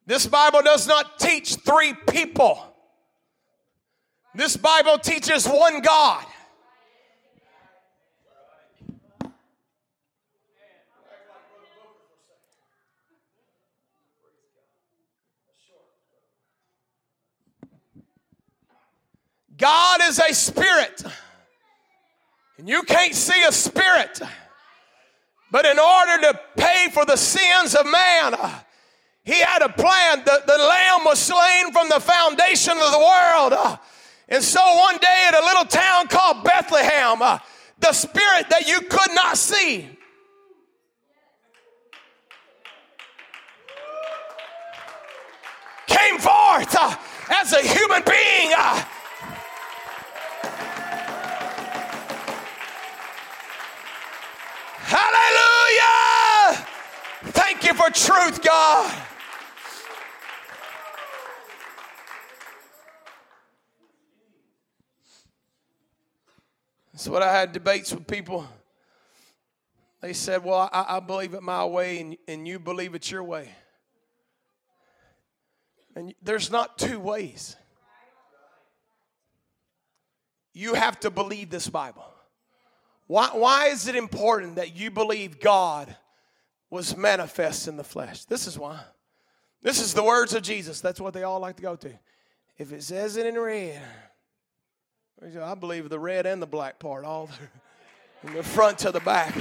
This 0.06 0.26
Bible 0.26 0.60
does 0.62 0.86
not 0.86 1.18
teach 1.18 1.54
three 1.56 1.94
people. 2.10 2.62
This 4.34 4.58
Bible 4.58 4.98
teaches 4.98 5.46
one 5.46 5.80
God. 5.80 6.26
God 19.56 20.00
is 20.02 20.18
a 20.18 20.34
spirit. 20.34 21.02
And 22.58 22.68
you 22.68 22.82
can't 22.82 23.14
see 23.14 23.42
a 23.46 23.52
spirit 23.52 24.20
but 25.50 25.66
in 25.66 25.78
order 25.78 26.32
to 26.32 26.40
pay 26.56 26.88
for 26.92 27.04
the 27.04 27.16
sins 27.16 27.74
of 27.74 27.84
man, 27.86 28.34
uh, 28.34 28.60
he 29.24 29.40
had 29.40 29.62
a 29.62 29.68
plan. 29.68 30.22
The, 30.24 30.42
the 30.46 30.58
lamb 30.58 31.04
was 31.04 31.18
slain 31.18 31.72
from 31.72 31.88
the 31.88 32.00
foundation 32.00 32.72
of 32.72 32.92
the 32.92 32.98
world. 32.98 33.52
Uh, 33.52 33.76
and 34.28 34.42
so 34.42 34.60
one 34.76 34.96
day 34.98 35.24
at 35.28 35.34
a 35.34 35.44
little 35.44 35.64
town 35.64 36.06
called 36.06 36.44
Bethlehem, 36.44 37.20
uh, 37.20 37.38
the 37.80 37.92
spirit 37.92 38.48
that 38.50 38.68
you 38.68 38.80
could 38.80 39.14
not 39.14 39.36
see 39.36 39.88
came 45.86 46.18
forth 46.18 46.76
as 47.30 47.52
a 47.52 47.62
human 47.62 48.02
being. 48.04 48.52
Hallelujah! 55.00 56.66
Thank 57.32 57.64
you 57.64 57.74
for 57.74 57.90
truth, 57.90 58.42
God. 58.42 59.06
That's 66.92 67.08
what 67.08 67.22
I 67.22 67.32
had 67.32 67.52
debates 67.52 67.94
with 67.94 68.06
people. 68.06 68.46
They 70.02 70.12
said, 70.12 70.44
Well, 70.44 70.68
I, 70.70 70.96
I 70.96 71.00
believe 71.00 71.32
it 71.32 71.42
my 71.42 71.64
way, 71.64 71.98
and, 72.00 72.16
and 72.28 72.46
you 72.46 72.58
believe 72.58 72.94
it 72.94 73.10
your 73.10 73.24
way. 73.24 73.48
And 75.96 76.14
there's 76.22 76.50
not 76.50 76.78
two 76.78 77.00
ways. 77.00 77.56
You 80.52 80.74
have 80.74 81.00
to 81.00 81.10
believe 81.10 81.48
this 81.48 81.68
Bible. 81.68 82.04
Why, 83.10 83.30
why 83.32 83.66
is 83.70 83.88
it 83.88 83.96
important 83.96 84.54
that 84.54 84.76
you 84.76 84.88
believe 84.88 85.40
God 85.40 85.96
was 86.70 86.96
manifest 86.96 87.66
in 87.66 87.76
the 87.76 87.82
flesh? 87.82 88.24
This 88.26 88.46
is 88.46 88.56
why. 88.56 88.78
This 89.62 89.80
is 89.80 89.94
the 89.94 90.04
words 90.04 90.32
of 90.32 90.44
Jesus. 90.44 90.80
That's 90.80 91.00
what 91.00 91.12
they 91.12 91.24
all 91.24 91.40
like 91.40 91.56
to 91.56 91.62
go 91.62 91.74
to. 91.74 91.90
If 92.56 92.72
it 92.72 92.84
says 92.84 93.16
it 93.16 93.26
in 93.26 93.36
red, 93.36 93.82
I 95.42 95.56
believe 95.56 95.88
the 95.88 95.98
red 95.98 96.24
and 96.24 96.40
the 96.40 96.46
black 96.46 96.78
part, 96.78 97.04
all 97.04 97.26
the, 97.26 97.32
from 98.20 98.36
the 98.36 98.44
front 98.44 98.78
to 98.78 98.92
the 98.92 99.00
back. 99.00 99.34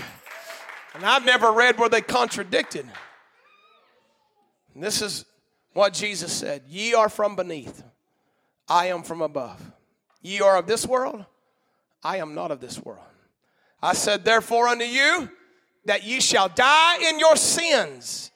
And 0.95 1.05
I've 1.05 1.23
never 1.23 1.51
read 1.51 1.77
where 1.77 1.89
they 1.89 2.01
contradicted. 2.01 2.87
And 4.73 4.83
this 4.83 4.99
is 5.03 5.25
what 5.73 5.93
Jesus 5.93 6.33
said 6.33 6.63
Ye 6.67 6.95
are 6.95 7.07
from 7.07 7.35
beneath, 7.35 7.83
I 8.67 8.87
am 8.87 9.03
from 9.03 9.21
above. 9.21 9.61
Ye 10.23 10.41
are 10.41 10.57
of 10.57 10.65
this 10.65 10.87
world, 10.87 11.23
I 12.03 12.17
am 12.17 12.33
not 12.33 12.49
of 12.49 12.61
this 12.61 12.83
world. 12.83 13.03
I 13.81 13.93
said, 13.93 14.25
Therefore, 14.25 14.67
unto 14.67 14.85
you 14.85 15.29
that 15.85 16.03
ye 16.03 16.19
shall 16.19 16.49
die 16.49 16.97
in 17.09 17.19
your 17.19 17.35
sins. 17.35 18.31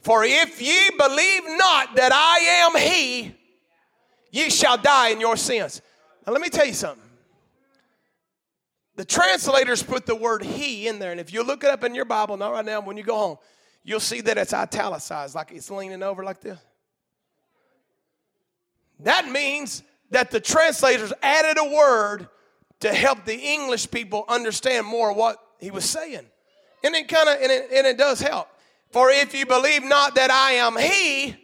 For 0.00 0.22
if 0.24 0.60
ye 0.60 0.90
believe 0.98 1.42
not 1.46 1.96
that 1.96 2.12
I 2.12 2.38
am 2.66 2.78
He, 2.80 3.34
ye 4.30 4.50
shall 4.50 4.76
die 4.76 5.08
in 5.08 5.20
your 5.20 5.36
sins. 5.36 5.80
Now, 6.26 6.32
let 6.32 6.42
me 6.42 6.48
tell 6.48 6.66
you 6.66 6.74
something. 6.74 7.02
the 8.96 9.04
translators 9.04 9.82
put 9.82 10.06
the 10.06 10.14
word 10.14 10.44
he 10.44 10.86
in 10.86 10.98
there. 10.98 11.10
And 11.10 11.20
if 11.20 11.32
you 11.32 11.42
look 11.42 11.64
it 11.64 11.70
up 11.70 11.84
in 11.84 11.94
your 11.94 12.04
Bible, 12.04 12.36
not 12.36 12.52
right 12.52 12.64
now, 12.64 12.80
when 12.80 12.96
you 12.96 13.02
go 13.02 13.16
home, 13.16 13.36
you'll 13.82 14.00
see 14.00 14.20
that 14.22 14.38
it's 14.38 14.54
italicized, 14.54 15.34
like 15.34 15.52
it's 15.52 15.70
leaning 15.70 16.02
over 16.02 16.22
like 16.22 16.40
this. 16.40 16.58
That 19.00 19.28
means 19.28 19.82
that 20.10 20.30
the 20.30 20.40
translators 20.40 21.12
added 21.22 21.60
a 21.60 21.74
word 21.74 22.28
to 22.84 22.92
help 22.92 23.24
the 23.24 23.34
English 23.34 23.90
people 23.90 24.26
understand 24.28 24.86
more 24.86 25.14
what 25.14 25.38
he 25.58 25.70
was 25.70 25.86
saying. 25.86 26.20
And 26.82 26.94
it 26.94 27.08
kind 27.08 27.30
of, 27.30 27.36
and 27.40 27.50
it, 27.50 27.70
and 27.72 27.86
it 27.86 27.96
does 27.96 28.20
help. 28.20 28.46
For 28.90 29.08
if 29.08 29.34
you 29.34 29.46
believe 29.46 29.82
not 29.82 30.16
that 30.16 30.30
I 30.30 30.52
am 30.52 30.76
he, 30.76 31.34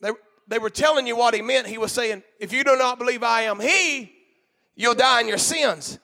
they, 0.00 0.10
they 0.48 0.58
were 0.58 0.68
telling 0.68 1.06
you 1.06 1.16
what 1.16 1.32
he 1.32 1.42
meant. 1.42 1.68
He 1.68 1.78
was 1.78 1.92
saying, 1.92 2.24
if 2.40 2.52
you 2.52 2.64
do 2.64 2.76
not 2.76 2.98
believe 2.98 3.22
I 3.22 3.42
am 3.42 3.60
he, 3.60 4.12
you'll 4.74 4.96
die 4.96 5.20
in 5.20 5.28
your 5.28 5.38
sins. 5.38 6.00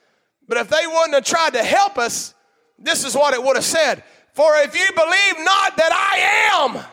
But 0.46 0.56
if 0.56 0.68
they 0.68 0.86
wouldn't 0.86 1.14
have 1.14 1.24
tried 1.24 1.54
to 1.54 1.64
help 1.64 1.98
us, 1.98 2.32
this 2.78 3.04
is 3.04 3.16
what 3.16 3.34
it 3.34 3.42
would 3.42 3.56
have 3.56 3.64
said. 3.64 4.04
For 4.34 4.54
if 4.58 4.72
you 4.72 4.86
believe 4.94 5.44
not 5.44 5.76
that 5.78 5.90
I 5.92 6.76
am, 6.76 6.84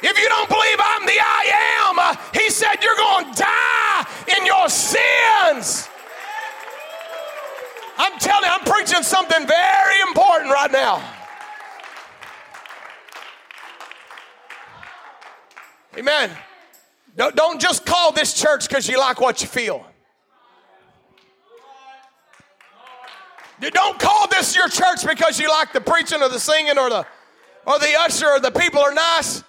If 0.00 0.16
you 0.16 0.28
don't 0.28 0.48
believe 0.48 0.78
I'm 0.78 1.06
the 1.06 1.18
I 1.20 1.88
am, 1.88 1.98
uh, 1.98 2.16
he 2.32 2.50
said 2.50 2.76
you're 2.82 2.96
going 2.96 3.34
to 3.34 3.42
die 3.42 4.06
in 4.38 4.46
your 4.46 4.68
sins. 4.68 5.88
I'm 7.96 8.16
telling 8.20 8.44
you, 8.44 8.50
I'm 8.52 8.64
preaching 8.64 9.02
something 9.02 9.46
very 9.46 10.00
important 10.08 10.52
right 10.52 10.70
now. 10.70 11.02
Amen. 15.96 16.30
Don't 17.16 17.60
just 17.60 17.84
call 17.84 18.12
this 18.12 18.34
church 18.34 18.68
because 18.68 18.88
you 18.88 19.00
like 19.00 19.20
what 19.20 19.42
you 19.42 19.48
feel. 19.48 19.84
Don't 23.60 23.98
call 23.98 24.28
this 24.28 24.54
your 24.54 24.68
church 24.68 25.04
because 25.04 25.40
you 25.40 25.48
like 25.48 25.72
the 25.72 25.80
preaching 25.80 26.22
or 26.22 26.28
the 26.28 26.38
singing 26.38 26.78
or 26.78 26.88
the 26.88 27.04
or 27.66 27.80
the 27.80 27.92
usher 27.98 28.28
or 28.28 28.38
the 28.38 28.52
people 28.52 28.80
are 28.80 28.94
nice. 28.94 29.42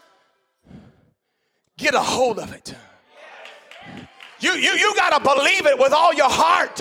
Get 1.90 1.96
a 2.00 2.04
hold 2.04 2.38
of 2.38 2.54
it. 2.54 2.76
You, 4.40 4.52
you, 4.52 4.74
you 4.74 4.96
got 4.96 5.18
to 5.18 5.24
believe 5.24 5.66
it 5.66 5.80
with 5.80 5.92
all 5.92 6.14
your 6.14 6.30
heart. 6.30 6.80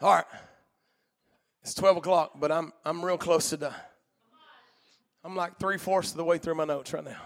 All 0.00 0.14
right. 0.14 0.24
It's 1.62 1.74
12 1.74 1.96
o'clock, 1.96 2.34
but 2.38 2.52
I'm, 2.52 2.72
I'm 2.84 3.04
real 3.04 3.18
close 3.18 3.50
to 3.50 3.56
done. 3.56 3.74
I'm 5.24 5.34
like 5.34 5.58
three 5.58 5.78
fourths 5.78 6.12
of 6.12 6.16
the 6.16 6.22
way 6.22 6.38
through 6.38 6.54
my 6.54 6.64
notes 6.64 6.92
right 6.92 7.02
now. 7.02 7.20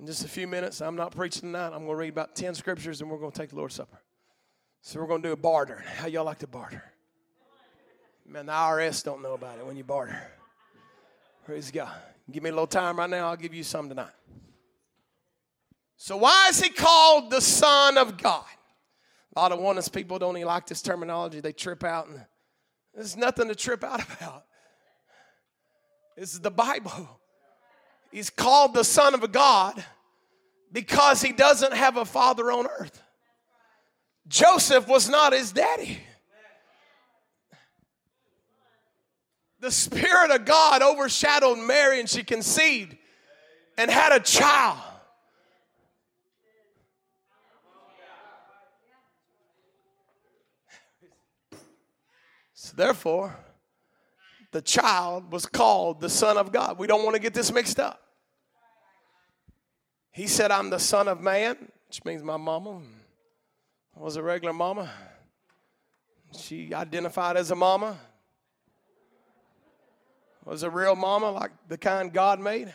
In 0.00 0.06
just 0.06 0.24
a 0.24 0.28
few 0.28 0.48
minutes, 0.48 0.80
I'm 0.80 0.96
not 0.96 1.14
preaching 1.14 1.52
tonight. 1.52 1.66
I'm 1.66 1.84
going 1.84 1.90
to 1.90 1.94
read 1.94 2.08
about 2.08 2.34
10 2.34 2.56
scriptures 2.56 3.00
and 3.00 3.08
we're 3.08 3.18
going 3.18 3.30
to 3.30 3.38
take 3.38 3.50
the 3.50 3.56
Lord's 3.56 3.76
Supper. 3.76 4.00
So 4.86 5.00
we're 5.00 5.06
going 5.06 5.22
to 5.22 5.28
do 5.28 5.32
a 5.32 5.36
barter. 5.36 5.82
How 5.96 6.08
y'all 6.08 6.26
like 6.26 6.40
to 6.40 6.46
barter? 6.46 6.84
Man, 8.28 8.44
the 8.44 8.52
IRS 8.52 9.02
don't 9.02 9.22
know 9.22 9.32
about 9.32 9.58
it 9.58 9.64
when 9.64 9.78
you 9.78 9.82
barter. 9.82 10.30
Praise 11.46 11.70
God. 11.70 11.90
Give 12.30 12.42
me 12.42 12.50
a 12.50 12.52
little 12.52 12.66
time 12.66 12.98
right 12.98 13.08
now. 13.08 13.30
I'll 13.30 13.36
give 13.36 13.54
you 13.54 13.62
some 13.62 13.88
tonight. 13.88 14.12
So 15.96 16.18
why 16.18 16.48
is 16.50 16.60
he 16.60 16.68
called 16.68 17.30
the 17.30 17.40
Son 17.40 17.96
of 17.96 18.18
God? 18.18 18.44
A 19.34 19.40
lot 19.40 19.52
of 19.52 19.58
oneness 19.58 19.88
people 19.88 20.18
don't 20.18 20.36
even 20.36 20.48
like 20.48 20.66
this 20.66 20.82
terminology. 20.82 21.40
They 21.40 21.52
trip 21.52 21.82
out, 21.82 22.08
and 22.08 22.20
there's 22.94 23.16
nothing 23.16 23.48
to 23.48 23.54
trip 23.54 23.84
out 23.84 24.02
about. 24.20 24.44
This 26.14 26.34
is 26.34 26.40
the 26.40 26.50
Bible. 26.50 27.08
He's 28.12 28.28
called 28.28 28.74
the 28.74 28.84
Son 28.84 29.14
of 29.14 29.32
God 29.32 29.82
because 30.70 31.22
he 31.22 31.32
doesn't 31.32 31.72
have 31.72 31.96
a 31.96 32.04
father 32.04 32.52
on 32.52 32.66
earth. 32.66 33.02
Joseph 34.26 34.88
was 34.88 35.08
not 35.08 35.32
his 35.32 35.52
daddy. 35.52 35.98
The 39.60 39.70
Spirit 39.70 40.30
of 40.30 40.44
God 40.44 40.82
overshadowed 40.82 41.58
Mary 41.58 42.00
and 42.00 42.08
she 42.08 42.22
conceived 42.22 42.96
and 43.78 43.90
had 43.90 44.12
a 44.12 44.20
child. 44.20 44.78
So, 52.52 52.74
therefore, 52.76 53.36
the 54.52 54.62
child 54.62 55.32
was 55.32 55.46
called 55.46 56.00
the 56.00 56.08
Son 56.08 56.36
of 56.36 56.52
God. 56.52 56.78
We 56.78 56.86
don't 56.86 57.02
want 57.02 57.14
to 57.14 57.20
get 57.20 57.34
this 57.34 57.52
mixed 57.52 57.80
up. 57.80 58.00
He 60.12 60.26
said, 60.26 60.50
I'm 60.50 60.70
the 60.70 60.78
Son 60.78 61.08
of 61.08 61.20
Man, 61.20 61.56
which 61.88 62.04
means 62.04 62.22
my 62.22 62.36
mama 62.36 62.80
was 63.96 64.16
a 64.16 64.22
regular 64.22 64.52
mama. 64.52 64.90
She 66.36 66.74
identified 66.74 67.36
as 67.36 67.50
a 67.50 67.56
mama. 67.56 67.98
Was 70.44 70.62
a 70.62 70.70
real 70.70 70.94
mama 70.94 71.30
like 71.30 71.52
the 71.68 71.78
kind 71.78 72.12
God 72.12 72.38
made. 72.38 72.72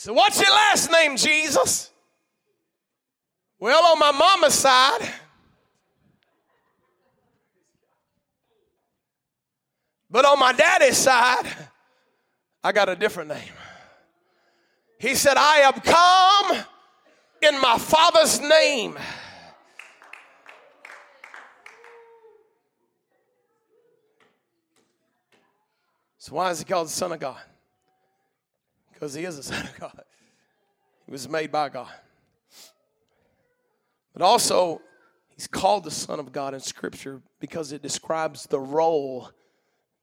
So, 0.00 0.12
what's 0.12 0.40
your 0.40 0.50
last 0.50 0.92
name, 0.92 1.16
Jesus? 1.16 1.90
Well, 3.58 3.84
on 3.84 3.98
my 3.98 4.12
mama's 4.12 4.54
side, 4.54 5.00
But 10.10 10.24
on 10.24 10.38
my 10.38 10.52
daddy's 10.52 10.96
side, 10.96 11.46
I 12.64 12.72
got 12.72 12.88
a 12.88 12.96
different 12.96 13.28
name. 13.28 13.52
He 14.98 15.14
said, 15.14 15.36
I 15.36 15.58
have 15.58 15.82
come 15.82 16.64
in 17.42 17.60
my 17.60 17.78
father's 17.78 18.40
name. 18.40 18.98
So, 26.18 26.34
why 26.34 26.50
is 26.50 26.58
he 26.58 26.64
called 26.64 26.88
the 26.88 26.92
Son 26.92 27.12
of 27.12 27.20
God? 27.20 27.40
Because 28.92 29.14
he 29.14 29.24
is 29.24 29.36
the 29.36 29.42
Son 29.54 29.62
of 29.64 29.78
God. 29.78 30.02
He 31.06 31.12
was 31.12 31.28
made 31.28 31.52
by 31.52 31.68
God. 31.68 31.92
But 34.12 34.22
also, 34.22 34.82
he's 35.28 35.46
called 35.46 35.84
the 35.84 35.90
Son 35.90 36.18
of 36.18 36.32
God 36.32 36.54
in 36.54 36.60
Scripture 36.60 37.22
because 37.38 37.72
it 37.72 37.82
describes 37.82 38.44
the 38.44 38.58
role 38.58 39.30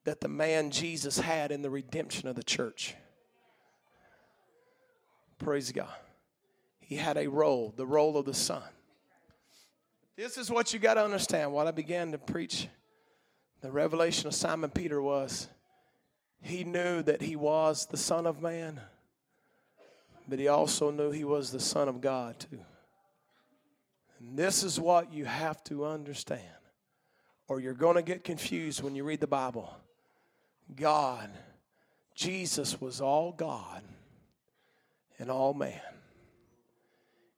that 0.05 0.21
the 0.21 0.27
man 0.27 0.71
Jesus 0.71 1.19
had 1.19 1.51
in 1.51 1.61
the 1.61 1.69
redemption 1.69 2.29
of 2.29 2.35
the 2.35 2.43
church. 2.43 2.95
Praise 5.39 5.71
God. 5.71 5.93
He 6.79 6.95
had 6.95 7.17
a 7.17 7.27
role, 7.27 7.73
the 7.75 7.85
role 7.85 8.15
of 8.15 8.25
the 8.25 8.33
Son. 8.33 8.61
This 10.15 10.37
is 10.37 10.49
what 10.49 10.73
you 10.73 10.79
got 10.79 10.93
to 10.93 11.03
understand. 11.03 11.51
What 11.51 11.67
I 11.67 11.71
began 11.71 12.11
to 12.13 12.17
preach, 12.17 12.67
the 13.61 13.71
revelation 13.71 14.27
of 14.27 14.35
Simon 14.35 14.69
Peter 14.69 15.01
was 15.01 15.49
he 16.41 16.63
knew 16.63 17.01
that 17.01 17.21
he 17.21 17.35
was 17.35 17.87
the 17.87 17.97
Son 17.97 18.27
of 18.27 18.41
Man, 18.41 18.79
but 20.27 20.37
he 20.37 20.47
also 20.47 20.91
knew 20.91 21.09
he 21.09 21.23
was 21.23 21.51
the 21.51 21.59
Son 21.59 21.89
of 21.89 21.99
God 21.99 22.39
too. 22.39 22.59
And 24.19 24.37
this 24.37 24.63
is 24.63 24.79
what 24.79 25.11
you 25.11 25.25
have 25.25 25.63
to 25.65 25.85
understand, 25.85 26.43
or 27.47 27.59
you're 27.59 27.73
going 27.73 27.95
to 27.95 28.03
get 28.03 28.23
confused 28.23 28.83
when 28.83 28.95
you 28.95 29.03
read 29.03 29.19
the 29.19 29.27
Bible. 29.27 29.75
God. 30.73 31.29
Jesus 32.15 32.79
was 32.79 33.01
all 33.01 33.33
God 33.33 33.81
and 35.19 35.29
all 35.29 35.53
man. 35.53 35.81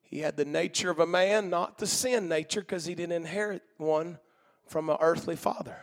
He 0.04 0.20
had 0.20 0.38
the 0.38 0.46
nature 0.46 0.90
of 0.90 1.00
a 1.00 1.08
man, 1.08 1.50
not 1.50 1.80
the 1.80 1.88
sin 1.88 2.30
nature, 2.30 2.62
because 2.62 2.86
he 2.86 2.96
didn't 2.96 3.16
inherit 3.16 3.62
one 3.78 4.20
from 4.66 4.90
an 4.90 4.98
earthly 5.02 5.36
father. 5.36 5.78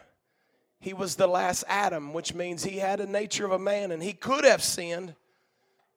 He 0.81 0.95
was 0.95 1.17
the 1.17 1.27
last 1.27 1.65
Adam, 1.69 2.13
which 2.13 2.35
means 2.35 2.65
he 2.65 2.79
had 2.79 3.01
a 3.01 3.07
nature 3.07 3.45
of 3.45 3.53
a 3.53 3.59
man, 3.59 3.91
and 3.91 4.03
he 4.03 4.13
could 4.13 4.45
have 4.45 4.63
sinned, 4.63 5.15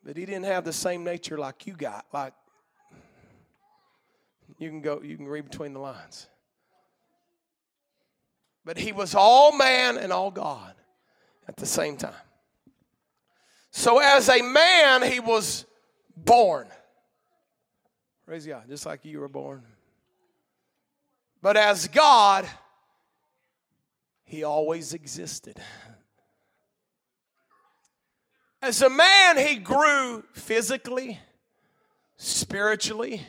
but 0.03 0.17
he 0.17 0.25
didn't 0.25 0.45
have 0.45 0.65
the 0.65 0.73
same 0.73 1.03
nature 1.03 1.37
like 1.37 1.67
you 1.67 1.73
got. 1.73 2.05
Like 2.11 2.33
you 4.57 4.69
can 4.69 4.81
go, 4.81 5.01
you 5.01 5.15
can 5.15 5.27
read 5.27 5.49
between 5.49 5.73
the 5.73 5.79
lines. 5.79 6.27
But 8.65 8.77
he 8.77 8.91
was 8.91 9.15
all 9.15 9.55
man 9.55 9.97
and 9.97 10.11
all 10.11 10.31
God 10.31 10.73
at 11.47 11.55
the 11.55 11.65
same 11.65 11.97
time. 11.97 12.13
So, 13.71 13.99
as 13.99 14.29
a 14.29 14.41
man, 14.41 15.03
he 15.03 15.19
was 15.19 15.65
born. 16.15 16.67
Praise 18.25 18.45
God, 18.45 18.63
just 18.67 18.85
like 18.85 19.05
you 19.05 19.19
were 19.19 19.29
born. 19.29 19.63
But 21.41 21.55
as 21.55 21.87
God, 21.87 22.47
he 24.23 24.43
always 24.43 24.93
existed. 24.93 25.61
As 28.61 28.81
a 28.81 28.89
man, 28.89 29.37
he 29.37 29.55
grew 29.55 30.23
physically, 30.33 31.19
spiritually, 32.17 33.21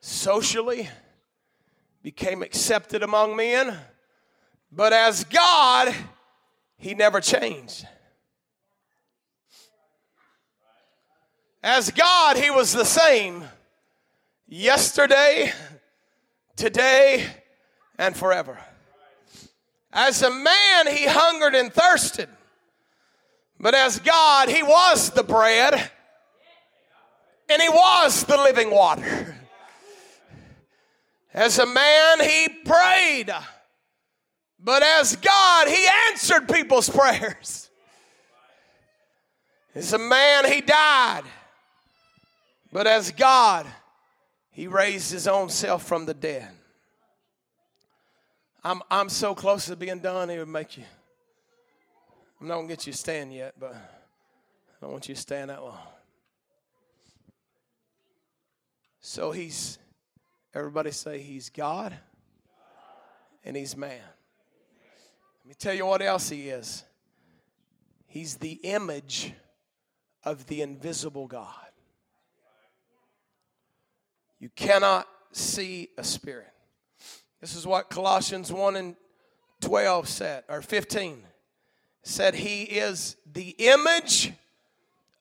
socially, 0.00 0.88
became 2.02 2.42
accepted 2.42 3.02
among 3.02 3.36
men. 3.36 3.76
But 4.70 4.92
as 4.92 5.24
God, 5.24 5.94
he 6.76 6.94
never 6.94 7.20
changed. 7.20 7.86
As 11.62 11.90
God, 11.90 12.36
he 12.36 12.50
was 12.50 12.72
the 12.72 12.84
same 12.84 13.44
yesterday, 14.46 15.52
today, 16.56 17.26
and 17.98 18.14
forever. 18.16 18.58
As 19.92 20.22
a 20.22 20.30
man, 20.30 20.86
he 20.88 21.06
hungered 21.06 21.54
and 21.54 21.72
thirsted. 21.72 22.28
But 23.58 23.74
as 23.74 23.98
God, 24.00 24.48
he 24.48 24.62
was 24.62 25.10
the 25.10 25.22
bread 25.22 25.90
and 27.48 27.62
he 27.62 27.68
was 27.68 28.24
the 28.24 28.36
living 28.36 28.70
water. 28.70 29.36
As 31.32 31.58
a 31.58 31.66
man, 31.66 32.20
he 32.20 32.48
prayed. 32.64 33.32
But 34.64 34.82
as 34.82 35.14
God, 35.16 35.68
he 35.68 35.86
answered 36.10 36.48
people's 36.48 36.88
prayers. 36.88 37.68
As 39.74 39.92
a 39.92 39.98
man, 39.98 40.50
he 40.50 40.62
died. 40.62 41.24
But 42.72 42.86
as 42.86 43.10
God, 43.10 43.66
he 44.50 44.66
raised 44.66 45.12
his 45.12 45.28
own 45.28 45.50
self 45.50 45.84
from 45.84 46.06
the 46.06 46.14
dead. 46.14 46.48
I'm, 48.64 48.80
I'm 48.90 49.10
so 49.10 49.34
close 49.34 49.66
to 49.66 49.76
being 49.76 49.98
done, 49.98 50.30
it 50.30 50.38
would 50.38 50.48
make 50.48 50.78
you. 50.78 50.84
I'm 52.40 52.48
not 52.48 52.54
going 52.54 52.68
to 52.68 52.72
get 52.72 52.86
you 52.86 52.92
to 52.94 52.98
stand 52.98 53.34
yet, 53.34 53.54
but 53.60 53.74
I 53.74 54.80
don't 54.80 54.92
want 54.92 55.08
you 55.10 55.14
to 55.14 55.20
stand 55.20 55.50
that 55.50 55.62
long. 55.62 55.76
So 59.00 59.30
he's, 59.30 59.78
everybody 60.54 60.90
say, 60.90 61.20
he's 61.20 61.50
God 61.50 61.94
and 63.44 63.54
he's 63.54 63.76
man. 63.76 64.00
Let 65.44 65.48
me 65.48 65.54
tell 65.58 65.74
you 65.74 65.84
what 65.84 66.00
else 66.00 66.30
he 66.30 66.48
is. 66.48 66.84
He's 68.06 68.36
the 68.36 68.52
image 68.62 69.34
of 70.24 70.46
the 70.46 70.62
invisible 70.62 71.26
God. 71.26 71.48
You 74.40 74.48
cannot 74.56 75.06
see 75.32 75.90
a 75.98 76.04
spirit. 76.04 76.52
This 77.42 77.54
is 77.54 77.66
what 77.66 77.90
Colossians 77.90 78.50
1 78.50 78.76
and 78.76 78.96
12 79.60 80.08
said, 80.08 80.44
or 80.48 80.62
15 80.62 81.22
said, 82.02 82.34
He 82.34 82.62
is 82.62 83.16
the 83.30 83.50
image 83.58 84.32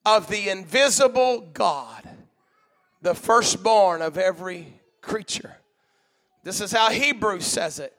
of 0.06 0.30
the 0.30 0.50
invisible 0.50 1.50
God, 1.54 2.08
the 3.02 3.14
firstborn 3.14 4.02
of 4.02 4.18
every 4.18 4.80
creature. 5.02 5.58
This 6.44 6.62
is 6.62 6.72
how 6.72 6.92
Hebrews 6.92 7.46
says 7.46 7.80
it. 7.80 7.94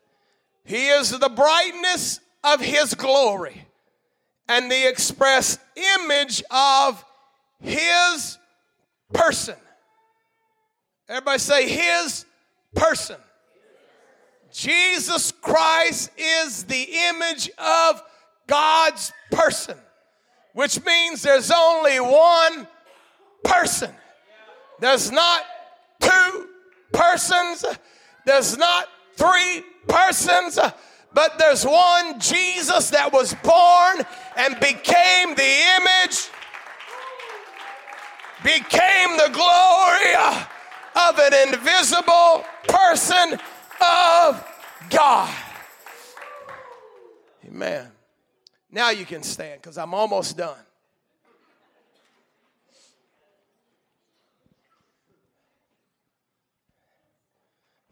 He 0.65 0.89
is 0.89 1.11
the 1.11 1.29
brightness 1.29 2.21
of 2.43 2.61
His 2.61 2.95
glory 2.95 3.67
and 4.49 4.71
the 4.71 4.89
express 4.89 5.59
image 6.01 6.43
of 6.51 7.05
His 7.61 8.39
person. 9.13 9.57
Everybody 11.09 11.39
say, 11.39 11.69
His 11.69 12.25
person. 12.75 13.17
Jesus 14.53 15.33
Christ 15.33 16.11
is 16.17 16.65
the 16.65 16.87
image 17.09 17.51
of 17.59 18.03
God's 18.47 19.13
person, 19.33 19.77
which 20.53 20.83
means 20.85 21.23
there's 21.23 21.51
only 21.51 21.99
one 21.99 22.69
person. 23.43 23.91
There's 24.81 25.11
not 25.11 25.43
two 26.01 26.49
persons, 26.93 27.65
there's 28.25 28.57
not 28.57 28.89
three 29.17 29.65
persons, 29.87 30.59
but 31.13 31.39
there's 31.39 31.65
one 31.65 32.19
Jesus 32.19 32.91
that 32.91 33.13
was 33.13 33.35
born 33.43 34.05
and 34.37 34.59
became 34.61 35.35
the 35.35 35.55
image, 35.77 36.29
became 38.43 39.17
the 39.17 39.31
glory 39.33 40.15
of 40.97 41.19
an 41.19 41.49
invisible 41.49 42.45
person 42.69 43.39
of 43.81 44.47
God. 44.91 45.35
Amen. 47.47 47.91
Now 48.71 48.91
you 48.91 49.07
can 49.07 49.23
stand 49.23 49.63
because 49.63 49.79
I'm 49.79 49.95
almost 49.95 50.37
done. 50.37 50.59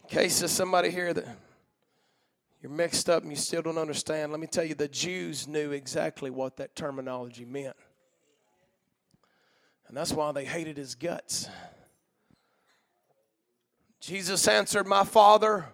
In 0.02 0.08
case 0.08 0.40
there's 0.40 0.50
somebody 0.50 0.90
here 0.90 1.14
that 1.14 1.24
you're 2.62 2.70
mixed 2.70 3.10
up 3.10 3.24
and 3.24 3.32
you 3.32 3.36
still 3.36 3.60
don't 3.60 3.76
understand, 3.76 4.30
let 4.30 4.40
me 4.40 4.46
tell 4.46 4.62
you 4.62 4.76
the 4.76 4.86
Jews 4.86 5.48
knew 5.48 5.72
exactly 5.72 6.30
what 6.30 6.56
that 6.58 6.76
terminology 6.76 7.44
meant. 7.44 7.74
And 9.88 9.96
that's 9.96 10.12
why 10.12 10.30
they 10.30 10.44
hated 10.44 10.76
his 10.76 10.94
guts. 10.94 11.48
Jesus 14.00 14.46
answered, 14.46 14.86
My 14.86 15.02
Father 15.04 15.66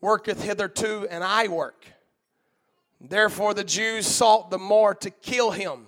worketh 0.00 0.42
hitherto, 0.42 1.06
and 1.08 1.22
I 1.22 1.46
work. 1.46 1.86
Therefore, 3.00 3.54
the 3.54 3.64
Jews 3.64 4.06
sought 4.06 4.50
the 4.50 4.58
more 4.58 4.94
to 4.96 5.10
kill 5.10 5.52
him. 5.52 5.86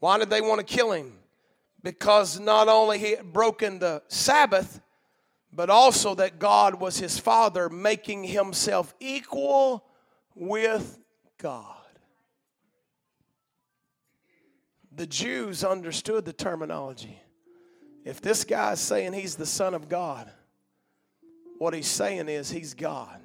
Why 0.00 0.18
did 0.18 0.30
they 0.30 0.40
want 0.40 0.60
to 0.60 0.64
kill 0.64 0.92
him? 0.92 1.14
Because 1.82 2.38
not 2.38 2.68
only 2.68 2.98
he 2.98 3.12
had 3.12 3.32
broken 3.32 3.78
the 3.78 4.02
Sabbath, 4.08 4.80
but 5.52 5.70
also 5.70 6.14
that 6.14 6.38
God 6.38 6.80
was 6.80 6.98
his 6.98 7.18
father, 7.18 7.68
making 7.68 8.24
himself 8.24 8.94
equal 9.00 9.84
with 10.34 10.98
God. 11.38 11.64
The 14.94 15.06
Jews 15.06 15.64
understood 15.64 16.24
the 16.24 16.32
terminology. 16.32 17.20
If 18.04 18.20
this 18.20 18.44
guy 18.44 18.72
is 18.72 18.80
saying 18.80 19.12
he's 19.12 19.36
the 19.36 19.46
Son 19.46 19.74
of 19.74 19.88
God, 19.88 20.30
what 21.58 21.74
he's 21.74 21.88
saying 21.88 22.28
is 22.28 22.50
he's 22.50 22.74
God. 22.74 23.20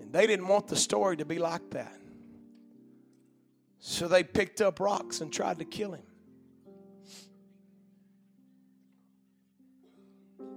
And 0.00 0.12
they 0.12 0.26
didn't 0.26 0.48
want 0.48 0.66
the 0.66 0.76
story 0.76 1.16
to 1.18 1.24
be 1.24 1.38
like 1.38 1.70
that. 1.70 1.96
So 3.78 4.08
they 4.08 4.22
picked 4.22 4.60
up 4.60 4.78
rocks 4.80 5.20
and 5.20 5.32
tried 5.32 5.58
to 5.58 5.64
kill 5.64 5.92
him. 5.92 6.02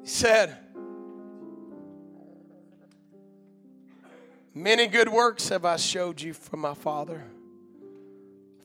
He 0.03 0.09
said, 0.09 0.57
Many 4.53 4.85
good 4.85 5.09
works 5.09 5.49
have 5.49 5.65
I 5.65 5.77
showed 5.77 6.21
you 6.21 6.33
from 6.33 6.59
my 6.59 6.75
Father. 6.75 7.23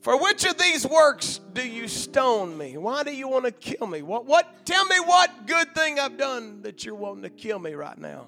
For 0.01 0.21
which 0.21 0.45
of 0.45 0.57
these 0.57 0.85
works 0.85 1.39
do 1.53 1.67
you 1.67 1.87
stone 1.87 2.57
me? 2.57 2.77
Why 2.77 3.03
do 3.03 3.13
you 3.13 3.27
want 3.27 3.45
to 3.45 3.51
kill 3.51 3.87
me? 3.87 4.01
What, 4.01 4.25
what, 4.25 4.65
tell 4.65 4.85
me 4.85 4.97
what 4.99 5.47
good 5.47 5.73
thing 5.73 5.99
I've 5.99 6.17
done 6.17 6.61
that 6.61 6.85
you're 6.85 6.95
wanting 6.95 7.23
to 7.23 7.29
kill 7.29 7.57
me 7.57 7.73
right 7.73 7.97
now. 7.97 8.27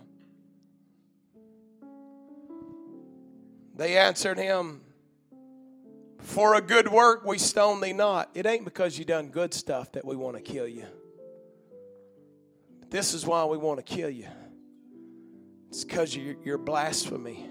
They 3.75 3.97
answered 3.97 4.37
him, 4.37 4.81
For 6.19 6.55
a 6.55 6.61
good 6.61 6.89
work 6.89 7.25
we 7.25 7.37
stone 7.37 7.79
thee 7.79 7.93
not. 7.93 8.29
It 8.33 8.45
ain't 8.45 8.65
because 8.65 8.97
you 8.97 9.05
done 9.05 9.29
good 9.29 9.53
stuff 9.53 9.91
that 9.93 10.03
we 10.03 10.15
want 10.15 10.37
to 10.37 10.41
kill 10.41 10.67
you. 10.67 10.85
This 12.91 13.13
is 13.13 13.25
why 13.25 13.45
we 13.45 13.57
want 13.57 13.83
to 13.83 13.83
kill 13.83 14.09
you. 14.09 14.27
It's 15.69 15.85
because 15.85 16.13
you're, 16.13 16.35
you're 16.43 16.57
blasphemy. 16.57 17.49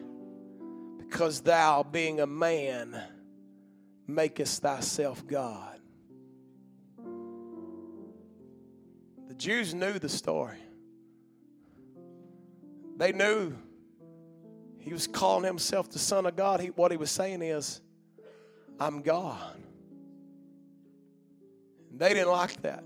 Because 0.99 1.41
thou, 1.41 1.83
being 1.83 2.21
a 2.21 2.27
man, 2.27 3.03
makest 4.07 4.61
thyself 4.61 5.27
God. 5.27 5.81
The 9.29 9.35
Jews 9.35 9.73
knew 9.73 9.99
the 9.99 10.11
story. 10.11 10.59
They 12.99 13.13
knew 13.13 13.57
he 14.79 14.93
was 14.93 15.07
calling 15.07 15.45
himself 15.45 15.89
the 15.89 15.99
Son 15.99 16.27
of 16.27 16.37
God. 16.37 16.61
He, 16.61 16.67
what 16.69 16.91
he 16.91 16.99
was 16.99 17.11
saying 17.11 17.41
is, 17.41 17.81
I'm 18.79 19.01
God. 19.01 19.57
They 21.97 22.11
didn't 22.11 22.31
like 22.31 22.61
that. 22.61 22.85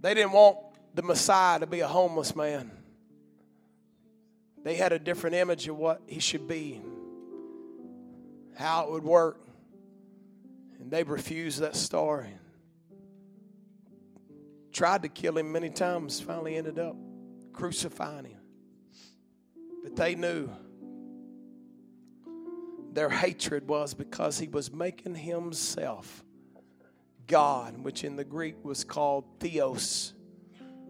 They 0.00 0.14
didn't 0.14 0.32
want 0.32 0.58
the 0.94 1.02
Messiah 1.02 1.60
to 1.60 1.66
be 1.66 1.80
a 1.80 1.88
homeless 1.88 2.34
man. 2.34 2.70
They 4.62 4.74
had 4.74 4.92
a 4.92 4.98
different 4.98 5.36
image 5.36 5.68
of 5.68 5.76
what 5.76 6.02
he 6.06 6.20
should 6.20 6.48
be 6.48 6.80
how 8.60 8.84
it 8.84 8.90
would 8.90 9.04
work. 9.04 9.40
And 10.78 10.90
they 10.90 11.02
refused 11.02 11.60
that 11.60 11.74
story. 11.74 12.28
Tried 14.72 15.02
to 15.02 15.08
kill 15.08 15.38
him 15.38 15.50
many 15.50 15.70
times, 15.70 16.20
finally 16.20 16.56
ended 16.56 16.78
up 16.78 16.96
crucifying 17.52 18.26
him. 18.26 18.40
But 19.82 19.96
they 19.96 20.14
knew 20.14 20.50
their 22.92 23.08
hatred 23.08 23.68
was 23.68 23.94
because 23.94 24.38
he 24.38 24.48
was 24.48 24.72
making 24.72 25.14
himself 25.14 26.24
God, 27.30 27.84
which 27.84 28.02
in 28.02 28.16
the 28.16 28.24
Greek 28.24 28.56
was 28.64 28.82
called 28.82 29.24
Theos, 29.38 30.12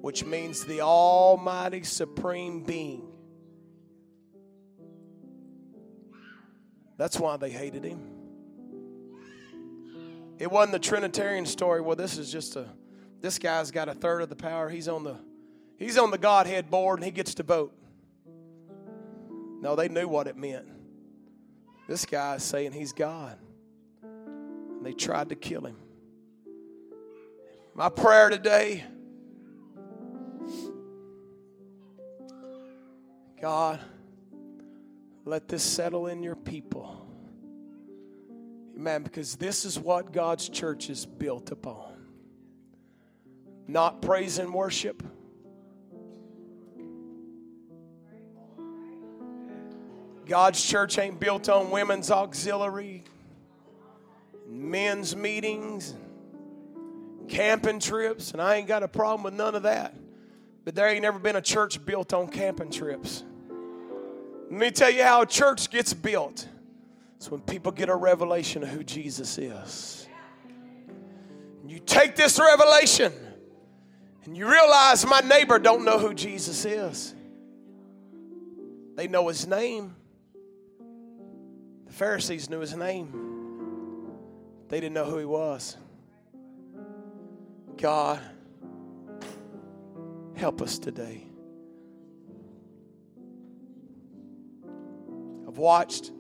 which 0.01 0.25
means 0.25 0.65
the 0.65 0.81
Almighty 0.81 1.83
Supreme 1.83 2.65
Being. 2.65 3.07
That's 6.97 7.21
why 7.21 7.37
they 7.37 7.51
hated 7.51 7.85
him. 7.85 8.01
It 10.39 10.51
wasn't 10.51 10.73
the 10.73 10.79
Trinitarian 10.79 11.45
story. 11.45 11.83
Well, 11.83 11.97
this 11.97 12.17
is 12.17 12.33
just 12.33 12.57
a 12.57 12.67
this 13.21 13.39
guy's 13.39 13.71
got 13.71 13.91
a 13.91 13.95
third 13.95 14.23
of 14.23 14.31
the 14.31 14.37
power. 14.37 14.71
He's 14.71 14.89
on 14.89 15.05
the 15.05 15.17
he's 15.79 15.99
on 15.99 16.11
the 16.11 16.19
Godhead 16.19 16.71
board 16.71 17.01
and 17.01 17.05
he 17.05 17.11
gets 17.11 17.35
to 17.35 17.43
vote. 17.43 17.75
No, 19.61 19.77
they 19.77 19.89
knew 19.89 20.09
what 20.09 20.27
it 20.27 20.39
meant. 20.39 20.67
This 21.87 22.07
guy 22.07 22.37
is 22.37 22.43
saying 22.43 22.73
he's 22.73 22.95
God. 22.95 23.39
And 24.03 24.87
they 24.87 24.95
tried 24.95 25.29
to 25.29 25.35
kill 25.35 25.67
him. 25.67 25.77
My 27.81 27.89
prayer 27.89 28.29
today 28.29 28.85
God, 33.41 33.81
let 35.25 35.49
this 35.49 35.63
settle 35.63 36.07
in 36.09 36.23
your 36.23 36.37
people. 36.37 37.09
Amen. 38.77 39.03
Because 39.03 39.37
this 39.37 39.65
is 39.65 39.79
what 39.79 40.13
God's 40.13 40.51
church 40.51 40.91
is 40.91 41.07
built 41.07 41.53
upon. 41.53 41.95
Not 43.67 44.03
praise 44.03 44.37
and 44.37 44.53
worship. 44.53 45.03
God's 50.27 50.63
church 50.63 50.99
ain't 50.99 51.19
built 51.19 51.49
on 51.49 51.71
women's 51.71 52.11
auxiliary, 52.11 53.05
men's 54.47 55.17
meetings, 55.17 55.95
camping 57.31 57.81
trips, 57.81 58.33
and 58.33 58.43
I 58.43 58.57
ain't 58.57 58.69
got 58.69 58.83
a 58.83 58.89
problem 58.89 59.23
with 59.23 59.35
none 59.35 59.55
of 59.55 59.63
that. 59.63 59.95
But 60.65 60.75
there 60.75 60.89
ain't 60.89 61.03
never 61.03 61.19
been 61.19 61.37
a 61.37 61.41
church 61.41 61.83
built 61.85 62.13
on 62.13 62.29
camping 62.29 62.71
trips. 62.71 63.25
Let 64.51 64.59
me 64.61 64.71
tell 64.71 64.91
you 64.91 65.03
how 65.03 65.23
a 65.23 65.27
church 65.27 65.71
gets 65.71 65.95
built. 65.95 66.47
It's 67.17 67.31
when 67.31 67.41
people 67.41 67.73
get 67.73 67.89
a 67.89 67.95
revelation 67.95 68.63
of 68.63 68.69
who 68.69 68.83
Jesus 68.83 69.39
is. 69.39 70.07
You 71.67 71.79
take 71.79 72.17
this 72.17 72.39
revelation 72.39 73.13
and 74.25 74.37
you 74.37 74.51
realize 74.51 75.07
my 75.07 75.21
neighbor 75.21 75.59
don't 75.59 75.85
know 75.85 75.99
who 75.99 76.15
Jesus 76.15 76.65
is. 76.65 77.15
They 78.97 79.07
know 79.07 79.29
his 79.29 79.47
name. 79.47 79.95
The 81.87 81.93
Pharisees 81.93 82.51
knew 82.51 82.59
his 82.59 82.75
name. 82.75 83.13
They 84.69 84.81
didn't 84.81 84.95
know 84.95 85.05
who 85.05 85.19
he 85.19 85.25
was. 85.25 85.77
God, 87.81 88.21
help 90.37 90.61
us 90.61 90.79
today. 90.79 91.27
I've 95.49 95.57
watched, 95.57 96.13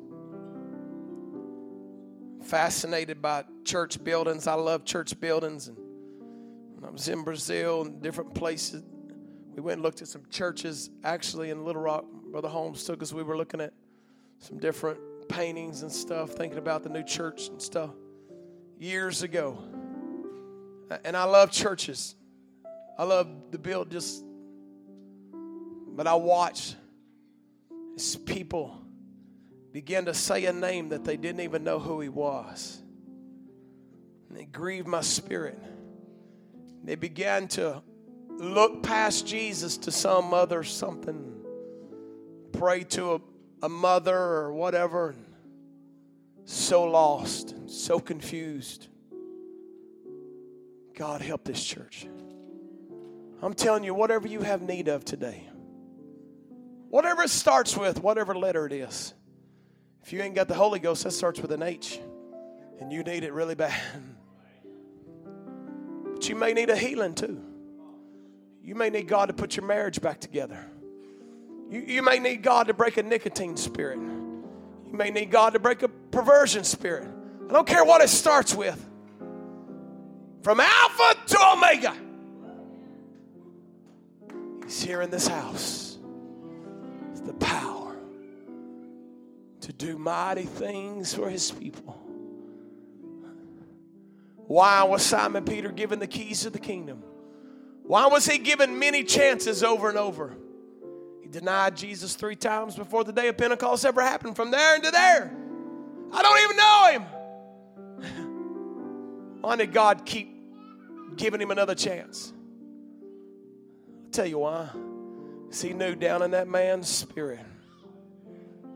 fascinated 2.44 3.20
by 3.20 3.44
church 3.62 4.02
buildings. 4.02 4.46
I 4.46 4.54
love 4.54 4.86
church 4.86 5.20
buildings. 5.20 5.68
And 5.68 5.76
when 5.76 6.88
I 6.88 6.90
was 6.90 7.06
in 7.08 7.24
Brazil 7.24 7.82
and 7.82 8.00
different 8.00 8.34
places, 8.34 8.82
we 9.54 9.60
went 9.60 9.74
and 9.74 9.82
looked 9.82 10.00
at 10.00 10.08
some 10.08 10.22
churches. 10.30 10.88
Actually, 11.04 11.50
in 11.50 11.62
Little 11.66 11.82
Rock, 11.82 12.06
Brother 12.30 12.48
Holmes 12.48 12.84
took 12.84 13.02
us. 13.02 13.12
We 13.12 13.22
were 13.22 13.36
looking 13.36 13.60
at 13.60 13.74
some 14.38 14.56
different 14.56 14.98
paintings 15.28 15.82
and 15.82 15.92
stuff, 15.92 16.30
thinking 16.30 16.58
about 16.58 16.84
the 16.84 16.88
new 16.88 17.04
church 17.04 17.48
and 17.48 17.60
stuff 17.60 17.90
years 18.78 19.22
ago. 19.22 19.62
And 21.04 21.16
I 21.16 21.24
love 21.24 21.50
churches. 21.50 22.14
I 22.98 23.04
love 23.04 23.28
the 23.50 23.58
build 23.58 23.90
just, 23.90 24.24
but 25.32 26.06
I 26.06 26.14
watched 26.14 26.76
as 27.96 28.16
people 28.16 28.76
begin 29.72 30.06
to 30.06 30.14
say 30.14 30.46
a 30.46 30.52
name 30.52 30.90
that 30.90 31.04
they 31.04 31.16
didn't 31.16 31.40
even 31.40 31.64
know 31.64 31.78
who 31.78 32.00
he 32.00 32.08
was. 32.08 32.82
And 34.28 34.38
it 34.38 34.52
grieved 34.52 34.86
my 34.86 35.00
spirit. 35.00 35.58
They 36.84 36.94
began 36.94 37.48
to 37.48 37.82
look 38.28 38.82
past 38.82 39.26
Jesus 39.26 39.76
to 39.78 39.90
some 39.92 40.34
other 40.34 40.64
something, 40.64 41.34
pray 42.52 42.84
to 42.84 43.14
a, 43.14 43.20
a 43.62 43.68
mother 43.68 44.16
or 44.16 44.52
whatever. 44.52 45.14
So 46.44 46.84
lost, 46.84 47.54
so 47.70 48.00
confused. 48.00 48.88
God 51.00 51.22
help 51.22 51.44
this 51.44 51.64
church. 51.64 52.06
I'm 53.40 53.54
telling 53.54 53.84
you, 53.84 53.94
whatever 53.94 54.28
you 54.28 54.42
have 54.42 54.60
need 54.60 54.88
of 54.88 55.02
today, 55.02 55.48
whatever 56.90 57.22
it 57.22 57.30
starts 57.30 57.74
with, 57.74 58.02
whatever 58.02 58.34
letter 58.34 58.66
it 58.66 58.72
is, 58.72 59.14
if 60.02 60.12
you 60.12 60.20
ain't 60.20 60.34
got 60.34 60.46
the 60.46 60.54
Holy 60.54 60.78
Ghost, 60.78 61.04
that 61.04 61.12
starts 61.12 61.40
with 61.40 61.52
an 61.52 61.62
H, 61.62 61.98
and 62.80 62.92
you 62.92 63.02
need 63.02 63.24
it 63.24 63.32
really 63.32 63.54
bad. 63.54 63.80
But 66.12 66.28
you 66.28 66.34
may 66.34 66.52
need 66.52 66.68
a 66.68 66.76
healing 66.76 67.14
too. 67.14 67.42
You 68.62 68.74
may 68.74 68.90
need 68.90 69.08
God 69.08 69.28
to 69.28 69.32
put 69.32 69.56
your 69.56 69.64
marriage 69.64 70.02
back 70.02 70.20
together. 70.20 70.70
You, 71.70 71.80
you 71.80 72.02
may 72.02 72.18
need 72.18 72.42
God 72.42 72.66
to 72.66 72.74
break 72.74 72.98
a 72.98 73.02
nicotine 73.02 73.56
spirit. 73.56 73.98
You 73.98 74.92
may 74.92 75.08
need 75.10 75.30
God 75.30 75.54
to 75.54 75.60
break 75.60 75.82
a 75.82 75.88
perversion 75.88 76.62
spirit. 76.62 77.08
I 77.48 77.52
don't 77.54 77.66
care 77.66 77.86
what 77.86 78.02
it 78.02 78.10
starts 78.10 78.54
with. 78.54 78.89
From 80.42 80.60
Alpha 80.60 81.16
to 81.26 81.38
Omega. 81.52 81.94
He's 84.64 84.82
here 84.82 85.02
in 85.02 85.10
this 85.10 85.26
house. 85.26 85.98
It's 87.10 87.20
the 87.20 87.34
power 87.34 87.96
to 89.60 89.72
do 89.72 89.98
mighty 89.98 90.44
things 90.44 91.12
for 91.12 91.28
his 91.28 91.50
people. 91.50 91.98
Why 94.46 94.82
was 94.84 95.02
Simon 95.02 95.44
Peter 95.44 95.70
given 95.70 95.98
the 95.98 96.06
keys 96.06 96.42
to 96.42 96.50
the 96.50 96.58
kingdom? 96.58 97.02
Why 97.82 98.06
was 98.06 98.26
he 98.26 98.38
given 98.38 98.78
many 98.78 99.04
chances 99.04 99.62
over 99.62 99.88
and 99.88 99.98
over? 99.98 100.36
He 101.20 101.28
denied 101.28 101.76
Jesus 101.76 102.14
three 102.14 102.36
times 102.36 102.76
before 102.76 103.04
the 103.04 103.12
day 103.12 103.28
of 103.28 103.36
Pentecost 103.36 103.84
ever 103.84 104.00
happened, 104.00 104.36
from 104.36 104.50
there 104.50 104.76
into 104.76 104.90
there. 104.90 105.36
I 106.12 106.22
don't 106.22 106.42
even 106.42 106.56
know 106.56 106.88
him. 106.92 107.19
Why 109.40 109.56
did 109.56 109.72
God 109.72 110.04
keep 110.04 110.34
giving 111.16 111.40
him 111.40 111.50
another 111.50 111.74
chance? 111.74 112.32
I'll 114.04 114.10
tell 114.10 114.26
you 114.26 114.38
why. 114.38 114.70
Because 115.44 115.62
he 115.62 115.72
knew 115.72 115.94
down 115.94 116.22
in 116.22 116.32
that 116.32 116.46
man's 116.48 116.88
spirit, 116.88 117.40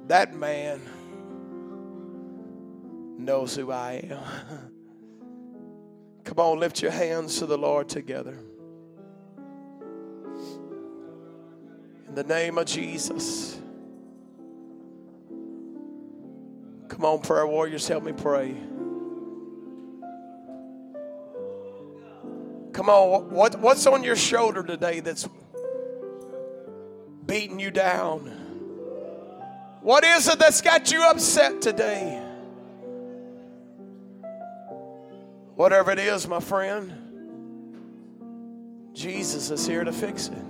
that 0.08 0.34
man 0.34 0.80
knows 3.18 3.54
who 3.54 3.70
I 3.70 4.04
am. 4.10 4.70
Come 6.24 6.38
on, 6.38 6.58
lift 6.58 6.80
your 6.82 6.90
hands 6.90 7.38
to 7.38 7.46
the 7.46 7.58
Lord 7.58 7.88
together. 7.88 8.36
In 12.08 12.14
the 12.14 12.24
name 12.24 12.58
of 12.58 12.66
Jesus. 12.66 13.58
Come 16.88 17.04
on, 17.04 17.20
prayer 17.20 17.46
warriors, 17.46 17.86
help 17.86 18.04
me 18.04 18.12
pray. 18.12 18.56
Come 22.74 22.90
on, 22.90 23.30
what, 23.30 23.58
what's 23.60 23.86
on 23.86 24.02
your 24.02 24.16
shoulder 24.16 24.64
today 24.64 24.98
that's 24.98 25.28
beating 27.24 27.60
you 27.60 27.70
down? 27.70 28.26
What 29.80 30.02
is 30.02 30.26
it 30.26 30.40
that's 30.40 30.60
got 30.60 30.90
you 30.90 31.08
upset 31.08 31.62
today? 31.62 32.20
Whatever 35.54 35.92
it 35.92 36.00
is, 36.00 36.26
my 36.26 36.40
friend, 36.40 36.92
Jesus 38.92 39.52
is 39.52 39.64
here 39.64 39.84
to 39.84 39.92
fix 39.92 40.26
it. 40.26 40.44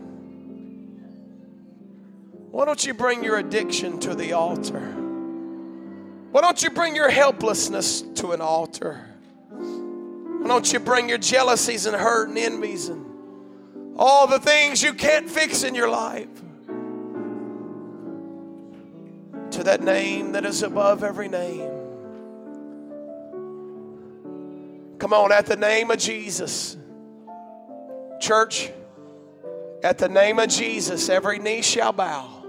Why 2.50 2.64
don't 2.64 2.82
you 2.86 2.94
bring 2.94 3.22
your 3.22 3.36
addiction 3.36 4.00
to 4.00 4.14
the 4.14 4.32
altar? 4.32 4.80
Why 6.30 6.40
don't 6.40 6.62
you 6.62 6.70
bring 6.70 6.96
your 6.96 7.10
helplessness 7.10 8.00
to 8.00 8.32
an 8.32 8.40
altar? 8.40 9.13
Why 10.44 10.48
don't 10.48 10.70
you 10.70 10.78
bring 10.78 11.08
your 11.08 11.16
jealousies 11.16 11.86
and 11.86 11.96
hurt 11.96 12.28
and 12.28 12.36
envies 12.36 12.90
and 12.90 13.02
all 13.96 14.26
the 14.26 14.38
things 14.38 14.82
you 14.82 14.92
can't 14.92 15.26
fix 15.26 15.64
in 15.64 15.74
your 15.74 15.88
life 15.88 16.28
to 19.52 19.62
that 19.62 19.82
name 19.82 20.32
that 20.32 20.44
is 20.44 20.62
above 20.62 21.02
every 21.02 21.28
name? 21.28 21.70
Come 24.98 25.14
on, 25.14 25.32
at 25.32 25.46
the 25.46 25.56
name 25.56 25.90
of 25.90 25.96
Jesus. 25.96 26.76
Church, 28.20 28.70
at 29.82 29.96
the 29.96 30.10
name 30.10 30.38
of 30.38 30.50
Jesus, 30.50 31.08
every 31.08 31.38
knee 31.38 31.62
shall 31.62 31.92
bow 31.94 32.44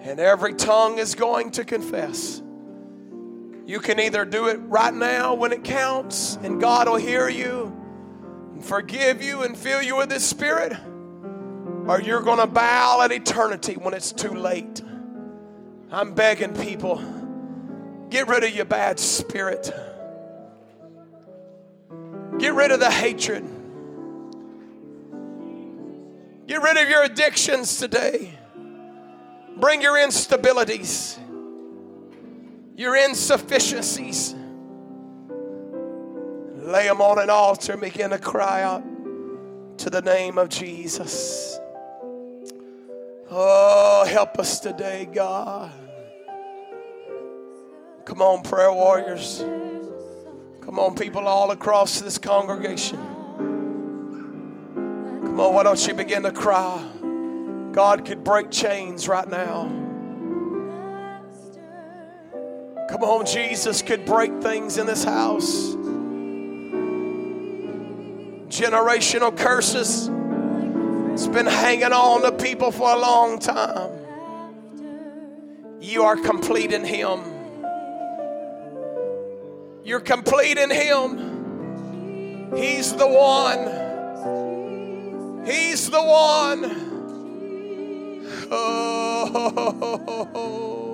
And 0.00 0.18
every 0.18 0.54
tongue 0.54 0.96
is 0.96 1.14
going 1.14 1.50
to 1.52 1.64
confess. 1.66 2.40
You 3.64 3.80
can 3.80 4.00
either 4.00 4.24
do 4.24 4.48
it 4.48 4.58
right 4.64 4.92
now 4.92 5.34
when 5.34 5.52
it 5.52 5.64
counts, 5.64 6.36
and 6.42 6.60
God 6.60 6.88
will 6.88 6.96
hear 6.96 7.28
you 7.28 7.76
and 8.52 8.64
forgive 8.64 9.22
you 9.22 9.42
and 9.42 9.56
fill 9.56 9.82
you 9.82 9.96
with 9.96 10.10
His 10.10 10.24
Spirit, 10.24 10.72
or 11.86 12.00
you're 12.00 12.22
going 12.22 12.38
to 12.38 12.46
bow 12.46 13.02
at 13.02 13.12
eternity 13.12 13.74
when 13.74 13.94
it's 13.94 14.12
too 14.12 14.34
late. 14.34 14.82
I'm 15.90 16.14
begging 16.14 16.54
people 16.54 17.02
get 18.08 18.28
rid 18.28 18.44
of 18.44 18.54
your 18.54 18.66
bad 18.66 19.00
spirit, 19.00 19.72
get 22.38 22.52
rid 22.52 22.70
of 22.70 22.78
the 22.78 22.90
hatred, 22.90 23.42
get 26.46 26.62
rid 26.62 26.76
of 26.76 26.88
your 26.90 27.04
addictions 27.04 27.78
today. 27.78 28.38
Bring 29.56 29.82
your 29.82 29.94
instabilities, 29.94 31.18
your 32.76 32.96
insufficiencies. 32.96 34.34
Lay 36.56 36.86
them 36.86 37.00
on 37.00 37.18
an 37.18 37.28
altar 37.28 37.72
and 37.72 37.80
begin 37.80 38.10
to 38.10 38.18
cry 38.18 38.62
out 38.62 38.82
to 39.78 39.90
the 39.90 40.00
name 40.00 40.38
of 40.38 40.48
Jesus. 40.48 41.58
Oh, 43.30 44.04
help 44.08 44.38
us 44.38 44.60
today, 44.60 45.08
God. 45.12 45.72
Come 48.04 48.22
on, 48.22 48.42
prayer 48.42 48.72
warriors. 48.72 49.44
Come 50.60 50.78
on, 50.78 50.94
people 50.94 51.26
all 51.26 51.50
across 51.50 52.00
this 52.00 52.18
congregation. 52.18 52.98
Come 55.22 55.40
on, 55.40 55.54
why 55.54 55.62
don't 55.62 55.86
you 55.86 55.94
begin 55.94 56.22
to 56.22 56.32
cry? 56.32 56.88
God 57.72 58.04
could 58.04 58.22
break 58.22 58.50
chains 58.50 59.08
right 59.08 59.28
now. 59.28 59.91
Come 62.92 63.02
on, 63.04 63.24
Jesus 63.24 63.80
could 63.80 64.04
break 64.04 64.42
things 64.42 64.76
in 64.76 64.84
this 64.84 65.02
house. 65.02 65.74
Generational 68.50 69.34
curses. 69.34 70.10
It's 71.14 71.26
been 71.26 71.46
hanging 71.46 71.94
on 71.94 72.20
to 72.20 72.32
people 72.32 72.70
for 72.70 72.94
a 72.94 72.98
long 72.98 73.38
time. 73.38 73.92
You 75.80 76.04
are 76.04 76.16
complete 76.16 76.70
in 76.70 76.84
Him. 76.84 77.22
You're 79.84 80.00
complete 80.00 80.58
in 80.58 80.68
Him. 80.68 82.52
He's 82.54 82.94
the 82.94 83.08
one. 83.08 85.46
He's 85.46 85.88
the 85.88 86.02
one. 86.02 86.90
Oh. 88.50 90.91